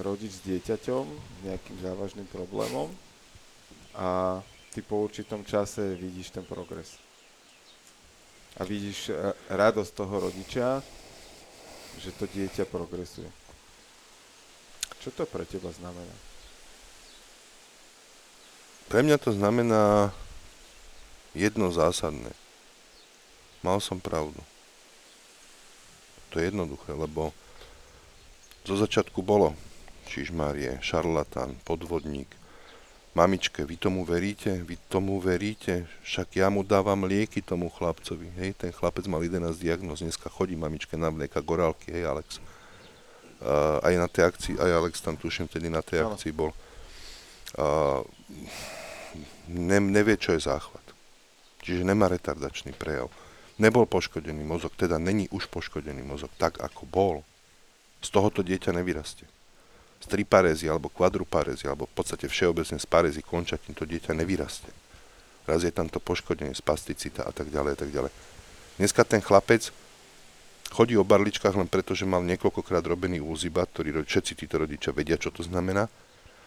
rodič 0.00 0.40
s 0.40 0.44
dieťaťom 0.44 1.04
nejakým 1.46 1.76
závažným 1.80 2.28
problémom 2.28 2.90
a 3.96 4.40
ty 4.74 4.84
po 4.84 5.04
určitom 5.04 5.46
čase 5.46 5.96
vidíš 5.96 6.34
ten 6.34 6.44
progres. 6.44 7.00
A 8.56 8.64
vidíš 8.64 9.12
e, 9.12 9.12
radosť 9.52 9.92
toho 9.92 10.14
rodiča, 10.28 10.80
že 12.00 12.10
to 12.16 12.24
dieťa 12.28 12.64
progresuje. 12.68 13.28
Čo 15.04 15.12
to 15.12 15.22
pre 15.28 15.44
teba 15.44 15.68
znamená? 15.72 16.16
Pre 18.86 19.00
mňa 19.02 19.16
to 19.18 19.34
znamená 19.34 20.14
jedno 21.36 21.68
zásadné. 21.74 22.32
Mal 23.60 23.82
som 23.82 23.98
pravdu. 23.98 24.38
To 26.30 26.38
je 26.38 26.48
jednoduché, 26.48 26.94
lebo 26.94 27.34
zo 28.66 28.74
začiatku 28.78 29.22
bolo 29.22 29.54
Čižmárie, 30.06 30.78
šarlatán, 30.86 31.58
podvodník. 31.66 32.30
Mamičke, 33.16 33.64
vy 33.64 33.80
tomu 33.80 34.04
veríte? 34.04 34.52
Vy 34.60 34.76
tomu 34.92 35.16
veríte? 35.16 35.88
Však 36.04 36.36
ja 36.36 36.52
mu 36.52 36.60
dávam 36.60 37.08
lieky 37.08 37.40
tomu 37.40 37.72
chlapcovi. 37.72 38.28
Hej, 38.36 38.60
ten 38.60 38.68
chlapec 38.68 39.08
mal 39.08 39.24
11 39.24 39.56
diagnóz, 39.56 40.04
dneska 40.04 40.28
chodí 40.28 40.52
mamičke 40.52 41.00
na 41.00 41.08
mlieka, 41.08 41.40
gorálky, 41.40 41.96
hej 41.96 42.04
Alex. 42.04 42.36
Uh, 43.40 43.80
aj 43.80 43.94
na 43.96 44.04
tej 44.12 44.22
akcii, 44.28 44.54
aj 44.60 44.70
Alex 44.84 45.00
tam 45.00 45.16
tuším 45.16 45.48
vtedy 45.48 45.72
na 45.72 45.80
tej 45.80 46.04
akcii 46.04 46.28
bol. 46.28 46.52
Uh, 47.56 48.04
ne, 49.48 49.80
nevie, 49.80 50.20
čo 50.20 50.36
je 50.36 50.44
záchvat. 50.44 50.84
Čiže 51.64 51.88
nemá 51.88 52.12
retardačný 52.12 52.76
prejav. 52.76 53.08
Nebol 53.56 53.88
poškodený 53.88 54.44
mozog, 54.44 54.76
teda 54.76 55.00
není 55.00 55.24
už 55.32 55.48
poškodený 55.48 56.04
mozog, 56.04 56.28
tak 56.36 56.60
ako 56.60 56.84
bol. 56.84 57.24
Z 58.04 58.12
tohoto 58.12 58.44
dieťa 58.44 58.76
nevyrastie 58.76 59.24
z 60.00 60.06
triparézy 60.06 60.68
alebo 60.68 60.92
kvadruparézy 60.92 61.66
alebo 61.66 61.88
v 61.88 61.94
podstate 61.96 62.28
všeobecne 62.28 62.78
z 62.78 62.86
parézy 62.86 63.20
končatín 63.24 63.72
to 63.72 63.88
dieťa 63.88 64.12
nevyrastie. 64.12 64.70
Raz 65.46 65.62
je 65.62 65.70
tam 65.70 65.86
to 65.86 66.02
poškodenie, 66.02 66.52
spasticita 66.52 67.22
a 67.22 67.30
tak 67.30 67.48
ďalej 67.54 67.72
a 67.74 67.78
tak 67.78 67.90
ďalej. 67.94 68.12
Dneska 68.82 69.06
ten 69.06 69.22
chlapec 69.22 69.70
chodí 70.74 70.98
o 70.98 71.06
barličkách 71.06 71.54
len 71.54 71.70
preto, 71.70 71.94
že 71.94 72.04
mal 72.04 72.20
niekoľkokrát 72.26 72.82
robený 72.82 73.22
úzibat, 73.22 73.70
ktorý 73.70 74.02
všetci 74.02 74.32
títo 74.34 74.60
rodičia 74.60 74.90
vedia, 74.90 75.16
čo 75.16 75.30
to 75.30 75.46
znamená. 75.46 75.86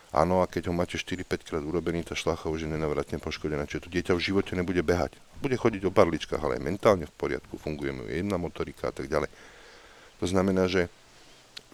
Áno, 0.10 0.42
a 0.42 0.50
keď 0.50 0.70
ho 0.70 0.74
máte 0.74 0.98
4-5 0.98 1.46
krát 1.46 1.62
urobený, 1.62 2.02
tá 2.02 2.18
šlacha 2.18 2.50
už 2.50 2.66
je 2.66 2.70
nenavratne 2.70 3.22
poškodená, 3.22 3.70
čiže 3.70 3.86
to 3.86 3.94
dieťa 3.94 4.18
v 4.18 4.26
živote 4.26 4.58
nebude 4.58 4.82
behať. 4.82 5.14
Bude 5.38 5.54
chodiť 5.54 5.86
o 5.86 5.94
barličkách, 5.94 6.42
ale 6.42 6.58
aj 6.58 6.66
mentálne 6.66 7.06
v 7.06 7.14
poriadku, 7.14 7.62
funguje 7.62 7.94
mu 7.94 8.04
jedna 8.10 8.42
motorika 8.42 8.90
a 8.90 8.94
tak 8.94 9.06
ďalej. 9.06 9.30
To 10.20 10.26
znamená, 10.26 10.66
že 10.66 10.90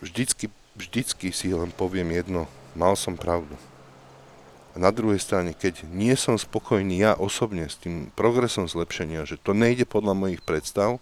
vždycky 0.04 0.52
vždycky 0.76 1.32
si 1.32 1.52
len 1.52 1.72
poviem 1.72 2.12
jedno, 2.12 2.52
mal 2.76 2.94
som 3.00 3.16
pravdu. 3.16 3.56
A 4.76 4.80
na 4.80 4.92
druhej 4.92 5.24
strane, 5.24 5.56
keď 5.56 5.88
nie 5.88 6.12
som 6.20 6.36
spokojný 6.36 7.00
ja 7.00 7.16
osobne 7.16 7.72
s 7.72 7.80
tým 7.80 8.12
progresom 8.12 8.68
zlepšenia, 8.68 9.24
že 9.24 9.40
to 9.40 9.56
nejde 9.56 9.88
podľa 9.88 10.12
mojich 10.12 10.44
predstav, 10.44 11.00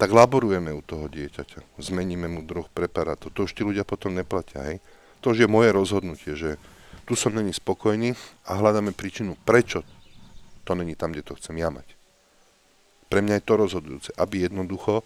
tak 0.00 0.08
laborujeme 0.08 0.72
u 0.72 0.80
toho 0.80 1.04
dieťaťa. 1.10 1.76
Zmeníme 1.76 2.32
mu 2.32 2.40
druh 2.40 2.64
preparátov. 2.72 3.34
To 3.36 3.44
už 3.44 3.52
tí 3.52 3.60
ľudia 3.60 3.84
potom 3.84 4.16
neplatia, 4.16 4.64
hej. 4.64 4.78
To 5.20 5.36
už 5.36 5.44
je 5.44 5.48
moje 5.50 5.74
rozhodnutie, 5.74 6.32
že 6.32 6.56
tu 7.04 7.12
som 7.12 7.34
není 7.34 7.52
spokojný 7.52 8.16
a 8.48 8.56
hľadáme 8.56 8.96
príčinu, 8.96 9.36
prečo 9.44 9.84
to 10.64 10.72
není 10.78 10.94
tam, 10.94 11.12
kde 11.12 11.26
to 11.26 11.36
chcem 11.36 11.56
ja 11.60 11.68
mať. 11.68 11.98
Pre 13.08 13.20
mňa 13.24 13.40
je 13.40 13.44
to 13.48 13.54
rozhodujúce, 13.56 14.10
aby 14.20 14.44
jednoducho 14.44 15.04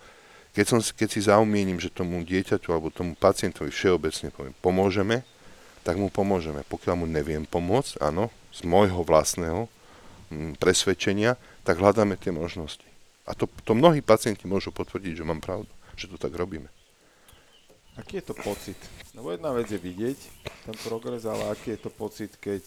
keď, 0.53 0.65
som, 0.69 0.79
keď 0.85 1.09
si 1.09 1.21
zaumiením, 1.25 1.81
že 1.81 1.89
tomu 1.89 2.21
dieťaťu 2.21 2.69
alebo 2.77 2.93
tomu 2.93 3.17
pacientovi 3.17 3.73
všeobecne 3.73 4.29
poviem, 4.29 4.55
pomôžeme, 4.61 5.25
tak 5.83 5.97
mu 5.97 6.13
pomôžeme. 6.13 6.63
Pokiaľ 6.69 6.95
mu 7.03 7.07
neviem 7.09 7.49
pomôcť, 7.49 7.99
áno, 8.05 8.29
z 8.53 8.69
môjho 8.69 9.01
vlastného 9.03 9.67
mm, 10.29 10.61
presvedčenia, 10.61 11.41
tak 11.65 11.81
hľadáme 11.81 12.21
tie 12.21 12.31
možnosti. 12.31 12.85
A 13.25 13.33
to, 13.33 13.49
to 13.65 13.73
mnohí 13.73 14.05
pacienti 14.05 14.45
môžu 14.45 14.71
potvrdiť, 14.77 15.25
že 15.25 15.27
mám 15.27 15.41
pravdu, 15.41 15.71
že 15.97 16.07
to 16.13 16.21
tak 16.21 16.37
robíme. 16.37 16.69
Aký 17.97 18.21
je 18.21 18.29
to 18.29 18.37
pocit? 18.37 18.77
No 19.17 19.25
jedna 19.33 19.53
vec 19.53 19.69
je 19.69 19.81
vidieť 19.81 20.19
ten 20.69 20.77
progres, 20.85 21.25
ale 21.25 21.49
aký 21.49 21.77
je 21.77 21.81
to 21.81 21.91
pocit, 21.93 22.33
keď, 22.41 22.61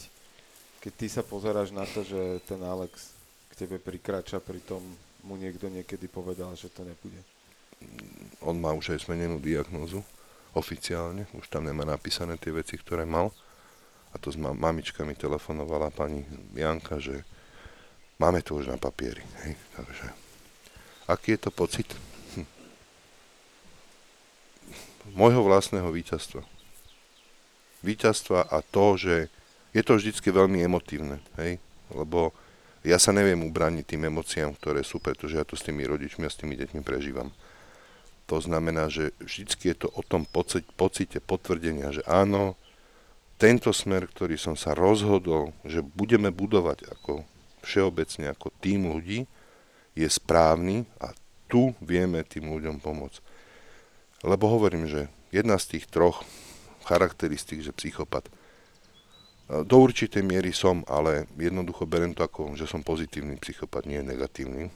keď 0.82 0.92
ty 0.98 1.08
sa 1.10 1.22
pozeráš 1.22 1.70
na 1.70 1.86
to, 1.86 2.02
že 2.02 2.42
ten 2.50 2.62
Alex 2.62 3.14
k 3.54 3.66
tebe 3.66 3.78
prikrača, 3.78 4.42
pritom 4.42 4.82
mu 5.26 5.34
niekto 5.38 5.70
niekedy 5.70 6.06
povedal, 6.10 6.54
že 6.54 6.70
to 6.70 6.86
nebude 6.86 7.18
on 8.46 8.56
má 8.62 8.72
už 8.72 8.96
aj 8.96 9.10
zmenenú 9.10 9.42
diagnózu 9.42 10.06
oficiálne, 10.56 11.28
už 11.36 11.52
tam 11.52 11.68
nemá 11.68 11.84
napísané 11.84 12.40
tie 12.40 12.54
veci, 12.56 12.80
ktoré 12.80 13.04
mal. 13.04 13.34
A 14.16 14.22
to 14.22 14.32
s 14.32 14.40
mamička 14.40 15.04
mi 15.04 15.12
telefonovala 15.12 15.92
pani 15.92 16.24
Janka, 16.56 17.04
že 17.04 17.28
máme 18.16 18.40
to 18.40 18.56
už 18.56 18.72
na 18.72 18.80
papieri. 18.80 19.20
Hej? 19.44 19.60
Takže, 19.76 20.08
aký 21.12 21.36
je 21.36 21.40
to 21.44 21.52
pocit? 21.52 21.90
Hm. 22.40 22.48
Mojho 25.20 25.44
vlastného 25.44 25.92
víťazstva. 25.92 26.48
Víťazstva 27.84 28.48
a 28.48 28.64
to, 28.64 28.96
že 28.96 29.28
je 29.76 29.84
to 29.84 30.00
vždycky 30.00 30.32
veľmi 30.32 30.64
emotívne, 30.64 31.20
hej? 31.36 31.60
lebo 31.92 32.32
ja 32.88 32.96
sa 32.96 33.12
neviem 33.12 33.44
ubraniť 33.44 33.84
tým 33.84 34.08
emóciám, 34.08 34.56
ktoré 34.56 34.86
sú, 34.88 35.04
pretože 35.04 35.36
ja 35.36 35.44
to 35.44 35.60
s 35.60 35.66
tými 35.68 35.84
rodičmi 35.84 36.24
a 36.24 36.32
s 36.32 36.40
tými 36.40 36.56
deťmi 36.56 36.86
prežívam. 36.86 37.36
To 38.26 38.42
znamená, 38.42 38.90
že 38.90 39.14
vždy 39.22 39.54
je 39.62 39.76
to 39.86 39.88
o 39.94 40.02
tom 40.02 40.26
pocite, 40.26 41.18
potvrdenia, 41.22 41.94
že 41.94 42.02
áno, 42.10 42.58
tento 43.38 43.70
smer, 43.70 44.10
ktorý 44.10 44.40
som 44.40 44.58
sa 44.58 44.74
rozhodol, 44.74 45.54
že 45.62 45.84
budeme 45.84 46.34
budovať 46.34 46.90
ako 46.90 47.28
všeobecne, 47.62 48.32
ako 48.32 48.50
tým 48.64 48.90
ľudí, 48.90 49.30
je 49.94 50.08
správny 50.10 50.90
a 50.98 51.14
tu 51.46 51.78
vieme 51.84 52.26
tým 52.26 52.50
ľuďom 52.50 52.82
pomôcť. 52.82 53.20
Lebo 54.26 54.50
hovorím, 54.50 54.90
že 54.90 55.12
jedna 55.30 55.62
z 55.62 55.78
tých 55.78 55.86
troch 55.86 56.26
charakteristík, 56.90 57.62
že 57.62 57.76
psychopat, 57.76 58.26
do 59.46 59.78
určitej 59.78 60.26
miery 60.26 60.50
som, 60.50 60.82
ale 60.90 61.30
jednoducho 61.38 61.86
berem 61.86 62.18
to 62.18 62.26
ako, 62.26 62.58
že 62.58 62.66
som 62.66 62.82
pozitívny 62.82 63.38
psychopat, 63.38 63.86
nie 63.86 64.02
negatívny. 64.02 64.74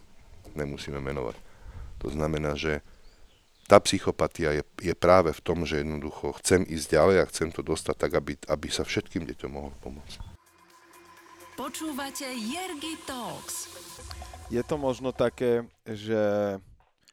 Nemusíme 0.53 1.01
menovať. 1.01 1.33
To 2.05 2.13
znamená, 2.13 2.53
že 2.53 2.85
tá 3.69 3.77
psychopatia 3.77 4.57
je, 4.57 4.63
je 4.81 4.95
práve 4.97 5.29
v 5.29 5.41
tom, 5.45 5.61
že 5.61 5.85
jednoducho 5.85 6.33
chcem 6.41 6.65
ísť 6.65 6.97
ďalej 6.97 7.17
a 7.21 7.29
chcem 7.29 7.53
to 7.53 7.61
dostať 7.61 7.95
tak, 8.01 8.11
aby, 8.17 8.33
aby 8.49 8.67
sa 8.73 8.81
všetkým 8.81 9.29
deťom 9.29 9.51
mohol 9.53 9.69
pomôcť. 9.85 10.17
Počúvate 11.53 12.25
Jergy 12.33 12.97
Talks. 13.05 13.69
Je 14.49 14.65
to 14.65 14.81
možno 14.81 15.13
také, 15.13 15.69
že 15.85 16.17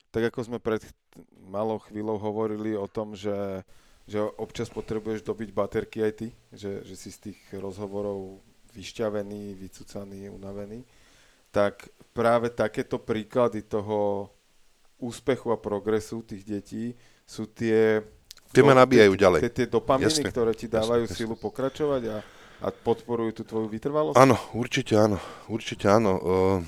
tak 0.08 0.32
ako 0.32 0.48
sme 0.48 0.58
pred 0.64 0.80
malou 1.44 1.76
chvíľou 1.76 2.16
hovorili 2.16 2.72
o 2.72 2.88
tom, 2.88 3.12
že, 3.12 3.60
že 4.08 4.24
občas 4.40 4.72
potrebuješ 4.72 5.20
dobiť 5.20 5.52
baterky 5.52 6.08
aj 6.08 6.12
ty, 6.16 6.28
že, 6.56 6.80
že 6.88 6.94
si 6.96 7.12
z 7.12 7.18
tých 7.30 7.40
rozhovorov 7.52 8.40
vyšťavený, 8.72 9.60
vycúcaný, 9.60 10.32
unavený, 10.32 10.88
tak 11.52 11.92
práve 12.16 12.48
takéto 12.48 12.96
príklady 12.96 13.60
toho 13.68 14.32
úspechu 15.00 15.52
a 15.52 15.58
progresu 15.60 16.24
tých 16.24 16.42
detí 16.44 16.84
sú 17.28 17.48
tie... 17.50 18.00
Tie 18.54 18.62
ma 18.64 18.72
nabíjajú 18.72 19.12
ďalej. 19.18 19.40
Tie, 19.48 19.52
tie 19.52 19.68
dopaminy, 19.68 20.08
jasne, 20.08 20.30
ktoré 20.30 20.52
ti 20.56 20.70
dávajú 20.70 21.04
jasne, 21.04 21.16
silu 21.18 21.34
jasne. 21.36 21.44
pokračovať 21.44 22.02
a, 22.08 22.16
a 22.62 22.66
podporujú 22.72 23.42
tú 23.42 23.42
tvoju 23.44 23.68
vytrvalosť? 23.68 24.16
Áno, 24.16 24.38
určite 24.56 24.94
áno. 24.96 25.18
Určite 25.50 25.90
áno. 25.90 26.12
Uh, 26.16 26.58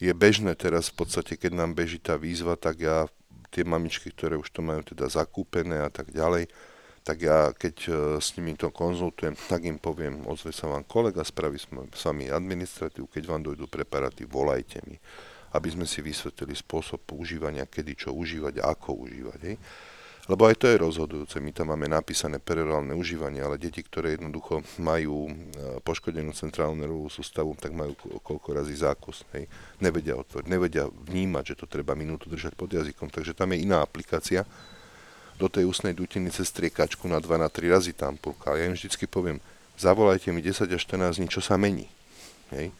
je 0.00 0.12
bežné 0.16 0.56
teraz 0.56 0.88
v 0.88 1.04
podstate, 1.04 1.36
keď 1.36 1.52
nám 1.60 1.76
beží 1.76 2.00
tá 2.00 2.16
výzva, 2.16 2.56
tak 2.56 2.80
ja 2.80 3.04
tie 3.52 3.66
mamičky, 3.66 4.14
ktoré 4.14 4.38
už 4.38 4.48
to 4.48 4.62
majú 4.62 4.80
teda 4.86 5.10
zakúpené 5.10 5.82
a 5.82 5.90
tak 5.90 6.14
ďalej, 6.14 6.48
tak 7.02 7.16
ja 7.20 7.50
keď 7.52 7.76
uh, 7.90 7.96
s 8.22 8.32
nimi 8.38 8.54
to 8.56 8.70
konzultujem, 8.70 9.34
tak 9.34 9.66
im 9.66 9.76
poviem, 9.76 10.24
ozve 10.30 10.54
sa 10.54 10.70
vám 10.70 10.86
kolega, 10.86 11.26
spraví 11.26 11.58
s 11.58 12.00
vami 12.06 12.30
administratívu, 12.30 13.10
keď 13.10 13.22
vám 13.28 13.42
dojdú 13.44 13.66
preparáty, 13.66 14.24
volajte 14.24 14.80
mi 14.86 14.96
aby 15.50 15.68
sme 15.70 15.86
si 15.86 15.98
vysvetlili 15.98 16.54
spôsob 16.54 17.02
používania, 17.02 17.66
kedy 17.66 18.06
čo 18.06 18.10
užívať 18.14 18.62
a 18.62 18.70
ako 18.70 19.06
užívať. 19.06 19.40
Hej. 19.42 19.56
Lebo 20.30 20.46
aj 20.46 20.62
to 20.62 20.70
je 20.70 20.78
rozhodujúce. 20.78 21.42
My 21.42 21.50
tam 21.50 21.74
máme 21.74 21.90
napísané 21.90 22.38
perorálne 22.38 22.94
užívanie, 22.94 23.42
ale 23.42 23.58
deti, 23.58 23.82
ktoré 23.82 24.14
jednoducho 24.14 24.62
majú 24.78 25.26
e, 25.26 25.32
poškodenú 25.82 26.30
centrálnu 26.30 26.78
nervovú 26.78 27.10
sústavu, 27.10 27.58
tak 27.58 27.74
majú 27.74 27.98
koľko 28.22 28.62
razy 28.62 28.78
zákus. 28.78 29.26
Hej. 29.34 29.50
Nevedia 29.82 30.14
otvoriť, 30.14 30.46
nevedia 30.46 30.86
vnímať, 30.86 31.44
že 31.50 31.58
to 31.58 31.66
treba 31.66 31.98
minútu 31.98 32.30
držať 32.30 32.54
pod 32.54 32.70
jazykom. 32.70 33.10
Takže 33.10 33.34
tam 33.34 33.50
je 33.50 33.66
iná 33.66 33.82
aplikácia. 33.82 34.46
Do 35.34 35.50
tej 35.50 35.66
ústnej 35.66 35.98
dutiny 35.98 36.30
cez 36.30 36.52
striekačku 36.52 37.10
na 37.10 37.18
2 37.18 37.26
na 37.34 37.50
3 37.50 37.66
razy 37.66 37.90
tam 37.96 38.14
pulka. 38.14 38.54
Ja 38.54 38.70
im 38.70 38.78
vždycky 38.78 39.10
poviem, 39.10 39.42
zavolajte 39.80 40.30
mi 40.30 40.46
10 40.46 40.68
až 40.68 40.82
14 40.86 41.16
dní, 41.16 41.26
čo 41.26 41.42
sa 41.42 41.58
mení. 41.58 41.90
Hej 42.54 42.70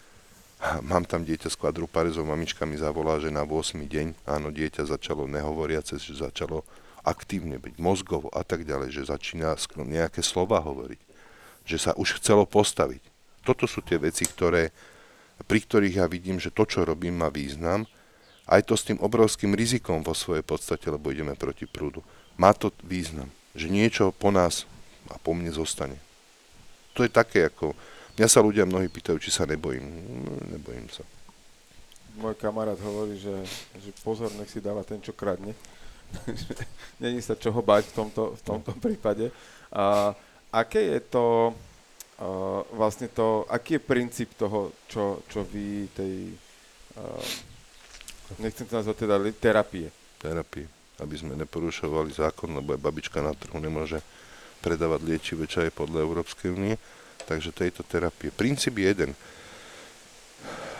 mám 0.85 1.09
tam 1.09 1.25
dieťa 1.25 1.49
s 1.49 1.57
kvadruparezou, 1.57 2.25
mamička 2.25 2.69
mi 2.69 2.77
zavolá, 2.77 3.17
že 3.17 3.33
na 3.33 3.49
8. 3.49 3.81
deň, 3.81 4.29
áno, 4.29 4.53
dieťa 4.53 4.85
začalo 4.85 5.25
nehovoriace, 5.25 5.97
že 5.97 6.21
začalo 6.21 6.63
aktívne 7.01 7.57
byť 7.57 7.81
mozgovo 7.81 8.29
a 8.29 8.45
tak 8.45 8.69
ďalej, 8.69 8.93
že 8.93 9.09
začína 9.09 9.57
nejaké 9.89 10.21
slova 10.21 10.61
hovoriť, 10.61 11.01
že 11.65 11.77
sa 11.81 11.93
už 11.97 12.21
chcelo 12.21 12.45
postaviť. 12.45 13.01
Toto 13.41 13.65
sú 13.65 13.81
tie 13.81 13.97
veci, 13.97 14.29
ktoré, 14.29 14.69
pri 15.49 15.65
ktorých 15.65 16.05
ja 16.05 16.07
vidím, 16.07 16.37
že 16.37 16.53
to, 16.53 16.69
čo 16.69 16.85
robím, 16.85 17.17
má 17.17 17.33
význam, 17.33 17.89
aj 18.51 18.69
to 18.69 18.75
s 18.77 18.85
tým 18.85 19.01
obrovským 19.01 19.57
rizikom 19.57 20.05
vo 20.05 20.13
svojej 20.13 20.45
podstate, 20.45 20.93
lebo 20.93 21.09
ideme 21.09 21.39
proti 21.39 21.65
prúdu. 21.65 22.05
Má 22.37 22.53
to 22.53 22.69
význam, 22.85 23.33
že 23.57 23.73
niečo 23.73 24.13
po 24.13 24.29
nás 24.29 24.69
a 25.09 25.17
po 25.17 25.33
mne 25.33 25.55
zostane. 25.55 25.97
To 26.99 27.07
je 27.07 27.09
také 27.09 27.49
ako, 27.49 27.73
Mňa 28.21 28.29
sa 28.29 28.45
ľudia 28.45 28.69
mnohí 28.69 28.93
pýtajú, 28.93 29.17
či 29.17 29.33
sa 29.33 29.49
nebojím. 29.49 29.81
Nebojím 30.53 30.93
sa. 30.93 31.01
Môj 32.21 32.37
kamarát 32.37 32.77
hovorí, 32.77 33.17
že, 33.17 33.33
že 33.81 33.97
pozor, 34.05 34.29
nech 34.37 34.53
si 34.53 34.61
dáva 34.61 34.85
ten, 34.85 35.01
čo 35.01 35.17
kradne. 35.17 35.57
Není 37.01 37.25
sa 37.25 37.33
čoho 37.33 37.65
bať 37.65 37.89
v 37.89 37.95
tomto, 37.97 38.37
v 38.37 38.43
tomto 38.45 38.77
prípade. 38.77 39.33
A 39.73 40.13
aké 40.53 40.85
je 40.85 41.01
to, 41.09 41.57
uh, 42.21 42.61
vlastne 42.77 43.09
to, 43.09 43.49
aký 43.49 43.81
je 43.81 43.89
princíp 43.89 44.37
toho, 44.37 44.77
čo, 44.85 45.25
čo 45.25 45.41
vy 45.41 45.89
tej, 45.97 46.37
uh, 47.01 47.25
nechcem 48.37 48.69
to 48.69 48.85
nazvať 48.85 49.09
teda 49.09 49.17
terapie. 49.41 49.89
Terapie, 50.21 50.69
aby 51.01 51.15
sme 51.17 51.41
neporušovali 51.41 52.13
zákon, 52.13 52.53
lebo 52.53 52.77
aj 52.77 52.85
babička 52.85 53.25
na 53.25 53.33
trhu 53.33 53.57
nemôže 53.57 54.05
predávať 54.61 55.09
liečivé 55.09 55.49
čaje 55.49 55.73
podľa 55.73 56.05
Európskej 56.05 56.53
únie 56.53 56.77
takže 57.25 57.55
tejto 57.55 57.83
terapie. 57.87 58.31
Princíp 58.35 58.79
je 58.79 58.87
jeden. 58.91 59.11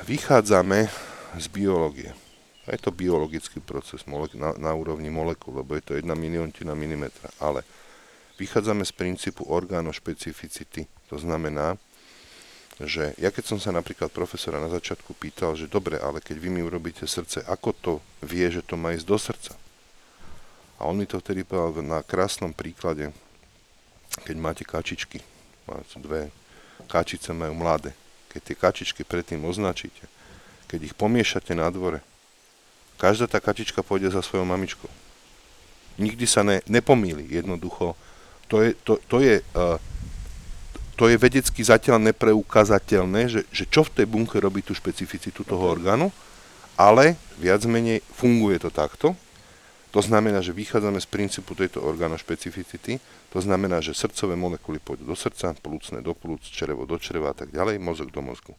Vychádzame 0.05 0.91
z 1.39 1.47
biológie. 1.53 2.11
A 2.67 2.75
je 2.77 2.81
to 2.83 2.95
biologický 2.95 3.59
proces 3.63 4.05
na, 4.37 4.55
na 4.59 4.73
úrovni 4.75 5.11
molekúl, 5.11 5.63
lebo 5.63 5.75
je 5.75 5.85
to 5.85 5.93
jedna 5.97 6.15
miliontina 6.15 6.75
milimetra. 6.75 7.31
Ale 7.39 7.65
vychádzame 8.39 8.85
z 8.85 8.93
princípu 8.95 9.47
orgánošpecificity. 9.47 10.87
To 11.11 11.17
znamená, 11.19 11.79
že 12.81 13.13
ja 13.21 13.29
keď 13.29 13.45
som 13.45 13.59
sa 13.61 13.75
napríklad 13.77 14.09
profesora 14.09 14.57
na 14.57 14.73
začiatku 14.73 15.13
pýtal, 15.13 15.53
že 15.53 15.69
dobre, 15.69 16.01
ale 16.01 16.25
keď 16.25 16.37
vy 16.41 16.49
mi 16.49 16.63
urobíte 16.65 17.05
srdce, 17.05 17.45
ako 17.45 17.71
to 17.77 17.93
vie, 18.25 18.49
že 18.49 18.65
to 18.65 18.81
má 18.81 18.97
ísť 18.97 19.07
do 19.07 19.19
srdca? 19.21 19.53
A 20.81 20.89
on 20.89 20.97
mi 20.97 21.05
to 21.05 21.21
vtedy 21.21 21.45
povedal 21.45 21.85
na 21.85 22.01
krásnom 22.01 22.57
príklade, 22.57 23.13
keď 24.25 24.37
máte 24.41 24.65
kačičky 24.65 25.21
dve 26.01 26.33
kačice 26.91 27.31
majú 27.35 27.55
mladé. 27.55 27.95
Keď 28.31 28.41
tie 28.43 28.57
kačičky 28.57 29.03
predtým 29.03 29.43
označíte, 29.43 30.07
keď 30.71 30.91
ich 30.91 30.95
pomiešate 30.95 31.55
na 31.55 31.67
dvore, 31.71 32.03
každá 32.99 33.27
tá 33.27 33.43
kačička 33.43 33.83
pôjde 33.83 34.15
za 34.15 34.23
svojou 34.23 34.47
mamičkou. 34.47 34.91
Nikdy 35.99 36.25
sa 36.31 36.47
ne, 36.47 36.63
nepomíli, 36.71 37.27
jednoducho. 37.27 37.99
To 38.49 38.63
je, 38.63 38.75
to, 38.87 39.03
to 39.11 39.19
je, 39.21 39.43
uh, 39.59 39.77
to 40.95 41.11
je 41.11 41.17
vedecky 41.19 41.61
zatiaľ 41.63 41.99
nepreukazateľné, 42.11 43.21
že, 43.27 43.41
že 43.51 43.65
čo 43.67 43.83
v 43.83 44.03
tej 44.03 44.07
bunke 44.07 44.39
robí 44.39 44.63
tú 44.63 44.73
špecificitu 44.73 45.43
toho 45.43 45.67
orgánu, 45.67 46.15
ale 46.79 47.19
viac 47.37 47.67
menej 47.67 48.01
funguje 48.15 48.63
to 48.63 48.71
takto 48.71 49.19
to 49.91 49.99
znamená, 49.99 50.39
že 50.39 50.55
vychádzame 50.55 51.03
z 51.03 51.09
princípu 51.11 51.59
tejto 51.59 51.83
organošpecificity, 51.83 53.03
to 53.31 53.39
znamená, 53.39 53.79
že 53.79 53.95
srdcové 53.95 54.35
molekuly 54.35 54.83
pôjdu 54.83 55.07
do 55.07 55.15
srdca, 55.15 55.55
plúcne 55.55 56.03
do 56.03 56.19
plúc, 56.19 56.43
črevo 56.43 56.83
do 56.83 56.99
čreva 56.99 57.31
a 57.31 57.37
tak 57.37 57.55
ďalej, 57.55 57.79
mozog 57.79 58.11
do 58.11 58.19
mozgu. 58.19 58.59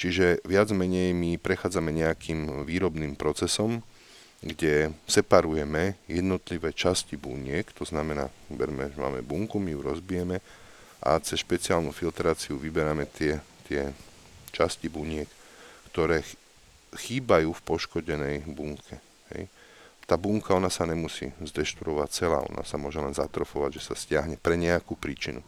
Čiže 0.00 0.40
viac 0.48 0.72
menej 0.72 1.12
my 1.12 1.36
prechádzame 1.36 1.92
nejakým 1.92 2.64
výrobným 2.64 3.12
procesom, 3.12 3.84
kde 4.40 4.96
separujeme 5.04 6.00
jednotlivé 6.08 6.72
časti 6.72 7.20
buniek, 7.20 7.68
to 7.76 7.84
znamená, 7.84 8.32
berme, 8.48 8.88
že 8.88 8.96
máme 8.96 9.20
bunku, 9.20 9.60
my 9.60 9.76
ju 9.76 9.80
rozbijeme 9.84 10.40
a 11.04 11.20
cez 11.20 11.44
špeciálnu 11.44 11.92
filtráciu 11.92 12.56
vyberáme 12.56 13.04
tie, 13.12 13.36
tie 13.68 13.92
časti 14.48 14.88
buniek, 14.88 15.28
ktoré 15.92 16.24
chýbajú 16.96 17.52
v 17.52 17.64
poškodenej 17.68 18.48
bunke. 18.48 18.96
Hej 19.36 19.52
tá 20.10 20.18
bunka, 20.18 20.58
ona 20.58 20.66
sa 20.66 20.90
nemusí 20.90 21.30
zdešturovať 21.38 22.08
celá, 22.10 22.42
ona 22.42 22.66
sa 22.66 22.74
môže 22.74 22.98
len 22.98 23.14
zatrofovať, 23.14 23.78
že 23.78 23.82
sa 23.86 23.94
stiahne 23.94 24.34
pre 24.34 24.58
nejakú 24.58 24.98
príčinu. 24.98 25.38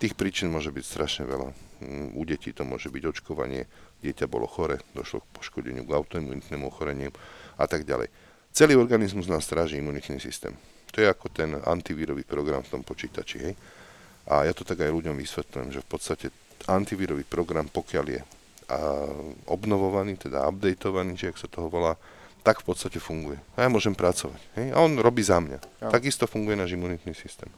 Tých 0.00 0.16
príčin 0.16 0.48
môže 0.48 0.72
byť 0.72 0.84
strašne 0.88 1.28
veľa. 1.28 1.52
Mm, 1.84 2.16
u 2.16 2.22
detí 2.24 2.56
to 2.56 2.64
môže 2.64 2.88
byť 2.88 3.04
očkovanie, 3.04 3.68
dieťa 4.00 4.24
bolo 4.24 4.48
chore, 4.48 4.80
došlo 4.96 5.20
k 5.20 5.32
poškodeniu, 5.36 5.84
k 5.84 5.92
autoimunitnému 5.92 6.72
ochoreniu 6.72 7.12
a 7.60 7.68
tak 7.68 7.84
ďalej. 7.84 8.08
Celý 8.56 8.80
organizmus 8.80 9.28
nás 9.28 9.44
stráži 9.44 9.76
imunitný 9.76 10.16
systém. 10.16 10.56
To 10.96 11.04
je 11.04 11.06
ako 11.12 11.28
ten 11.28 11.60
antivírový 11.68 12.24
program 12.24 12.64
v 12.64 12.80
tom 12.80 12.82
počítači. 12.88 13.36
Hej? 13.44 13.54
A 14.32 14.48
ja 14.48 14.56
to 14.56 14.64
tak 14.64 14.80
aj 14.80 14.88
ľuďom 14.88 15.20
vysvetľujem, 15.20 15.68
že 15.68 15.84
v 15.84 15.88
podstate 15.92 16.26
antivírový 16.64 17.28
program, 17.28 17.68
pokiaľ 17.68 18.06
je 18.08 18.22
a 18.68 19.08
obnovovaný, 19.48 20.20
teda 20.20 20.44
updateovaný, 20.44 21.16
či 21.16 21.32
ak 21.32 21.40
sa 21.40 21.48
toho 21.48 21.72
volá, 21.72 21.96
tak 22.42 22.62
v 22.62 22.72
podstate 22.72 22.98
funguje. 23.02 23.36
A 23.58 23.66
ja 23.66 23.68
môžem 23.68 23.92
pracovať. 23.92 24.40
Hej? 24.56 24.66
A 24.72 24.78
on 24.80 24.96
robí 24.98 25.20
za 25.20 25.42
mňa. 25.42 25.58
Ja. 25.84 25.90
Takisto 25.92 26.24
funguje 26.24 26.56
náš 26.56 26.74
imunitný 26.74 27.12
systém. 27.12 27.50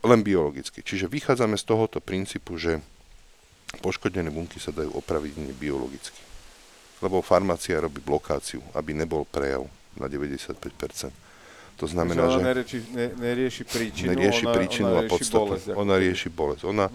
Len 0.00 0.22
biologicky. 0.22 0.80
Čiže 0.80 1.10
vychádzame 1.10 1.58
z 1.58 1.64
tohoto 1.66 1.98
princípu, 1.98 2.56
že 2.56 2.78
poškodené 3.82 4.30
bunky 4.32 4.62
sa 4.62 4.72
dajú 4.72 4.94
opraviť 4.96 5.52
biologicky. 5.58 6.20
Lebo 7.04 7.22
farmácia 7.22 7.78
robí 7.78 8.02
blokáciu, 8.02 8.62
aby 8.74 8.94
nebol 8.94 9.26
prejav 9.28 9.66
na 9.98 10.06
95%. 10.06 11.10
To 11.78 11.86
znamená, 11.86 12.26
že... 12.26 12.38
Ona 12.42 12.50
nerieši, 12.50 12.78
ne, 12.90 13.06
nerieši 13.14 13.62
príčinu, 13.62 14.10
nerieši 14.10 14.44
ona, 14.50 14.54
príčinu 14.54 14.90
ona 14.90 15.06
a 15.06 15.10
podstatu. 15.10 15.54
Bolesť, 15.54 15.66
ona 15.78 15.94
rieši 15.94 16.28
bolesť. 16.30 16.62
Ona 16.66 16.86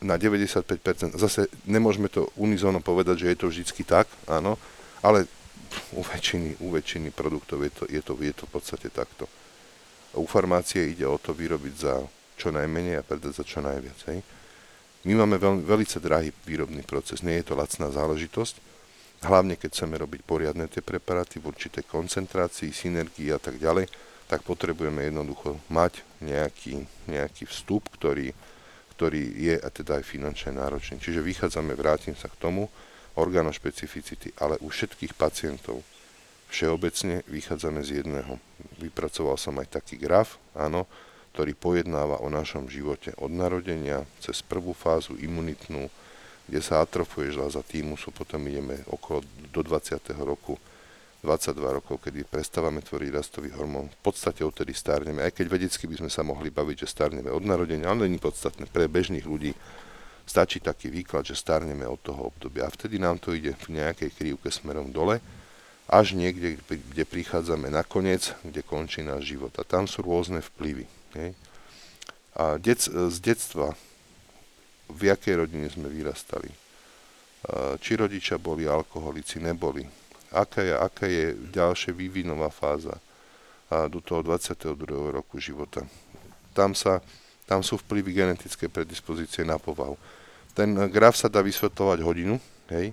na 0.00 0.16
95%, 0.16 1.16
zase 1.20 1.48
nemôžeme 1.68 2.08
to 2.08 2.32
unizóno 2.40 2.80
povedať, 2.80 3.24
že 3.24 3.26
je 3.32 3.36
to 3.36 3.46
vždycky 3.52 3.84
tak, 3.84 4.08
áno, 4.24 4.56
ale 5.04 5.28
u 5.94 6.02
väčšiny, 6.02 6.62
u 6.62 6.74
väčšiny 6.74 7.10
produktov 7.14 7.62
je 7.62 7.70
to, 7.70 7.84
je, 7.86 8.00
to, 8.02 8.12
je 8.18 8.34
to 8.34 8.44
v 8.46 8.52
podstate 8.52 8.88
takto. 8.90 9.26
U 10.18 10.26
farmácie 10.26 10.90
ide 10.90 11.06
o 11.06 11.18
to 11.18 11.30
vyrobiť 11.30 11.74
za 11.74 12.02
čo 12.34 12.50
najmenej 12.50 12.98
a 12.98 13.06
predať 13.06 13.42
za 13.42 13.44
čo 13.46 13.62
najviac. 13.62 13.98
Hej. 14.10 14.20
My 15.06 15.12
máme 15.24 15.40
veľmi, 15.40 15.62
veľmi 15.64 15.86
drahý 16.02 16.28
výrobný 16.44 16.82
proces, 16.84 17.22
nie 17.24 17.40
je 17.40 17.52
to 17.52 17.54
lacná 17.56 17.88
záležitosť, 17.88 18.54
hlavne 19.24 19.56
keď 19.56 19.70
chceme 19.72 19.96
robiť 20.00 20.20
poriadne 20.24 20.68
tie 20.68 20.84
preparáty 20.84 21.40
v 21.40 21.52
určitej 21.52 21.84
koncentrácii, 21.88 22.72
synergii 22.72 23.32
a 23.32 23.40
tak 23.40 23.60
ďalej, 23.60 23.88
tak 24.28 24.46
potrebujeme 24.46 25.10
jednoducho 25.10 25.58
mať 25.68 26.04
nejaký, 26.22 26.86
nejaký 27.10 27.50
vstup, 27.50 27.90
ktorý, 27.98 28.30
ktorý 28.94 29.24
je 29.36 29.54
a 29.58 29.68
teda 29.68 29.98
aj 30.00 30.04
finančne 30.06 30.54
náročný. 30.54 31.02
Čiže 31.02 31.24
vychádzame, 31.24 31.74
vrátim 31.74 32.14
sa 32.14 32.30
k 32.30 32.38
tomu, 32.38 32.70
organošpecificity, 33.16 34.36
ale 34.38 34.60
u 34.62 34.70
všetkých 34.70 35.14
pacientov 35.18 35.82
všeobecne 36.50 37.22
vychádzame 37.30 37.80
z 37.86 38.02
jedného. 38.02 38.36
Vypracoval 38.82 39.38
som 39.38 39.54
aj 39.62 39.80
taký 39.80 39.96
graf, 39.96 40.36
áno, 40.52 40.84
ktorý 41.32 41.54
pojednáva 41.54 42.18
o 42.20 42.28
našom 42.28 42.66
živote 42.66 43.14
od 43.22 43.30
narodenia 43.30 44.02
cez 44.18 44.42
prvú 44.42 44.74
fázu 44.74 45.14
imunitnú, 45.14 45.86
kde 46.50 46.60
sa 46.60 46.82
atrofuje 46.82 47.30
žľaza 47.30 47.62
týmusu, 47.62 48.10
potom 48.10 48.42
ideme 48.50 48.82
okolo 48.90 49.22
do 49.54 49.62
20. 49.62 50.02
roku, 50.26 50.58
22 51.22 51.78
rokov, 51.78 52.00
kedy 52.00 52.26
prestávame 52.26 52.80
tvoriť 52.82 53.10
rastový 53.12 53.52
hormón. 53.54 53.92
V 53.92 54.00
podstate 54.10 54.40
odtedy 54.42 54.72
starneme, 54.72 55.22
aj 55.22 55.36
keď 55.36 55.46
vedecky 55.52 55.84
by 55.86 56.00
sme 56.02 56.10
sa 56.10 56.24
mohli 56.24 56.48
baviť, 56.48 56.82
že 56.82 56.88
starneme 56.88 57.28
od 57.28 57.44
narodenia, 57.44 57.92
ale 57.92 58.08
nie 58.08 58.18
podstatné. 58.18 58.66
Pre 58.66 58.88
bežných 58.88 59.28
ľudí 59.28 59.52
stačí 60.30 60.62
taký 60.62 60.94
výklad, 60.94 61.26
že 61.26 61.34
starneme 61.34 61.82
od 61.90 61.98
toho 61.98 62.30
obdobia. 62.30 62.70
A 62.70 62.70
vtedy 62.70 63.02
nám 63.02 63.18
to 63.18 63.34
ide 63.34 63.50
v 63.66 63.82
nejakej 63.82 64.14
krivke 64.14 64.46
smerom 64.46 64.94
dole, 64.94 65.18
až 65.90 66.14
niekde, 66.14 66.54
kde 66.70 67.02
prichádzame 67.02 67.66
na 67.66 67.82
koniec, 67.82 68.30
kde 68.46 68.62
končí 68.62 69.02
náš 69.02 69.34
život. 69.34 69.50
A 69.58 69.66
tam 69.66 69.90
sú 69.90 70.06
rôzne 70.06 70.38
vplyvy. 70.38 70.86
Hej. 71.18 71.34
A 72.38 72.62
dec, 72.62 72.86
z 72.86 73.16
detstva, 73.18 73.74
v 74.86 75.10
jakej 75.10 75.42
rodine 75.42 75.66
sme 75.66 75.90
vyrastali, 75.90 76.46
či 77.82 77.98
rodičia 77.98 78.38
boli 78.38 78.70
alkoholici, 78.70 79.42
neboli, 79.42 79.82
aká 80.30 80.62
je, 80.62 80.74
aká 80.78 81.06
je 81.10 81.34
ďalšia 81.50 81.90
vývinová 81.90 82.54
fáza 82.54 82.94
do 83.90 83.98
toho 83.98 84.22
22. 84.22 84.86
roku 85.10 85.42
života. 85.42 85.82
Tam, 86.54 86.74
sa, 86.74 87.02
tam 87.46 87.66
sú 87.66 87.78
vplyvy 87.82 88.14
genetické 88.14 88.70
predispozície 88.70 89.42
na 89.42 89.58
povahu. 89.58 89.98
Ten 90.60 90.76
graf 90.92 91.16
sa 91.16 91.32
dá 91.32 91.40
vysvetľovať 91.40 92.04
hodinu, 92.04 92.36
hej, 92.68 92.92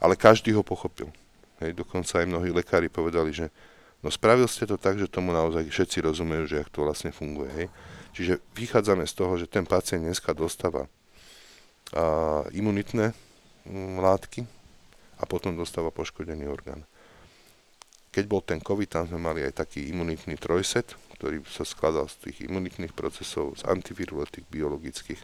ale 0.00 0.16
každý 0.16 0.56
ho 0.56 0.64
pochopil. 0.64 1.12
Hej, 1.60 1.76
dokonca 1.76 2.24
aj 2.24 2.26
mnohí 2.26 2.48
lekári 2.48 2.88
povedali, 2.88 3.36
že 3.36 3.52
No 4.02 4.10
spravil 4.10 4.50
ste 4.50 4.66
to 4.66 4.74
tak, 4.74 4.98
že 4.98 5.06
tomu 5.06 5.30
naozaj 5.30 5.62
všetci 5.70 6.02
rozumejú, 6.02 6.50
že 6.50 6.58
jak 6.58 6.70
to 6.74 6.82
vlastne 6.82 7.14
funguje. 7.14 7.50
Hej. 7.54 7.66
Čiže 8.12 8.34
vychádzame 8.58 9.06
z 9.06 9.14
toho, 9.14 9.38
že 9.38 9.46
ten 9.46 9.62
pacient 9.62 10.02
dneska 10.02 10.34
dostáva 10.34 10.90
a, 11.94 12.42
imunitné 12.50 13.14
m, 13.62 13.70
mm, 13.70 13.96
látky 14.02 14.42
a 15.16 15.24
potom 15.24 15.54
dostáva 15.54 15.94
poškodený 15.94 16.50
orgán. 16.50 16.82
Keď 18.10 18.24
bol 18.26 18.42
ten 18.42 18.58
COVID, 18.58 18.90
tam 18.90 19.04
sme 19.06 19.22
mali 19.22 19.40
aj 19.46 19.64
taký 19.64 19.88
imunitný 19.88 20.36
trojset, 20.36 20.98
ktorý 21.16 21.40
sa 21.46 21.62
skladal 21.62 22.10
z 22.10 22.28
tých 22.28 22.50
imunitných 22.50 22.92
procesov, 22.92 23.54
z 23.56 23.64
antiviruletik 23.70 24.44
biologických 24.50 25.22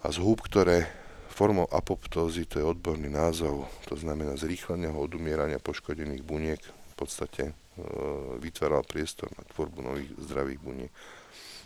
a 0.00 0.06
z 0.08 0.18
ktoré 0.20 0.88
formou 1.28 1.68
apoptózy, 1.68 2.44
to 2.44 2.60
je 2.60 2.66
odborný 2.66 3.08
názov, 3.08 3.68
to 3.88 3.96
znamená 3.96 4.36
zrýchleného 4.36 4.96
odumierania 4.96 5.62
poškodených 5.62 6.24
buniek, 6.24 6.60
podstate 7.00 7.42
e, 7.48 7.52
vytváral 8.36 8.84
priestor 8.84 9.32
na 9.32 9.42
tvorbu 9.56 9.80
nových 9.80 10.12
zdravých 10.20 10.60
buniek. 10.60 10.92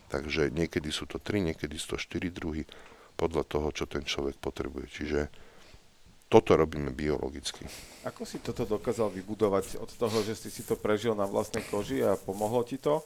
Takže 0.07 0.55
niekedy 0.55 0.95
sú 0.95 1.11
to 1.11 1.19
3, 1.19 1.51
niekedy 1.51 1.75
sú 1.75 1.99
to 1.99 1.99
4 1.99 2.31
druhy 2.31 2.63
podľa 3.19 3.43
toho, 3.43 3.69
čo 3.75 3.91
ten 3.91 4.07
človek 4.07 4.39
potrebuje. 4.39 4.87
Čiže 4.87 5.21
toto 6.31 6.55
robíme 6.55 6.95
biologicky. 6.95 7.67
Ako 8.07 8.23
si 8.23 8.39
toto 8.39 8.63
dokázal 8.63 9.11
vybudovať 9.11 9.83
od 9.83 9.91
toho, 9.91 10.23
že 10.23 10.39
si 10.39 10.63
to 10.63 10.79
prežil 10.79 11.19
na 11.19 11.27
vlastnej 11.27 11.67
koži 11.67 12.07
a 12.07 12.15
pomohlo 12.15 12.63
ti 12.63 12.79
to? 12.79 13.03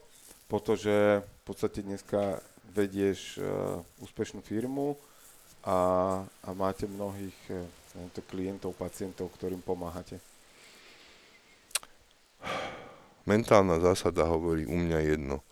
Protože 0.48 1.20
v 1.20 1.42
podstate 1.44 1.84
dneska 1.84 2.40
vedieš 2.72 3.36
uh, 3.36 3.84
úspešnú 4.00 4.40
firmu 4.40 4.96
a, 5.64 5.78
a 6.22 6.48
máte 6.54 6.86
mnohých 6.86 7.38
uh, 7.50 7.64
klientov, 8.28 8.78
pacientov, 8.78 9.34
ktorým 9.34 9.62
pomáhate. 9.62 10.22
Mentálna 13.28 13.76
zásada 13.82 14.24
hovorí 14.24 14.64
u 14.64 14.78
mňa 14.78 14.98
jedno. 15.04 15.44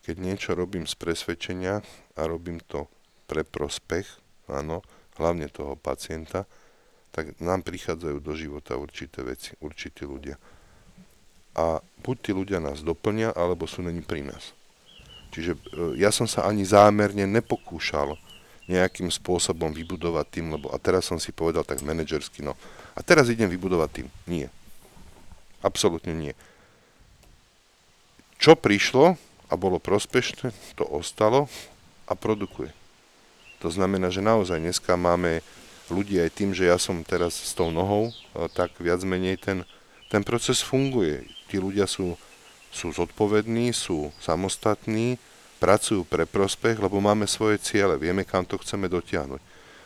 Keď 0.00 0.16
niečo 0.16 0.50
robím 0.56 0.88
z 0.88 0.96
presvedčenia 0.96 1.84
a 2.16 2.20
robím 2.24 2.62
to 2.64 2.88
pre 3.28 3.44
prospech, 3.44 4.08
áno, 4.48 4.80
hlavne 5.20 5.52
toho 5.52 5.76
pacienta, 5.76 6.48
tak 7.12 7.36
nám 7.42 7.66
prichádzajú 7.66 8.18
do 8.22 8.32
života 8.32 8.78
určité 8.80 9.20
veci, 9.26 9.52
určití 9.60 10.06
ľudia. 10.06 10.40
A 11.58 11.82
buď 12.00 12.16
tí 12.22 12.30
ľudia 12.32 12.62
nás 12.62 12.80
doplnia, 12.80 13.34
alebo 13.34 13.66
sú 13.66 13.82
není 13.82 14.00
pri 14.00 14.24
nás. 14.24 14.54
Čiže 15.34 15.52
e, 15.54 15.58
ja 15.98 16.14
som 16.14 16.24
sa 16.24 16.46
ani 16.46 16.64
zámerne 16.64 17.26
nepokúšal 17.26 18.16
nejakým 18.70 19.10
spôsobom 19.10 19.74
vybudovať 19.74 20.26
tým, 20.30 20.46
lebo 20.54 20.70
a 20.70 20.78
teraz 20.78 21.10
som 21.10 21.18
si 21.18 21.34
povedal 21.34 21.66
tak 21.66 21.82
manažersky, 21.82 22.46
no 22.46 22.54
a 22.94 23.02
teraz 23.02 23.26
idem 23.26 23.50
vybudovať 23.50 23.90
tým. 23.90 24.08
Nie. 24.30 24.46
Absolútne 25.58 26.14
nie 26.14 26.32
čo 28.40 28.56
prišlo 28.56 29.20
a 29.52 29.54
bolo 29.54 29.76
prospešné, 29.76 30.56
to 30.74 30.88
ostalo 30.88 31.46
a 32.08 32.16
produkuje. 32.16 32.72
To 33.60 33.68
znamená, 33.68 34.08
že 34.08 34.24
naozaj 34.24 34.56
dneska 34.56 34.96
máme 34.96 35.44
ľudí 35.92 36.16
aj 36.16 36.30
tým, 36.32 36.56
že 36.56 36.72
ja 36.72 36.80
som 36.80 37.04
teraz 37.04 37.36
s 37.36 37.52
tou 37.52 37.68
nohou, 37.68 38.16
tak 38.56 38.72
viac 38.80 39.04
menej 39.04 39.36
ten, 39.36 39.68
ten 40.08 40.24
proces 40.24 40.64
funguje. 40.64 41.28
Tí 41.52 41.60
ľudia 41.60 41.84
sú, 41.84 42.16
sú 42.72 42.88
zodpovední, 42.96 43.76
sú 43.76 44.08
samostatní, 44.16 45.20
pracujú 45.60 46.08
pre 46.08 46.24
prospech, 46.24 46.80
lebo 46.80 46.96
máme 47.04 47.28
svoje 47.28 47.60
ciele, 47.60 48.00
vieme, 48.00 48.24
kam 48.24 48.48
to 48.48 48.56
chceme 48.56 48.88
dotiahnuť. 48.88 49.42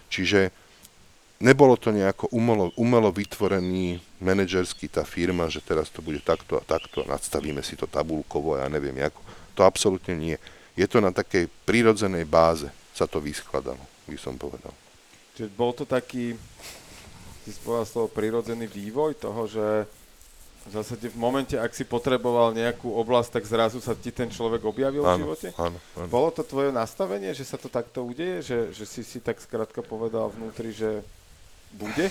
Čiže 0.06 0.54
nebolo 1.42 1.74
to 1.74 1.90
nejako 1.90 2.30
umelo, 2.30 2.70
umelo 2.78 3.10
vytvorený 3.10 3.98
manažerský 4.22 4.86
tá 4.86 5.02
firma, 5.02 5.50
že 5.50 5.58
teraz 5.58 5.90
to 5.90 5.98
bude 5.98 6.22
takto 6.22 6.54
a 6.54 6.62
takto 6.62 7.02
a 7.02 7.10
nadstavíme 7.18 7.60
si 7.66 7.74
to 7.74 7.90
tabulkovo 7.90 8.54
a 8.54 8.64
ja 8.64 8.68
neviem 8.70 8.94
ako. 9.02 9.18
To 9.58 9.66
absolútne 9.66 10.14
nie. 10.14 10.36
Je 10.78 10.86
to 10.86 11.02
na 11.02 11.10
takej 11.10 11.50
prírodzenej 11.66 12.22
báze 12.22 12.70
sa 12.94 13.10
to 13.10 13.18
vyskladalo, 13.18 13.82
by 14.06 14.18
som 14.18 14.38
povedal. 14.38 14.70
Čiže 15.34 15.50
bol 15.50 15.74
to 15.74 15.82
taký, 15.82 16.38
ty 17.42 17.48
si 17.50 17.58
povedal 17.58 17.86
slovo, 17.90 18.08
prírodzený 18.14 18.70
vývoj 18.70 19.18
toho, 19.18 19.50
že 19.50 19.66
v 20.64 20.70
zásade 20.72 21.12
v 21.12 21.18
momente, 21.20 21.54
ak 21.60 21.76
si 21.76 21.84
potreboval 21.84 22.56
nejakú 22.56 22.88
oblasť, 22.88 23.36
tak 23.36 23.44
zrazu 23.44 23.84
sa 23.84 23.92
ti 23.92 24.08
ten 24.08 24.32
človek 24.32 24.64
objavil 24.64 25.04
áno, 25.04 25.12
v 25.12 25.20
živote? 25.20 25.48
Áno, 25.60 25.76
áno. 26.00 26.08
Bolo 26.08 26.32
to 26.32 26.40
tvoje 26.40 26.72
nastavenie, 26.72 27.36
že 27.36 27.44
sa 27.44 27.60
to 27.60 27.68
takto 27.68 28.00
udeje? 28.00 28.40
Že, 28.40 28.58
že 28.72 28.84
si 28.88 29.02
si 29.04 29.18
tak 29.20 29.44
skrátka 29.44 29.84
povedal 29.84 30.32
vnútri, 30.32 30.72
že 30.72 31.04
bude? 31.76 32.08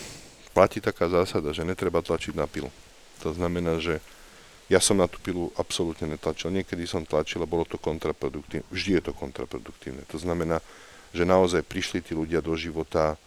Platí 0.53 0.77
taká 0.77 1.09
zásada, 1.09 1.49
že 1.49 1.65
netreba 1.65 2.05
tlačiť 2.05 2.37
na 2.37 2.45
pilu. 2.45 2.69
To 3.25 3.33
znamená, 3.33 3.81
že 3.81 3.97
ja 4.69 4.77
som 4.77 5.01
na 5.01 5.09
tú 5.09 5.17
pilu 5.17 5.49
absolútne 5.57 6.05
netlačil. 6.05 6.53
Niekedy 6.53 6.85
som 6.85 7.01
tlačil 7.03 7.41
a 7.41 7.49
bolo 7.49 7.65
to 7.65 7.81
kontraproduktívne. 7.81 8.63
Vždy 8.69 9.01
je 9.01 9.03
to 9.09 9.13
kontraproduktívne. 9.17 10.05
To 10.13 10.17
znamená, 10.21 10.61
že 11.09 11.25
naozaj 11.25 11.65
prišli 11.65 12.05
tí 12.05 12.13
ľudia 12.13 12.41
do 12.41 12.53
života 12.53 13.13
e, 13.13 13.17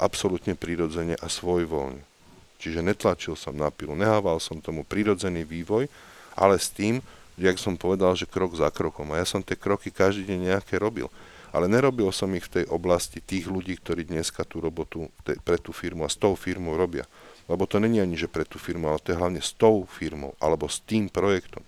absolútne 0.00 0.56
prirodzene 0.56 1.20
a 1.20 1.26
svojvoľne. 1.28 2.13
Čiže 2.58 2.80
netlačil 2.80 3.34
som 3.36 3.52
na 3.54 3.68
pilu, 3.68 3.92
nehával 3.92 4.40
som 4.40 4.62
tomu 4.62 4.86
prirodzený 4.86 5.44
vývoj, 5.44 5.90
ale 6.34 6.56
s 6.56 6.70
tým, 6.72 7.04
jak 7.34 7.58
som 7.60 7.74
povedal, 7.76 8.14
že 8.14 8.30
krok 8.30 8.54
za 8.56 8.70
krokom. 8.70 9.12
A 9.12 9.20
ja 9.20 9.26
som 9.26 9.42
tie 9.42 9.58
kroky 9.58 9.90
každý 9.90 10.28
deň 10.32 10.38
nejaké 10.54 10.78
robil 10.80 11.10
ale 11.54 11.70
nerobil 11.70 12.10
som 12.10 12.26
ich 12.34 12.50
v 12.50 12.60
tej 12.60 12.64
oblasti 12.66 13.22
tých 13.22 13.46
ľudí, 13.46 13.78
ktorí 13.78 14.10
dneska 14.10 14.42
tú 14.42 14.58
robotu 14.58 15.06
pre 15.22 15.54
tú 15.54 15.70
firmu 15.70 16.02
a 16.02 16.10
s 16.10 16.18
tou 16.18 16.34
firmou 16.34 16.74
robia. 16.74 17.06
Lebo 17.46 17.62
to 17.70 17.78
není 17.78 18.02
ani, 18.02 18.18
že 18.18 18.26
pre 18.26 18.42
tú 18.42 18.58
firmu, 18.58 18.90
ale 18.90 18.98
to 18.98 19.14
je 19.14 19.20
hlavne 19.22 19.38
s 19.38 19.54
tou 19.54 19.86
firmou 19.86 20.34
alebo 20.42 20.66
s 20.66 20.82
tým 20.82 21.06
projektom. 21.06 21.62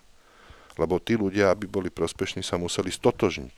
Lebo 0.75 0.99
tí 0.99 1.15
ľudia, 1.15 1.55
aby 1.55 1.71
boli 1.71 1.87
prospešní, 1.87 2.43
sa 2.43 2.59
museli 2.59 2.91
stotožniť 2.91 3.57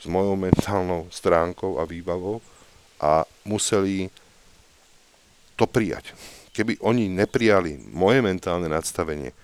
s 0.00 0.06
mojou 0.08 0.40
mentálnou 0.40 1.12
stránkou 1.12 1.76
a 1.76 1.84
výbavou 1.84 2.40
a 2.96 3.28
museli 3.44 4.08
to 5.58 5.66
prijať. 5.66 6.14
Keby 6.54 6.78
oni 6.78 7.10
neprijali 7.10 7.76
moje 7.90 8.22
mentálne 8.22 8.70
nadstavenie 8.70 9.34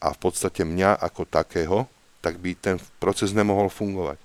a 0.00 0.16
v 0.16 0.18
podstate 0.18 0.64
mňa 0.64 0.96
ako 0.96 1.28
takého, 1.28 1.84
tak 2.24 2.40
by 2.40 2.56
ten 2.56 2.80
proces 2.98 3.36
nemohol 3.36 3.68
fungovať. 3.68 4.18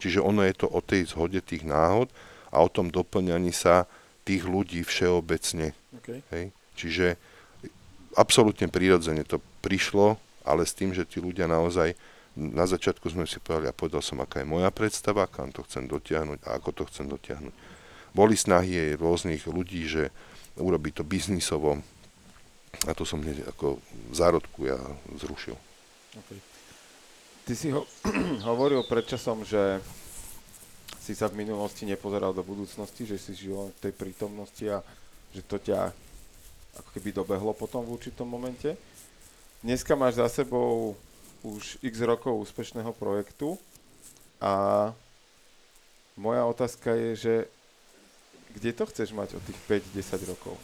Čiže 0.00 0.20
ono 0.20 0.44
je 0.44 0.54
to 0.54 0.66
o 0.68 0.80
tej 0.84 1.12
zhode 1.12 1.40
tých 1.44 1.64
náhod 1.64 2.12
a 2.52 2.60
o 2.60 2.68
tom 2.68 2.88
doplňaní 2.88 3.52
sa 3.52 3.84
tých 4.24 4.44
ľudí 4.44 4.84
všeobecne. 4.84 5.72
Okay. 6.00 6.20
Hej? 6.32 6.44
Čiže 6.76 7.06
absolútne 8.16 8.68
prirodzene 8.72 9.24
to 9.24 9.42
prišlo, 9.60 10.16
ale 10.44 10.64
s 10.64 10.72
tým, 10.72 10.96
že 10.96 11.04
tí 11.04 11.20
ľudia 11.20 11.44
naozaj 11.44 11.92
na 12.38 12.64
začiatku 12.64 13.10
sme 13.10 13.26
si 13.26 13.42
povedali, 13.42 13.68
a 13.68 13.76
povedal 13.76 14.00
som, 14.00 14.22
aká 14.22 14.40
je 14.40 14.48
moja 14.48 14.70
predstava, 14.70 15.26
kam 15.26 15.50
to 15.50 15.66
chcem 15.66 15.90
dotiahnuť 15.90 16.46
a 16.46 16.56
ako 16.56 16.70
to 16.72 16.82
chcem 16.88 17.10
dotiahnuť. 17.10 17.54
Boli 18.14 18.34
snahy 18.38 18.90
aj 18.90 19.00
rôznych 19.02 19.42
ľudí, 19.50 19.86
že 19.86 20.14
urobiť 20.58 21.02
to 21.02 21.04
biznisovo 21.06 21.78
a 22.86 22.92
to 22.94 23.04
som 23.04 23.20
hneď 23.20 23.44
ako 23.50 23.82
zárodku 24.14 24.70
ja 24.70 24.78
zrušil. 25.18 25.58
Okay. 26.16 26.38
Ty 27.44 27.52
si 27.58 27.68
ho, 27.74 27.84
hovoril 28.50 28.86
predčasom, 28.86 29.42
že 29.42 29.82
si 31.02 31.18
sa 31.18 31.26
v 31.26 31.42
minulosti 31.42 31.82
nepozeral 31.88 32.30
do 32.30 32.46
budúcnosti, 32.46 33.08
že 33.08 33.18
si 33.18 33.34
žil 33.34 33.74
v 33.74 33.80
tej 33.82 33.92
prítomnosti 33.96 34.64
a 34.70 34.78
že 35.34 35.42
to 35.42 35.58
ťa 35.58 35.90
ako 36.78 36.88
keby 36.94 37.10
dobehlo 37.10 37.50
potom 37.50 37.82
v 37.82 37.98
určitom 37.98 38.26
momente. 38.28 38.78
Dneska 39.66 39.98
máš 39.98 40.22
za 40.22 40.30
sebou 40.30 40.94
už 41.42 41.80
x 41.82 41.94
rokov 42.04 42.36
úspešného 42.48 42.94
projektu 42.94 43.58
a 44.38 44.92
moja 46.16 46.44
otázka 46.46 46.94
je, 46.94 47.10
že 47.16 47.34
kde 48.54 48.70
to 48.74 48.84
chceš 48.90 49.12
mať 49.14 49.34
o 49.36 49.40
tých 49.42 49.58
5-10 49.94 50.30
rokov? 50.30 50.58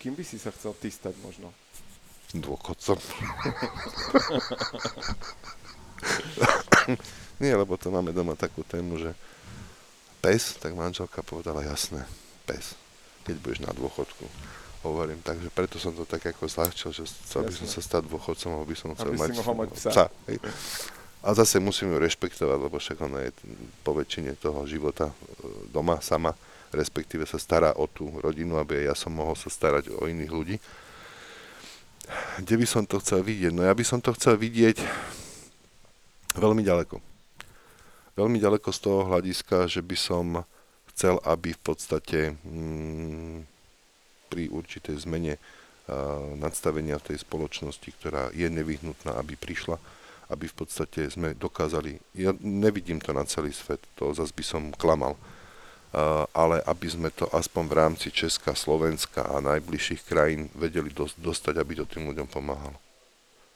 Kým 0.00 0.12
by 0.16 0.24
si 0.24 0.36
sa 0.36 0.52
chcel 0.52 0.76
ty 0.76 0.92
stať 0.92 1.16
možno? 1.24 1.48
Dôchodcom. 2.34 2.98
Nie, 7.42 7.56
lebo 7.56 7.76
to 7.80 7.90
máme 7.90 8.12
doma 8.12 8.36
takú 8.36 8.62
tému, 8.66 8.98
že 9.00 9.14
pes, 10.20 10.56
tak 10.60 10.76
manželka 10.76 11.22
povedala 11.24 11.64
jasné, 11.64 12.04
pes, 12.44 12.76
keď 13.24 13.36
budeš 13.40 13.60
na 13.64 13.72
dôchodku. 13.72 14.24
Hovorím, 14.84 15.24
takže 15.24 15.48
preto 15.48 15.80
som 15.80 15.96
to 15.96 16.04
tak 16.04 16.20
ako 16.28 16.44
zľahčil, 16.44 16.92
že 16.92 17.08
chcel 17.08 17.48
by 17.48 17.52
som 17.56 17.64
sa 17.64 17.80
stať 17.80 18.04
dôchodcom, 18.04 18.52
alebo 18.52 18.68
by 18.68 18.76
som 18.76 18.92
chcel 18.92 19.16
Aby 19.16 19.16
mať, 19.16 19.30
mať 19.40 19.70
psa. 19.72 19.90
psa. 19.90 20.04
A 21.24 21.32
zase 21.32 21.56
musím 21.56 21.96
ju 21.96 22.04
rešpektovať, 22.04 22.58
lebo 22.68 22.76
však 22.76 23.00
ona 23.00 23.24
je 23.24 23.32
po 23.80 23.96
väčšine 23.96 24.36
toho 24.36 24.68
života 24.68 25.08
e, 25.08 25.14
doma 25.72 25.96
sama, 26.04 26.36
respektíve 26.68 27.24
sa 27.24 27.40
stará 27.40 27.72
o 27.80 27.88
tú 27.88 28.12
rodinu, 28.20 28.60
aby 28.60 28.84
ja 28.84 28.92
som 28.92 29.16
mohol 29.16 29.32
sa 29.32 29.48
starať 29.48 29.88
o 29.88 30.04
iných 30.04 30.32
ľudí. 30.32 30.56
Kde 32.44 32.54
by 32.60 32.66
som 32.68 32.84
to 32.84 33.00
chcel 33.00 33.24
vidieť? 33.24 33.56
No 33.56 33.64
ja 33.64 33.72
by 33.72 33.80
som 33.80 34.04
to 34.04 34.12
chcel 34.12 34.36
vidieť 34.36 34.84
veľmi 36.36 36.60
ďaleko. 36.60 37.00
Veľmi 38.20 38.36
ďaleko 38.36 38.68
z 38.68 38.78
toho 38.84 39.08
hľadiska, 39.08 39.64
že 39.64 39.80
by 39.80 39.96
som 39.96 40.44
chcel, 40.92 41.18
aby 41.24 41.56
v 41.56 41.62
podstate 41.64 42.18
mm, 42.44 43.48
pri 44.28 44.52
určitej 44.52 45.00
zmene 45.08 45.40
uh, 45.40 46.36
nadstavenia 46.36 47.00
tej 47.00 47.24
spoločnosti, 47.24 47.88
ktorá 47.96 48.28
je 48.36 48.46
nevyhnutná, 48.46 49.16
aby 49.16 49.34
prišla, 49.34 49.80
aby 50.32 50.48
v 50.48 50.56
podstate 50.56 51.08
sme 51.12 51.36
dokázali, 51.36 52.00
ja 52.16 52.32
nevidím 52.40 53.00
to 53.00 53.12
na 53.12 53.28
celý 53.28 53.52
svet, 53.52 53.80
to 53.98 54.12
zase 54.16 54.32
by 54.32 54.44
som 54.44 54.62
klamal, 54.72 55.16
uh, 55.16 56.24
ale 56.32 56.64
aby 56.64 56.88
sme 56.88 57.08
to 57.12 57.28
aspoň 57.28 57.64
v 57.68 57.74
rámci 57.76 58.08
Česka, 58.08 58.56
Slovenska 58.56 59.24
a 59.28 59.44
najbližších 59.44 60.02
krajín 60.08 60.48
vedeli 60.56 60.88
dos- 60.88 61.16
dostať, 61.20 61.60
aby 61.60 61.72
to 61.80 61.84
tým 61.84 62.08
ľuďom 62.08 62.28
pomáhalo. 62.28 62.76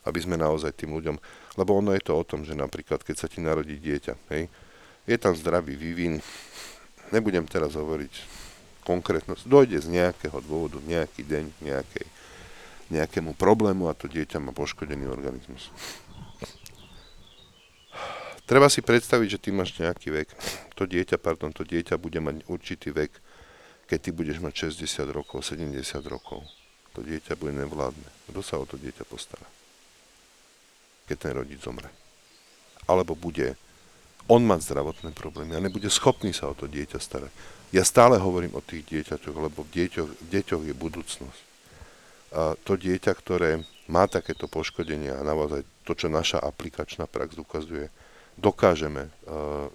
Aby 0.04 0.20
sme 0.24 0.36
naozaj 0.36 0.76
tým 0.76 0.92
ľuďom, 0.92 1.16
lebo 1.56 1.70
ono 1.72 1.96
je 1.96 2.04
to 2.04 2.12
o 2.12 2.24
tom, 2.24 2.44
že 2.44 2.52
napríklad 2.52 3.00
keď 3.00 3.16
sa 3.16 3.26
ti 3.28 3.40
narodí 3.40 3.80
dieťa, 3.80 4.14
hej, 4.32 4.48
je 5.08 5.16
tam 5.16 5.32
zdravý 5.32 5.72
vývin, 5.72 6.20
nebudem 7.08 7.48
teraz 7.48 7.72
hovoriť 7.72 8.12
konkrétnosť, 8.84 9.44
dojde 9.44 9.80
z 9.84 9.88
nejakého 9.88 10.40
dôvodu, 10.44 10.80
nejaký 10.84 11.24
deň, 11.24 11.44
nejakej, 11.60 12.06
nejakému 12.88 13.36
problému 13.36 13.88
a 13.88 13.96
to 13.96 14.08
dieťa 14.08 14.40
má 14.40 14.52
poškodený 14.52 15.08
organizmus. 15.08 15.68
Treba 18.48 18.72
si 18.72 18.80
predstaviť, 18.80 19.28
že 19.36 19.42
ty 19.44 19.52
máš 19.52 19.76
nejaký 19.76 20.08
vek. 20.08 20.28
To 20.80 20.88
dieťa, 20.88 21.20
pardon, 21.20 21.52
to 21.52 21.68
dieťa 21.68 22.00
bude 22.00 22.16
mať 22.16 22.48
určitý 22.48 22.88
vek, 22.96 23.12
keď 23.84 23.98
ty 24.00 24.10
budeš 24.10 24.40
mať 24.40 24.72
60 24.72 25.04
rokov, 25.12 25.44
70 25.44 25.76
rokov. 26.08 26.48
To 26.96 27.04
dieťa 27.04 27.36
bude 27.36 27.52
nevládne. 27.52 28.08
Kto 28.32 28.40
sa 28.40 28.56
o 28.56 28.64
to 28.64 28.80
dieťa 28.80 29.04
postará? 29.04 29.44
Keď 31.04 31.16
ten 31.20 31.32
rodič 31.36 31.60
zomre. 31.60 31.92
Alebo 32.88 33.12
bude 33.12 33.52
on 34.32 34.40
mať 34.40 34.64
zdravotné 34.72 35.12
problémy 35.12 35.52
a 35.52 35.60
nebude 35.60 35.92
schopný 35.92 36.32
sa 36.32 36.48
o 36.48 36.56
to 36.56 36.64
dieťa 36.64 36.96
starať. 36.96 37.32
Ja 37.68 37.84
stále 37.84 38.16
hovorím 38.16 38.56
o 38.56 38.64
tých 38.64 38.88
dieťaťoch, 38.88 39.36
lebo 39.36 39.60
v 39.60 39.76
deťoch, 39.76 40.08
v 40.08 40.28
deťoch 40.32 40.62
je 40.64 40.74
budúcnosť. 40.76 41.42
A 42.32 42.56
to 42.64 42.80
dieťa, 42.80 43.12
ktoré 43.12 43.60
má 43.92 44.08
takéto 44.08 44.48
poškodenia 44.48 45.20
a 45.20 45.24
naozaj 45.24 45.64
to, 45.84 45.92
čo 45.92 46.08
naša 46.08 46.40
aplikačná 46.40 47.04
prax 47.04 47.36
ukazuje, 47.36 47.92
dokážeme 48.38 49.10
uh, 49.10 49.66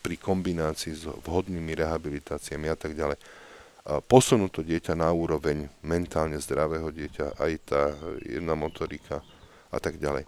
pri 0.00 0.16
kombinácii 0.16 0.92
s 0.96 1.04
vhodnými 1.04 1.76
rehabilitáciami 1.76 2.66
a 2.72 2.76
tak 2.76 2.96
ďalej 2.96 3.20
uh, 3.20 4.00
posunúť 4.00 4.50
to 4.50 4.62
dieťa 4.64 4.96
na 4.96 5.12
úroveň 5.12 5.68
mentálne 5.84 6.40
zdravého 6.40 6.88
dieťa, 6.88 7.36
aj 7.36 7.52
tá 7.68 7.92
jedna 8.24 8.56
motorika 8.56 9.20
a 9.70 9.78
tak 9.78 10.00
ďalej. 10.00 10.24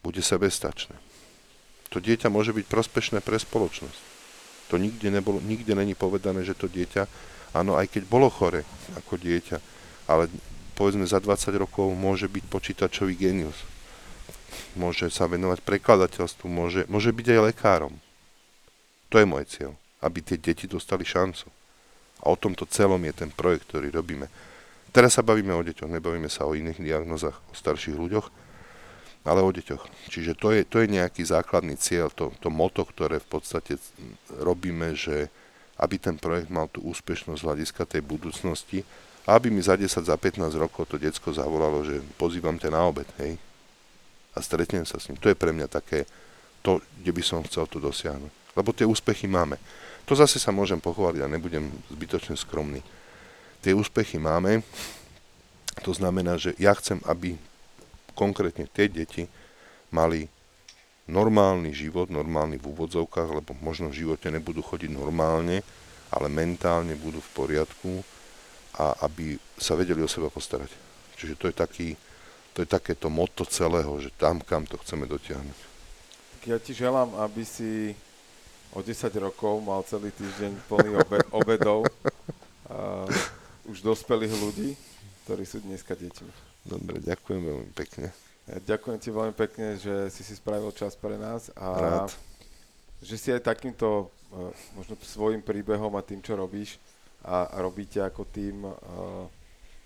Bude 0.00 0.22
sebestačné. 0.22 0.94
To 1.90 1.98
dieťa 2.02 2.30
môže 2.30 2.54
byť 2.54 2.66
prospešné 2.66 3.18
pre 3.22 3.38
spoločnosť. 3.38 4.00
To 4.72 4.80
nikde, 4.80 5.12
nebolo, 5.12 5.38
nikde 5.44 5.76
není 5.76 5.92
povedané, 5.92 6.42
že 6.42 6.56
to 6.56 6.66
dieťa, 6.66 7.06
áno, 7.52 7.76
aj 7.76 7.92
keď 7.92 8.02
bolo 8.08 8.32
chore 8.32 8.64
ako 8.96 9.20
dieťa, 9.20 9.56
ale 10.08 10.32
povedzme 10.74 11.06
za 11.06 11.20
20 11.20 11.54
rokov 11.60 11.92
môže 11.94 12.26
byť 12.26 12.44
počítačový 12.48 13.14
genius 13.14 13.73
môže 14.74 15.08
sa 15.10 15.30
venovať 15.30 15.62
prekladateľstvu, 15.62 16.46
môže, 16.46 16.82
môže 16.90 17.10
byť 17.10 17.26
aj 17.34 17.40
lekárom. 17.54 17.94
To 19.12 19.22
je 19.22 19.26
môj 19.26 19.44
cieľ, 19.46 19.72
aby 20.02 20.18
tie 20.20 20.38
deti 20.40 20.66
dostali 20.66 21.06
šancu. 21.06 21.46
A 22.24 22.32
o 22.32 22.36
tomto 22.36 22.66
celom 22.66 22.98
je 23.04 23.14
ten 23.14 23.30
projekt, 23.30 23.70
ktorý 23.70 23.92
robíme. 23.94 24.26
Teraz 24.94 25.18
sa 25.18 25.26
bavíme 25.26 25.50
o 25.54 25.62
deťoch, 25.62 25.90
nebavíme 25.90 26.30
sa 26.30 26.46
o 26.46 26.54
iných 26.54 26.78
diagnozách, 26.78 27.36
o 27.50 27.54
starších 27.54 27.98
ľuďoch, 27.98 28.26
ale 29.26 29.40
o 29.42 29.50
deťoch. 29.50 30.10
Čiže 30.12 30.38
to 30.38 30.54
je, 30.54 30.62
to 30.62 30.78
je 30.84 30.92
nejaký 30.92 31.26
základný 31.26 31.74
cieľ, 31.80 32.12
to, 32.14 32.30
to 32.38 32.48
moto, 32.52 32.86
ktoré 32.86 33.18
v 33.18 33.28
podstate 33.28 33.80
robíme, 34.38 34.94
že 34.94 35.32
aby 35.80 35.98
ten 35.98 36.14
projekt 36.14 36.52
mal 36.54 36.70
tú 36.70 36.86
úspešnosť 36.86 37.40
z 37.42 37.46
hľadiska 37.46 37.82
tej 37.90 38.02
budúcnosti 38.06 38.86
a 39.26 39.34
aby 39.34 39.50
mi 39.50 39.58
za 39.58 39.74
10, 39.74 39.90
za 39.90 40.14
15 40.14 40.54
rokov 40.54 40.86
to 40.86 41.00
decko 41.00 41.34
zavolalo, 41.34 41.82
že 41.82 41.98
pozývam 42.14 42.54
ťa 42.54 42.70
na 42.70 42.86
obed, 42.86 43.08
hej, 43.18 43.34
a 44.34 44.38
stretnem 44.42 44.82
sa 44.82 44.98
s 44.98 45.08
ním. 45.08 45.18
To 45.22 45.30
je 45.30 45.38
pre 45.38 45.54
mňa 45.54 45.70
také, 45.70 46.04
to, 46.60 46.82
kde 47.00 47.10
by 47.14 47.22
som 47.22 47.46
chcel 47.46 47.70
to 47.70 47.78
dosiahnuť. 47.78 48.58
Lebo 48.58 48.70
tie 48.74 48.86
úspechy 48.86 49.30
máme. 49.30 49.58
To 50.04 50.12
zase 50.12 50.36
sa 50.36 50.52
môžem 50.52 50.78
pochváliť 50.78 51.24
a 51.24 51.32
nebudem 51.32 51.70
zbytočne 51.88 52.36
skromný. 52.36 52.84
Tie 53.64 53.72
úspechy 53.72 54.20
máme, 54.20 54.60
to 55.80 55.96
znamená, 55.96 56.36
že 56.36 56.52
ja 56.60 56.76
chcem, 56.76 57.00
aby 57.08 57.34
konkrétne 58.12 58.68
tie 58.70 58.86
deti 58.86 59.26
mali 59.90 60.28
normálny 61.10 61.72
život, 61.72 62.08
normálny 62.08 62.56
v 62.56 62.68
úvodzovkách, 62.70 63.28
lebo 63.42 63.52
možno 63.60 63.90
v 63.90 64.04
živote 64.04 64.28
nebudú 64.32 64.64
chodiť 64.64 64.92
normálne, 64.92 65.60
ale 66.12 66.26
mentálne 66.30 66.94
budú 66.96 67.20
v 67.20 67.34
poriadku 67.34 67.92
a 68.78 68.94
aby 69.04 69.36
sa 69.58 69.76
vedeli 69.76 70.00
o 70.00 70.08
seba 70.08 70.30
postarať. 70.32 70.70
Čiže 71.18 71.34
to 71.36 71.44
je 71.50 71.54
taký, 71.54 71.88
to 72.54 72.62
je 72.62 72.68
takéto 72.70 73.10
moto 73.10 73.42
celého, 73.42 73.90
že 73.98 74.14
tam, 74.14 74.38
kam 74.38 74.62
to 74.62 74.78
chceme 74.78 75.10
dotiahnuť. 75.10 75.58
Ja 76.46 76.62
ti 76.62 76.70
želám, 76.70 77.18
aby 77.18 77.42
si 77.42 77.98
o 78.70 78.78
10 78.78 79.10
rokov 79.18 79.58
mal 79.58 79.82
celý 79.82 80.14
týždeň 80.14 80.52
plný 80.70 80.90
obe- 81.02 81.28
obedov 81.42 81.82
a 82.70 83.10
už 83.66 83.82
dospelých 83.82 84.34
ľudí, 84.38 84.70
ktorí 85.26 85.42
sú 85.42 85.58
dneska 85.66 85.98
deťmi. 85.98 86.30
Dobre, 86.64 87.02
ďakujem 87.02 87.40
veľmi 87.42 87.70
pekne. 87.74 88.14
Ja 88.44 88.76
ďakujem 88.76 88.98
ti 89.00 89.08
veľmi 89.08 89.34
pekne, 89.34 89.80
že 89.80 90.12
si 90.12 90.20
si 90.20 90.36
spravil 90.36 90.68
čas 90.76 90.92
pre 90.94 91.16
nás 91.16 91.48
a 91.56 91.68
Rád. 92.06 92.12
že 93.00 93.16
si 93.16 93.28
aj 93.32 93.40
takýmto 93.40 94.06
uh, 94.06 94.52
možno 94.76 95.00
svojim 95.00 95.40
príbehom 95.40 95.96
a 95.96 96.04
tým, 96.04 96.20
čo 96.20 96.36
robíš 96.36 96.76
a, 97.24 97.48
robíte 97.64 98.04
ako 98.04 98.28
tým, 98.28 98.68
uh, 98.68 98.74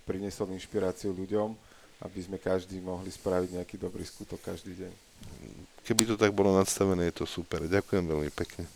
priniesol 0.03 0.51
inšpiráciu 0.59 1.15
ľuďom 1.15 1.68
aby 2.03 2.19
sme 2.23 2.39
každý 2.39 2.79
mohli 2.79 3.11
spraviť 3.11 3.59
nejaký 3.59 3.77
dobrý 3.79 4.07
skutok 4.07 4.39
každý 4.39 4.75
deň. 4.79 4.93
Keby 5.83 6.03
to 6.05 6.17
tak 6.21 6.31
bolo 6.31 6.55
nadstavené, 6.55 7.11
je 7.11 7.25
to 7.25 7.27
super. 7.27 7.65
Ďakujem 7.65 8.05
veľmi 8.07 8.31
pekne. 8.31 8.69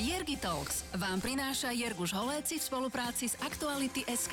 Jergi 0.00 0.40
Talks 0.40 0.88
vám 0.96 1.20
prináša 1.20 1.76
Jerguš 1.76 2.16
Holéci 2.16 2.56
v 2.56 2.64
spolupráci 2.64 3.28
s 3.28 3.36
Aktuality 3.44 4.00
SK. 4.08 4.32